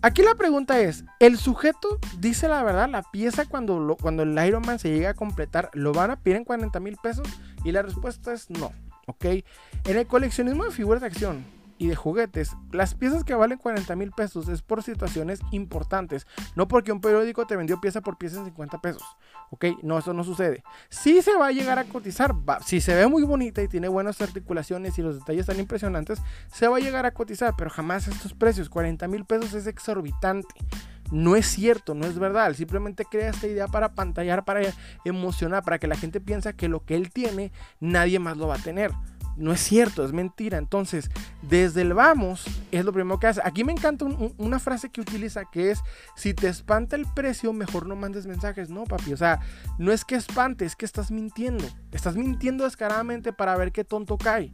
Aquí 0.00 0.22
la 0.22 0.36
pregunta 0.36 0.78
es, 0.78 1.04
¿el 1.18 1.38
sujeto 1.38 1.98
dice 2.18 2.46
la 2.46 2.62
verdad? 2.62 2.88
¿La 2.88 3.02
pieza 3.02 3.46
cuando, 3.46 3.80
lo, 3.80 3.96
cuando 3.96 4.22
el 4.22 4.46
Iron 4.46 4.62
Man 4.64 4.78
se 4.78 4.90
llega 4.90 5.10
a 5.10 5.14
completar, 5.14 5.70
lo 5.72 5.92
van 5.92 6.12
a 6.12 6.20
pedir 6.20 6.36
en 6.36 6.44
40 6.44 6.78
mil 6.78 6.96
pesos? 7.02 7.26
Y 7.64 7.72
la 7.72 7.82
respuesta 7.82 8.32
es 8.32 8.48
no, 8.48 8.72
¿ok? 9.08 9.24
En 9.24 9.96
el 9.96 10.06
coleccionismo 10.06 10.64
de 10.64 10.70
figuras 10.70 11.00
de 11.00 11.08
acción, 11.08 11.44
y 11.78 11.86
de 11.86 11.96
juguetes, 11.96 12.56
las 12.72 12.94
piezas 12.94 13.24
que 13.24 13.34
valen 13.34 13.58
40 13.58 13.94
mil 13.96 14.10
pesos 14.10 14.48
es 14.48 14.62
por 14.62 14.82
situaciones 14.82 15.40
importantes, 15.52 16.26
no 16.56 16.68
porque 16.68 16.92
un 16.92 17.00
periódico 17.00 17.46
te 17.46 17.56
vendió 17.56 17.80
pieza 17.80 18.00
por 18.00 18.18
pieza 18.18 18.38
en 18.38 18.46
50 18.46 18.80
pesos. 18.80 19.02
Ok, 19.50 19.64
no, 19.82 19.98
eso 19.98 20.12
no 20.12 20.24
sucede. 20.24 20.62
Si 20.88 21.22
se 21.22 21.34
va 21.36 21.46
a 21.46 21.52
llegar 21.52 21.78
a 21.78 21.84
cotizar, 21.84 22.34
si 22.64 22.80
se 22.80 22.94
ve 22.94 23.06
muy 23.06 23.22
bonita 23.22 23.62
y 23.62 23.68
tiene 23.68 23.88
buenas 23.88 24.20
articulaciones 24.20 24.98
y 24.98 25.02
los 25.02 25.18
detalles 25.18 25.40
están 25.40 25.58
impresionantes, 25.58 26.20
se 26.52 26.68
va 26.68 26.76
a 26.76 26.80
llegar 26.80 27.06
a 27.06 27.12
cotizar, 27.12 27.54
pero 27.56 27.70
jamás 27.70 28.08
estos 28.08 28.34
precios, 28.34 28.68
40 28.68 29.08
mil 29.08 29.24
pesos 29.24 29.54
es 29.54 29.66
exorbitante. 29.66 30.54
No 31.10 31.36
es 31.36 31.46
cierto, 31.46 31.94
no 31.94 32.06
es 32.06 32.18
verdad. 32.18 32.52
simplemente 32.52 33.06
crea 33.06 33.30
esta 33.30 33.46
idea 33.46 33.66
para 33.66 33.94
pantallar, 33.94 34.44
para 34.44 34.60
emocionar, 35.06 35.62
para 35.64 35.78
que 35.78 35.86
la 35.86 35.96
gente 35.96 36.20
piensa 36.20 36.52
que 36.52 36.68
lo 36.68 36.84
que 36.84 36.96
él 36.96 37.10
tiene, 37.10 37.50
nadie 37.80 38.18
más 38.18 38.36
lo 38.36 38.48
va 38.48 38.56
a 38.56 38.62
tener 38.62 38.92
no 39.38 39.52
es 39.52 39.60
cierto, 39.60 40.04
es 40.04 40.12
mentira. 40.12 40.58
Entonces, 40.58 41.10
desde 41.42 41.82
el 41.82 41.94
vamos 41.94 42.44
es 42.70 42.84
lo 42.84 42.92
primero 42.92 43.18
que 43.18 43.28
hace. 43.28 43.40
Aquí 43.44 43.64
me 43.64 43.72
encanta 43.72 44.04
una 44.04 44.58
frase 44.58 44.90
que 44.90 45.00
utiliza 45.00 45.44
que 45.50 45.70
es, 45.70 45.80
si 46.16 46.34
te 46.34 46.48
espanta 46.48 46.96
el 46.96 47.06
precio, 47.06 47.52
mejor 47.52 47.86
no 47.86 47.96
mandes 47.96 48.26
mensajes. 48.26 48.70
No, 48.70 48.84
papi, 48.84 49.12
o 49.12 49.16
sea, 49.16 49.40
no 49.78 49.92
es 49.92 50.04
que 50.04 50.16
espante, 50.16 50.64
es 50.64 50.76
que 50.76 50.84
estás 50.84 51.10
mintiendo. 51.10 51.64
Estás 51.92 52.16
mintiendo 52.16 52.64
descaradamente 52.64 53.32
para 53.32 53.56
ver 53.56 53.72
qué 53.72 53.84
tonto 53.84 54.18
cae. 54.18 54.50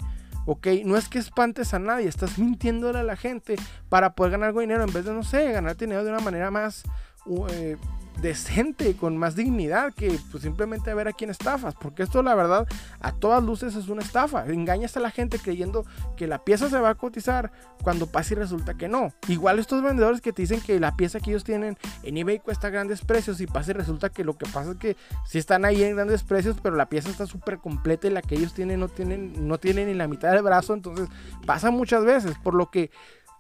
¿ok? 0.47 0.66
No 0.85 0.97
es 0.97 1.09
que 1.09 1.18
espantes 1.18 1.75
a 1.75 1.79
nadie, 1.79 2.07
estás 2.07 2.38
mintiéndole 2.38 2.99
a 2.99 3.03
la 3.03 3.16
gente 3.16 3.57
para 3.88 4.14
poder 4.14 4.33
ganar 4.33 4.49
algo 4.49 4.61
de 4.61 4.66
dinero 4.66 4.85
en 4.85 4.92
vez 4.92 5.05
de, 5.05 5.12
no 5.12 5.23
sé, 5.23 5.53
ganar 5.53 5.77
dinero 5.77 6.05
de 6.05 6.11
una 6.11 6.20
manera 6.20 6.51
más... 6.51 6.83
Eh, 7.51 7.77
decente, 8.20 8.96
con 8.96 9.16
más 9.16 9.37
dignidad 9.37 9.92
que 9.94 10.18
pues, 10.31 10.42
simplemente 10.42 10.92
ver 10.94 11.09
a 11.09 11.12
quién 11.12 11.31
estafas. 11.31 11.74
Porque 11.74 12.03
esto, 12.03 12.22
la 12.22 12.35
verdad, 12.35 12.66
a 13.00 13.12
todas 13.12 13.42
luces 13.42 13.74
es 13.74 13.88
una 13.88 14.03
estafa. 14.03 14.46
Engañas 14.46 14.96
a 14.96 15.00
la 15.00 15.11
gente 15.11 15.38
creyendo 15.38 15.85
que 16.16 16.27
la 16.27 16.44
pieza 16.44 16.68
se 16.68 16.79
va 16.79 16.90
a 16.90 16.94
cotizar 16.94 17.53
cuando 17.83 18.07
pasa 18.07 18.35
y 18.35 18.37
resulta 18.37 18.74
que 18.74 18.88
no. 18.88 19.12
Igual 19.29 19.59
estos 19.59 19.83
vendedores 19.83 20.20
que 20.20 20.33
te 20.33 20.42
dicen 20.42 20.61
que 20.61 20.81
la 20.81 20.96
pieza 20.96 21.20
que 21.20 21.31
ellos 21.31 21.44
tienen 21.44 21.77
en 22.03 22.16
eBay 22.16 22.38
cuesta 22.38 22.70
grandes 22.70 23.03
precios 23.03 23.40
y 23.40 23.46
pasa 23.46 23.72
y 23.72 23.74
resulta 23.74 24.09
que 24.11 24.24
lo 24.24 24.37
que 24.37 24.46
pasa 24.46 24.72
es 24.72 24.77
que 24.79 24.96
si 25.27 25.38
están 25.38 25.64
ahí 25.64 25.83
en 25.83 25.96
grandes 25.96 26.22
precios, 26.22 26.57
pero 26.62 26.77
la 26.77 26.88
pieza 26.88 27.11
está 27.11 27.27
súper 27.27 27.59
completa 27.59 28.07
y 28.07 28.11
la 28.11 28.22
que 28.22 28.37
ellos 28.37 28.55
tienen 28.55 28.81
no 28.81 28.88
tienen, 28.88 29.46
no 29.46 29.59
tienen 29.59 29.88
ni 29.88 29.94
la 29.94 30.09
mitad 30.09 30.33
del 30.33 30.42
brazo. 30.42 30.74
Entonces 30.74 31.09
pasa 31.46 31.70
muchas 31.70 32.05
veces. 32.05 32.37
Por 32.42 32.55
lo 32.55 32.70
que 32.70 32.90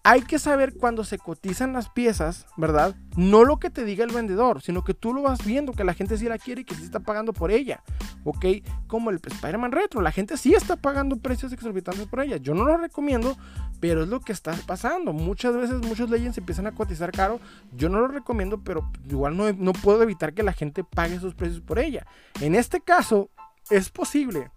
hay 0.06 0.20
que 0.20 0.38
saber 0.38 0.74
cuando 0.74 1.02
se 1.02 1.16
cotizan 1.16 1.72
las 1.72 1.88
piezas, 1.88 2.44
¿verdad? 2.58 2.94
No 3.16 3.42
lo 3.44 3.58
que 3.58 3.70
te 3.70 3.86
diga 3.86 4.04
el 4.04 4.12
vendedor, 4.12 4.60
sino 4.60 4.84
que 4.84 4.92
tú 4.92 5.14
lo 5.14 5.22
vas 5.22 5.42
viendo, 5.46 5.72
que 5.72 5.82
la 5.82 5.94
gente 5.94 6.18
sí 6.18 6.28
la 6.28 6.36
quiere 6.36 6.60
y 6.60 6.64
que 6.66 6.74
sí 6.74 6.84
está 6.84 7.00
pagando 7.00 7.32
por 7.32 7.50
ella, 7.50 7.82
¿ok? 8.22 8.44
Como 8.86 9.08
el 9.08 9.16
Spider-Man 9.16 9.72
Retro, 9.72 10.02
la 10.02 10.12
gente 10.12 10.36
sí 10.36 10.52
está 10.52 10.76
pagando 10.76 11.16
precios 11.16 11.54
exorbitantes 11.54 12.06
por 12.06 12.20
ella. 12.20 12.36
Yo 12.36 12.54
no 12.54 12.66
lo 12.66 12.76
recomiendo, 12.76 13.34
pero 13.80 14.02
es 14.02 14.08
lo 14.10 14.20
que 14.20 14.32
está 14.32 14.52
pasando. 14.66 15.14
Muchas 15.14 15.56
veces 15.56 15.80
muchos 15.80 16.10
Legends 16.10 16.36
empiezan 16.36 16.66
a 16.66 16.72
cotizar 16.72 17.10
caro. 17.10 17.40
Yo 17.72 17.88
no 17.88 17.98
lo 18.00 18.08
recomiendo, 18.08 18.62
pero 18.62 18.90
igual 19.08 19.38
no, 19.38 19.50
no 19.54 19.72
puedo 19.72 20.02
evitar 20.02 20.34
que 20.34 20.42
la 20.42 20.52
gente 20.52 20.84
pague 20.84 21.14
esos 21.14 21.34
precios 21.34 21.62
por 21.62 21.78
ella. 21.78 22.06
En 22.42 22.54
este 22.54 22.82
caso, 22.82 23.30
es 23.70 23.88
posible 23.88 24.50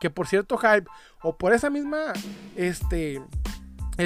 que 0.00 0.08
por 0.08 0.28
cierto 0.28 0.56
hype 0.56 0.86
o 1.22 1.36
por 1.36 1.52
esa 1.52 1.68
misma, 1.68 2.12
este 2.54 3.20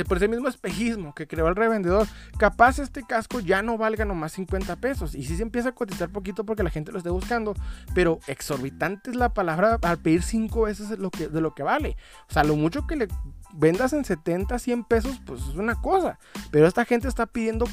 por 0.08 0.16
ese 0.16 0.28
mismo 0.28 0.48
espejismo 0.48 1.14
que 1.14 1.26
creó 1.26 1.48
el 1.48 1.56
revendedor, 1.56 2.06
capaz 2.38 2.78
este 2.78 3.04
casco 3.04 3.40
ya 3.40 3.62
no 3.62 3.78
valga 3.78 4.04
nomás 4.04 4.32
50 4.32 4.76
pesos. 4.76 5.14
Y 5.14 5.24
si 5.24 5.36
se 5.36 5.42
empieza 5.42 5.70
a 5.70 5.72
cotizar 5.72 6.10
poquito 6.10 6.44
porque 6.44 6.62
la 6.62 6.70
gente 6.70 6.92
lo 6.92 6.98
esté 6.98 7.10
buscando, 7.10 7.54
pero 7.94 8.18
exorbitante 8.26 9.10
es 9.10 9.16
la 9.16 9.32
palabra 9.32 9.78
al 9.82 9.98
pedir 9.98 10.22
5 10.22 10.62
veces 10.62 10.98
lo 10.98 11.10
que, 11.10 11.28
de 11.28 11.40
lo 11.40 11.54
que 11.54 11.62
vale. 11.62 11.96
O 12.28 12.32
sea, 12.32 12.44
lo 12.44 12.56
mucho 12.56 12.86
que 12.86 12.96
le 12.96 13.08
vendas 13.54 13.92
en 13.92 14.04
70, 14.04 14.58
100 14.58 14.84
pesos, 14.84 15.20
pues 15.24 15.42
es 15.42 15.54
una 15.54 15.80
cosa. 15.80 16.18
Pero 16.50 16.66
esta 16.66 16.84
gente 16.84 17.08
está 17.08 17.26
pidiendo 17.26 17.66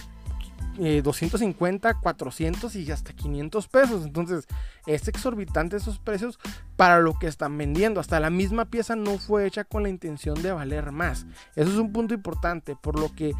250, 0.77 1.89
eh, 1.89 1.95
400 2.01 2.75
y 2.75 2.91
hasta 2.91 3.13
500 3.13 3.67
pesos. 3.67 4.05
Entonces 4.05 4.47
es 4.85 5.07
exorbitante 5.07 5.77
esos 5.77 5.99
precios 5.99 6.39
para 6.75 6.99
lo 6.99 7.17
que 7.17 7.27
están 7.27 7.57
vendiendo. 7.57 7.99
Hasta 7.99 8.19
la 8.19 8.29
misma 8.29 8.65
pieza 8.65 8.95
no 8.95 9.17
fue 9.17 9.45
hecha 9.45 9.63
con 9.63 9.83
la 9.83 9.89
intención 9.89 10.41
de 10.41 10.51
valer 10.51 10.91
más. 10.91 11.25
Eso 11.55 11.71
es 11.71 11.77
un 11.77 11.91
punto 11.91 12.13
importante. 12.13 12.75
Por 12.75 12.99
lo 12.99 13.13
que 13.13 13.33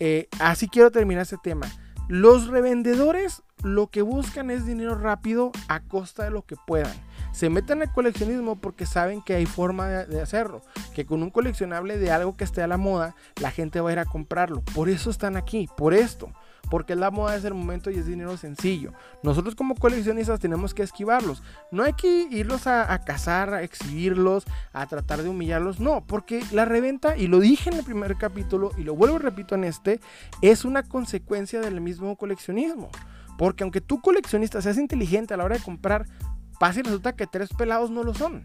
eh, 0.00 0.28
así 0.38 0.68
quiero 0.68 0.90
terminar 0.90 1.22
este 1.22 1.38
tema. 1.42 1.66
Los 2.08 2.46
revendedores 2.46 3.42
lo 3.62 3.88
que 3.88 4.02
buscan 4.02 4.50
es 4.50 4.64
dinero 4.64 4.94
rápido 4.94 5.52
a 5.68 5.80
costa 5.80 6.24
de 6.24 6.30
lo 6.30 6.42
que 6.42 6.56
puedan. 6.66 6.94
Se 7.32 7.50
meten 7.50 7.82
al 7.82 7.92
coleccionismo 7.92 8.56
porque 8.56 8.86
saben 8.86 9.20
que 9.20 9.34
hay 9.34 9.46
forma 9.46 9.88
de, 9.88 10.22
hacerlo. 10.22 10.62
Que 10.94 11.04
con 11.04 11.22
un 11.22 11.30
coleccionable 11.30 11.98
de 11.98 12.10
algo 12.10 12.36
que 12.36 12.44
esté 12.44 12.62
a 12.62 12.66
la 12.66 12.78
moda, 12.78 13.14
la 13.40 13.50
gente 13.50 13.80
va 13.80 13.90
a 13.90 13.92
ir 13.92 13.98
a 13.98 14.04
comprarlo. 14.06 14.62
Por 14.74 14.88
eso 14.88 15.10
están 15.10 15.36
aquí, 15.36 15.68
por 15.76 15.92
esto 15.92 16.32
porque 16.70 16.94
la 16.94 17.10
moda 17.10 17.36
es 17.36 17.44
el 17.44 17.54
momento 17.54 17.90
y 17.90 17.98
es 17.98 18.06
dinero 18.06 18.36
sencillo. 18.36 18.92
Nosotros 19.22 19.54
como 19.54 19.74
coleccionistas 19.74 20.40
tenemos 20.40 20.74
que 20.74 20.82
esquivarlos. 20.82 21.42
No 21.70 21.82
hay 21.82 21.92
que 21.94 22.28
irlos 22.30 22.66
a, 22.66 22.98
cazar, 23.04 23.54
a 23.54 23.62
exhibirlos, 23.62 24.44
a 24.72 24.86
tratar 24.86 25.22
de 25.22 25.28
humillarlos. 25.28 25.80
No, 25.80 26.04
porque 26.06 26.42
la 26.52 26.64
reventa, 26.64 27.16
y 27.16 27.26
lo 27.26 27.40
dije 27.40 27.70
en 27.70 27.76
el 27.76 27.84
primer 27.84 28.16
capítulo 28.16 28.70
y 28.76 28.82
lo 28.82 28.94
vuelvo 28.94 29.16
y 29.16 29.20
repito 29.20 29.54
en 29.54 29.64
este, 29.64 30.00
es 30.42 30.64
una 30.64 30.82
consecuencia 30.82 31.60
del 31.60 31.80
mismo 31.80 32.16
coleccionismo. 32.16 32.90
Porque 33.38 33.62
aunque 33.62 33.80
tú 33.80 34.00
coleccionista 34.00 34.60
seas 34.60 34.78
inteligente 34.78 35.34
a 35.34 35.36
la 35.36 35.44
hora 35.44 35.56
de 35.56 35.62
comprar, 35.62 36.06
pasa 36.58 36.80
y 36.80 36.82
resulta 36.82 37.14
que 37.14 37.26
tres 37.26 37.50
pelados 37.56 37.90
no 37.90 38.02
lo 38.02 38.14
son. 38.14 38.44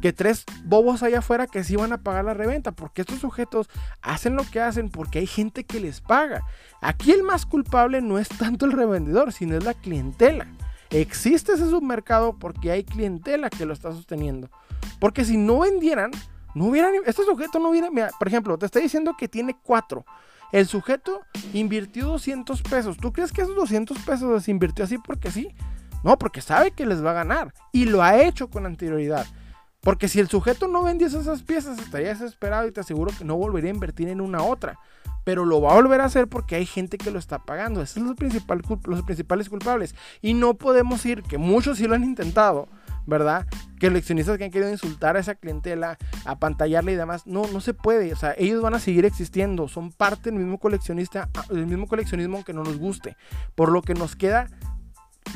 Que 0.00 0.12
tres 0.12 0.44
bobos 0.64 1.02
allá 1.02 1.18
afuera 1.18 1.46
que 1.46 1.64
sí 1.64 1.76
van 1.76 1.92
a 1.92 2.02
pagar 2.02 2.24
la 2.24 2.34
reventa, 2.34 2.72
porque 2.72 3.02
estos 3.02 3.20
sujetos 3.20 3.68
hacen 4.02 4.36
lo 4.36 4.44
que 4.44 4.60
hacen 4.60 4.90
porque 4.90 5.20
hay 5.20 5.26
gente 5.26 5.64
que 5.64 5.80
les 5.80 6.00
paga. 6.00 6.42
Aquí 6.80 7.12
el 7.12 7.22
más 7.22 7.46
culpable 7.46 8.00
no 8.00 8.18
es 8.18 8.28
tanto 8.28 8.66
el 8.66 8.72
revendedor, 8.72 9.32
sino 9.32 9.56
es 9.56 9.64
la 9.64 9.74
clientela. 9.74 10.46
Existe 10.90 11.52
ese 11.52 11.68
submercado 11.68 12.38
porque 12.38 12.70
hay 12.70 12.84
clientela 12.84 13.50
que 13.50 13.66
lo 13.66 13.72
está 13.72 13.92
sosteniendo. 13.92 14.50
Porque 14.98 15.24
si 15.24 15.36
no 15.36 15.60
vendieran, 15.60 16.10
no 16.54 16.66
hubieran, 16.66 16.94
este 17.06 17.24
sujeto 17.24 17.58
no 17.58 17.70
hubiera, 17.70 17.90
mira, 17.90 18.10
por 18.18 18.28
ejemplo, 18.28 18.58
te 18.58 18.66
está 18.66 18.80
diciendo 18.80 19.14
que 19.16 19.28
tiene 19.28 19.56
cuatro. 19.62 20.04
El 20.52 20.66
sujeto 20.66 21.20
invirtió 21.52 22.06
200 22.06 22.62
pesos. 22.62 22.96
¿Tú 22.96 23.12
crees 23.12 23.32
que 23.32 23.42
esos 23.42 23.54
200 23.54 23.98
pesos 24.00 24.28
los 24.28 24.48
invirtió 24.48 24.84
así 24.84 24.98
porque 24.98 25.30
sí? 25.30 25.54
No, 26.02 26.18
porque 26.18 26.40
sabe 26.40 26.72
que 26.72 26.86
les 26.86 27.04
va 27.04 27.10
a 27.10 27.14
ganar. 27.14 27.54
Y 27.72 27.84
lo 27.84 28.02
ha 28.02 28.20
hecho 28.20 28.48
con 28.48 28.66
anterioridad. 28.66 29.26
Porque 29.80 30.08
si 30.08 30.20
el 30.20 30.28
sujeto 30.28 30.68
no 30.68 30.82
vendiese 30.82 31.18
esas 31.18 31.42
piezas, 31.42 31.78
estaría 31.78 32.08
desesperado 32.08 32.66
y 32.66 32.72
te 32.72 32.80
aseguro 32.80 33.12
que 33.16 33.24
no 33.24 33.36
volvería 33.36 33.70
a 33.70 33.74
invertir 33.74 34.08
en 34.08 34.20
una 34.20 34.42
otra. 34.42 34.78
Pero 35.24 35.44
lo 35.44 35.60
va 35.60 35.72
a 35.72 35.74
volver 35.74 36.00
a 36.00 36.06
hacer 36.06 36.28
porque 36.28 36.56
hay 36.56 36.66
gente 36.66 36.98
que 36.98 37.10
lo 37.10 37.18
está 37.18 37.38
pagando. 37.38 37.82
Esos 37.82 37.94
son 37.94 38.04
los, 38.04 38.16
los 38.86 39.02
principales 39.02 39.48
culpables. 39.48 39.94
Y 40.20 40.34
no 40.34 40.54
podemos 40.54 41.04
ir, 41.06 41.22
que 41.22 41.38
muchos 41.38 41.78
sí 41.78 41.86
lo 41.86 41.94
han 41.94 42.04
intentado, 42.04 42.68
¿verdad? 43.06 43.46
Que 43.78 43.86
eleccionistas 43.86 44.38
que 44.38 44.44
han 44.44 44.50
querido 44.50 44.70
insultar 44.70 45.16
a 45.16 45.20
esa 45.20 45.34
clientela, 45.34 45.98
a 46.24 46.38
pantallarle 46.38 46.92
y 46.92 46.96
demás. 46.96 47.26
No, 47.26 47.46
no 47.46 47.60
se 47.60 47.74
puede. 47.74 48.12
O 48.12 48.16
sea, 48.16 48.34
ellos 48.36 48.62
van 48.62 48.74
a 48.74 48.78
seguir 48.78 49.04
existiendo. 49.04 49.68
Son 49.68 49.92
parte 49.92 50.30
del 50.30 50.38
mismo 50.38 50.58
coleccionista, 50.58 51.28
del 51.48 51.66
mismo 51.66 51.86
coleccionismo 51.86 52.36
aunque 52.36 52.52
no 52.52 52.64
nos 52.64 52.78
guste. 52.78 53.16
Por 53.54 53.72
lo 53.72 53.82
que 53.82 53.94
nos 53.94 54.16
queda 54.16 54.48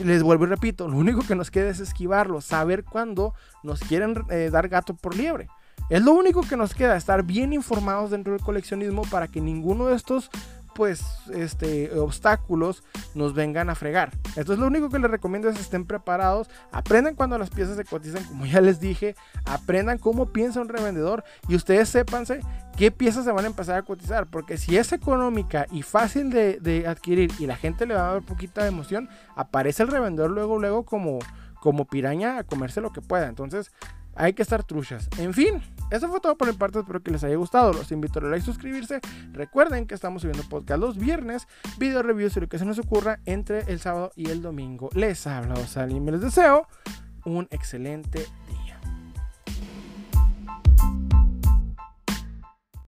les 0.03 0.23
vuelvo 0.23 0.45
y 0.45 0.49
repito, 0.49 0.89
lo 0.89 0.97
único 0.97 1.23
que 1.27 1.35
nos 1.35 1.51
queda 1.51 1.69
es 1.71 1.81
esquivarlo, 1.81 2.41
saber 2.41 2.85
cuándo 2.85 3.35
nos 3.63 3.81
quieren 3.81 4.25
eh, 4.31 4.51
dar 4.51 4.69
gato 4.69 4.95
por 4.95 5.17
liebre. 5.17 5.49
Es 5.91 6.03
lo 6.03 6.13
único 6.13 6.43
que 6.43 6.57
nos 6.57 6.75
queda, 6.75 6.97
estar 6.97 7.25
bien 7.25 7.53
informados 7.53 8.11
dentro 8.11 8.33
del 8.33 8.43
coleccionismo 8.43 9.03
para 9.03 9.29
que 9.29 9.41
ninguno 9.41 9.87
de 9.87 9.97
estos 9.97 10.31
pues 10.75 11.03
este 11.33 11.97
obstáculos 11.99 12.83
nos 13.15 13.35
vengan 13.35 13.71
a 13.71 13.75
fregar. 13.75 14.11
Esto 14.37 14.53
es 14.53 14.59
lo 14.59 14.67
único 14.67 14.91
que 14.91 14.99
les 14.99 15.11
recomiendo 15.11 15.49
es 15.49 15.59
estén 15.59 15.85
preparados, 15.85 16.49
aprendan 16.73 17.15
cuando 17.15 17.39
las 17.39 17.51
piezas 17.51 17.77
se 17.77 17.85
cotizan, 17.85 18.25
como 18.25 18.47
ya 18.47 18.61
les 18.61 18.81
dije, 18.81 19.15
aprendan 19.45 19.99
cómo 19.99 20.33
piensa 20.33 20.61
un 20.61 20.69
revendedor 20.69 21.25
y 21.49 21.55
ustedes 21.55 21.89
sépanse 21.89 22.41
qué 22.77 22.91
piezas 22.91 23.25
se 23.25 23.33
van 23.33 23.45
a 23.45 23.49
empezar 23.49 23.77
a 23.77 23.83
cotizar, 23.83 24.27
porque 24.27 24.57
si 24.57 24.77
es 24.77 24.93
económica 24.93 25.67
y 25.71 25.83
fácil 25.83 26.31
de, 26.31 26.85
adquirir 26.87 27.33
y 27.39 27.47
la 27.47 27.57
gente 27.57 27.87
le 27.87 27.95
va 27.95 28.11
a 28.11 28.13
dar 28.15 28.23
poquita 28.23 28.63
de 28.63 28.69
emoción, 28.69 29.09
aparece 29.37 29.83
el 29.83 29.89
revendedor 29.89 30.31
luego 30.31 30.59
luego 30.59 30.85
como 30.85 31.19
como 31.61 31.87
piraña 31.87 32.37
a 32.37 32.45
comerse 32.45 32.83
lo 32.83 32.93
que 32.93 33.01
pueda. 33.01 33.27
Entonces, 33.27 33.73
hay 34.17 34.35
que 34.35 34.43
estar 34.43 34.65
truchas. 34.65 35.09
En 35.19 35.33
fin, 35.33 35.63
eso 35.91 36.09
fue 36.09 36.21
todo 36.21 36.37
por 36.37 36.49
mi 36.49 36.55
parte. 36.55 36.79
Espero 36.81 37.03
que 37.03 37.11
les 37.11 37.25
haya 37.25 37.37
gustado. 37.37 37.73
Los 37.73 37.91
invito 37.93 38.19
a 38.19 38.23
like 38.23 38.45
suscribirse. 38.45 39.01
Recuerden 39.33 39.87
que 39.87 39.95
estamos 39.95 40.23
subiendo 40.23 40.43
podcast 40.49 40.81
los 40.81 40.99
viernes, 40.99 41.47
video 41.79 42.03
reviews 42.03 42.37
y 42.37 42.41
lo 42.41 42.49
que 42.49 42.59
se 42.59 42.65
nos 42.65 42.79
ocurra 42.79 43.21
entre 43.27 43.61
el 43.73 43.81
sábado 43.81 44.13
y 44.17 44.31
el 44.31 44.43
domingo. 44.43 44.91
Les 44.95 45.27
habla 45.27 45.55
Osali 45.55 45.97
y 45.97 46.01
les 46.01 46.21
deseo 46.21 46.67
un 47.25 47.49
excelente 47.51 48.27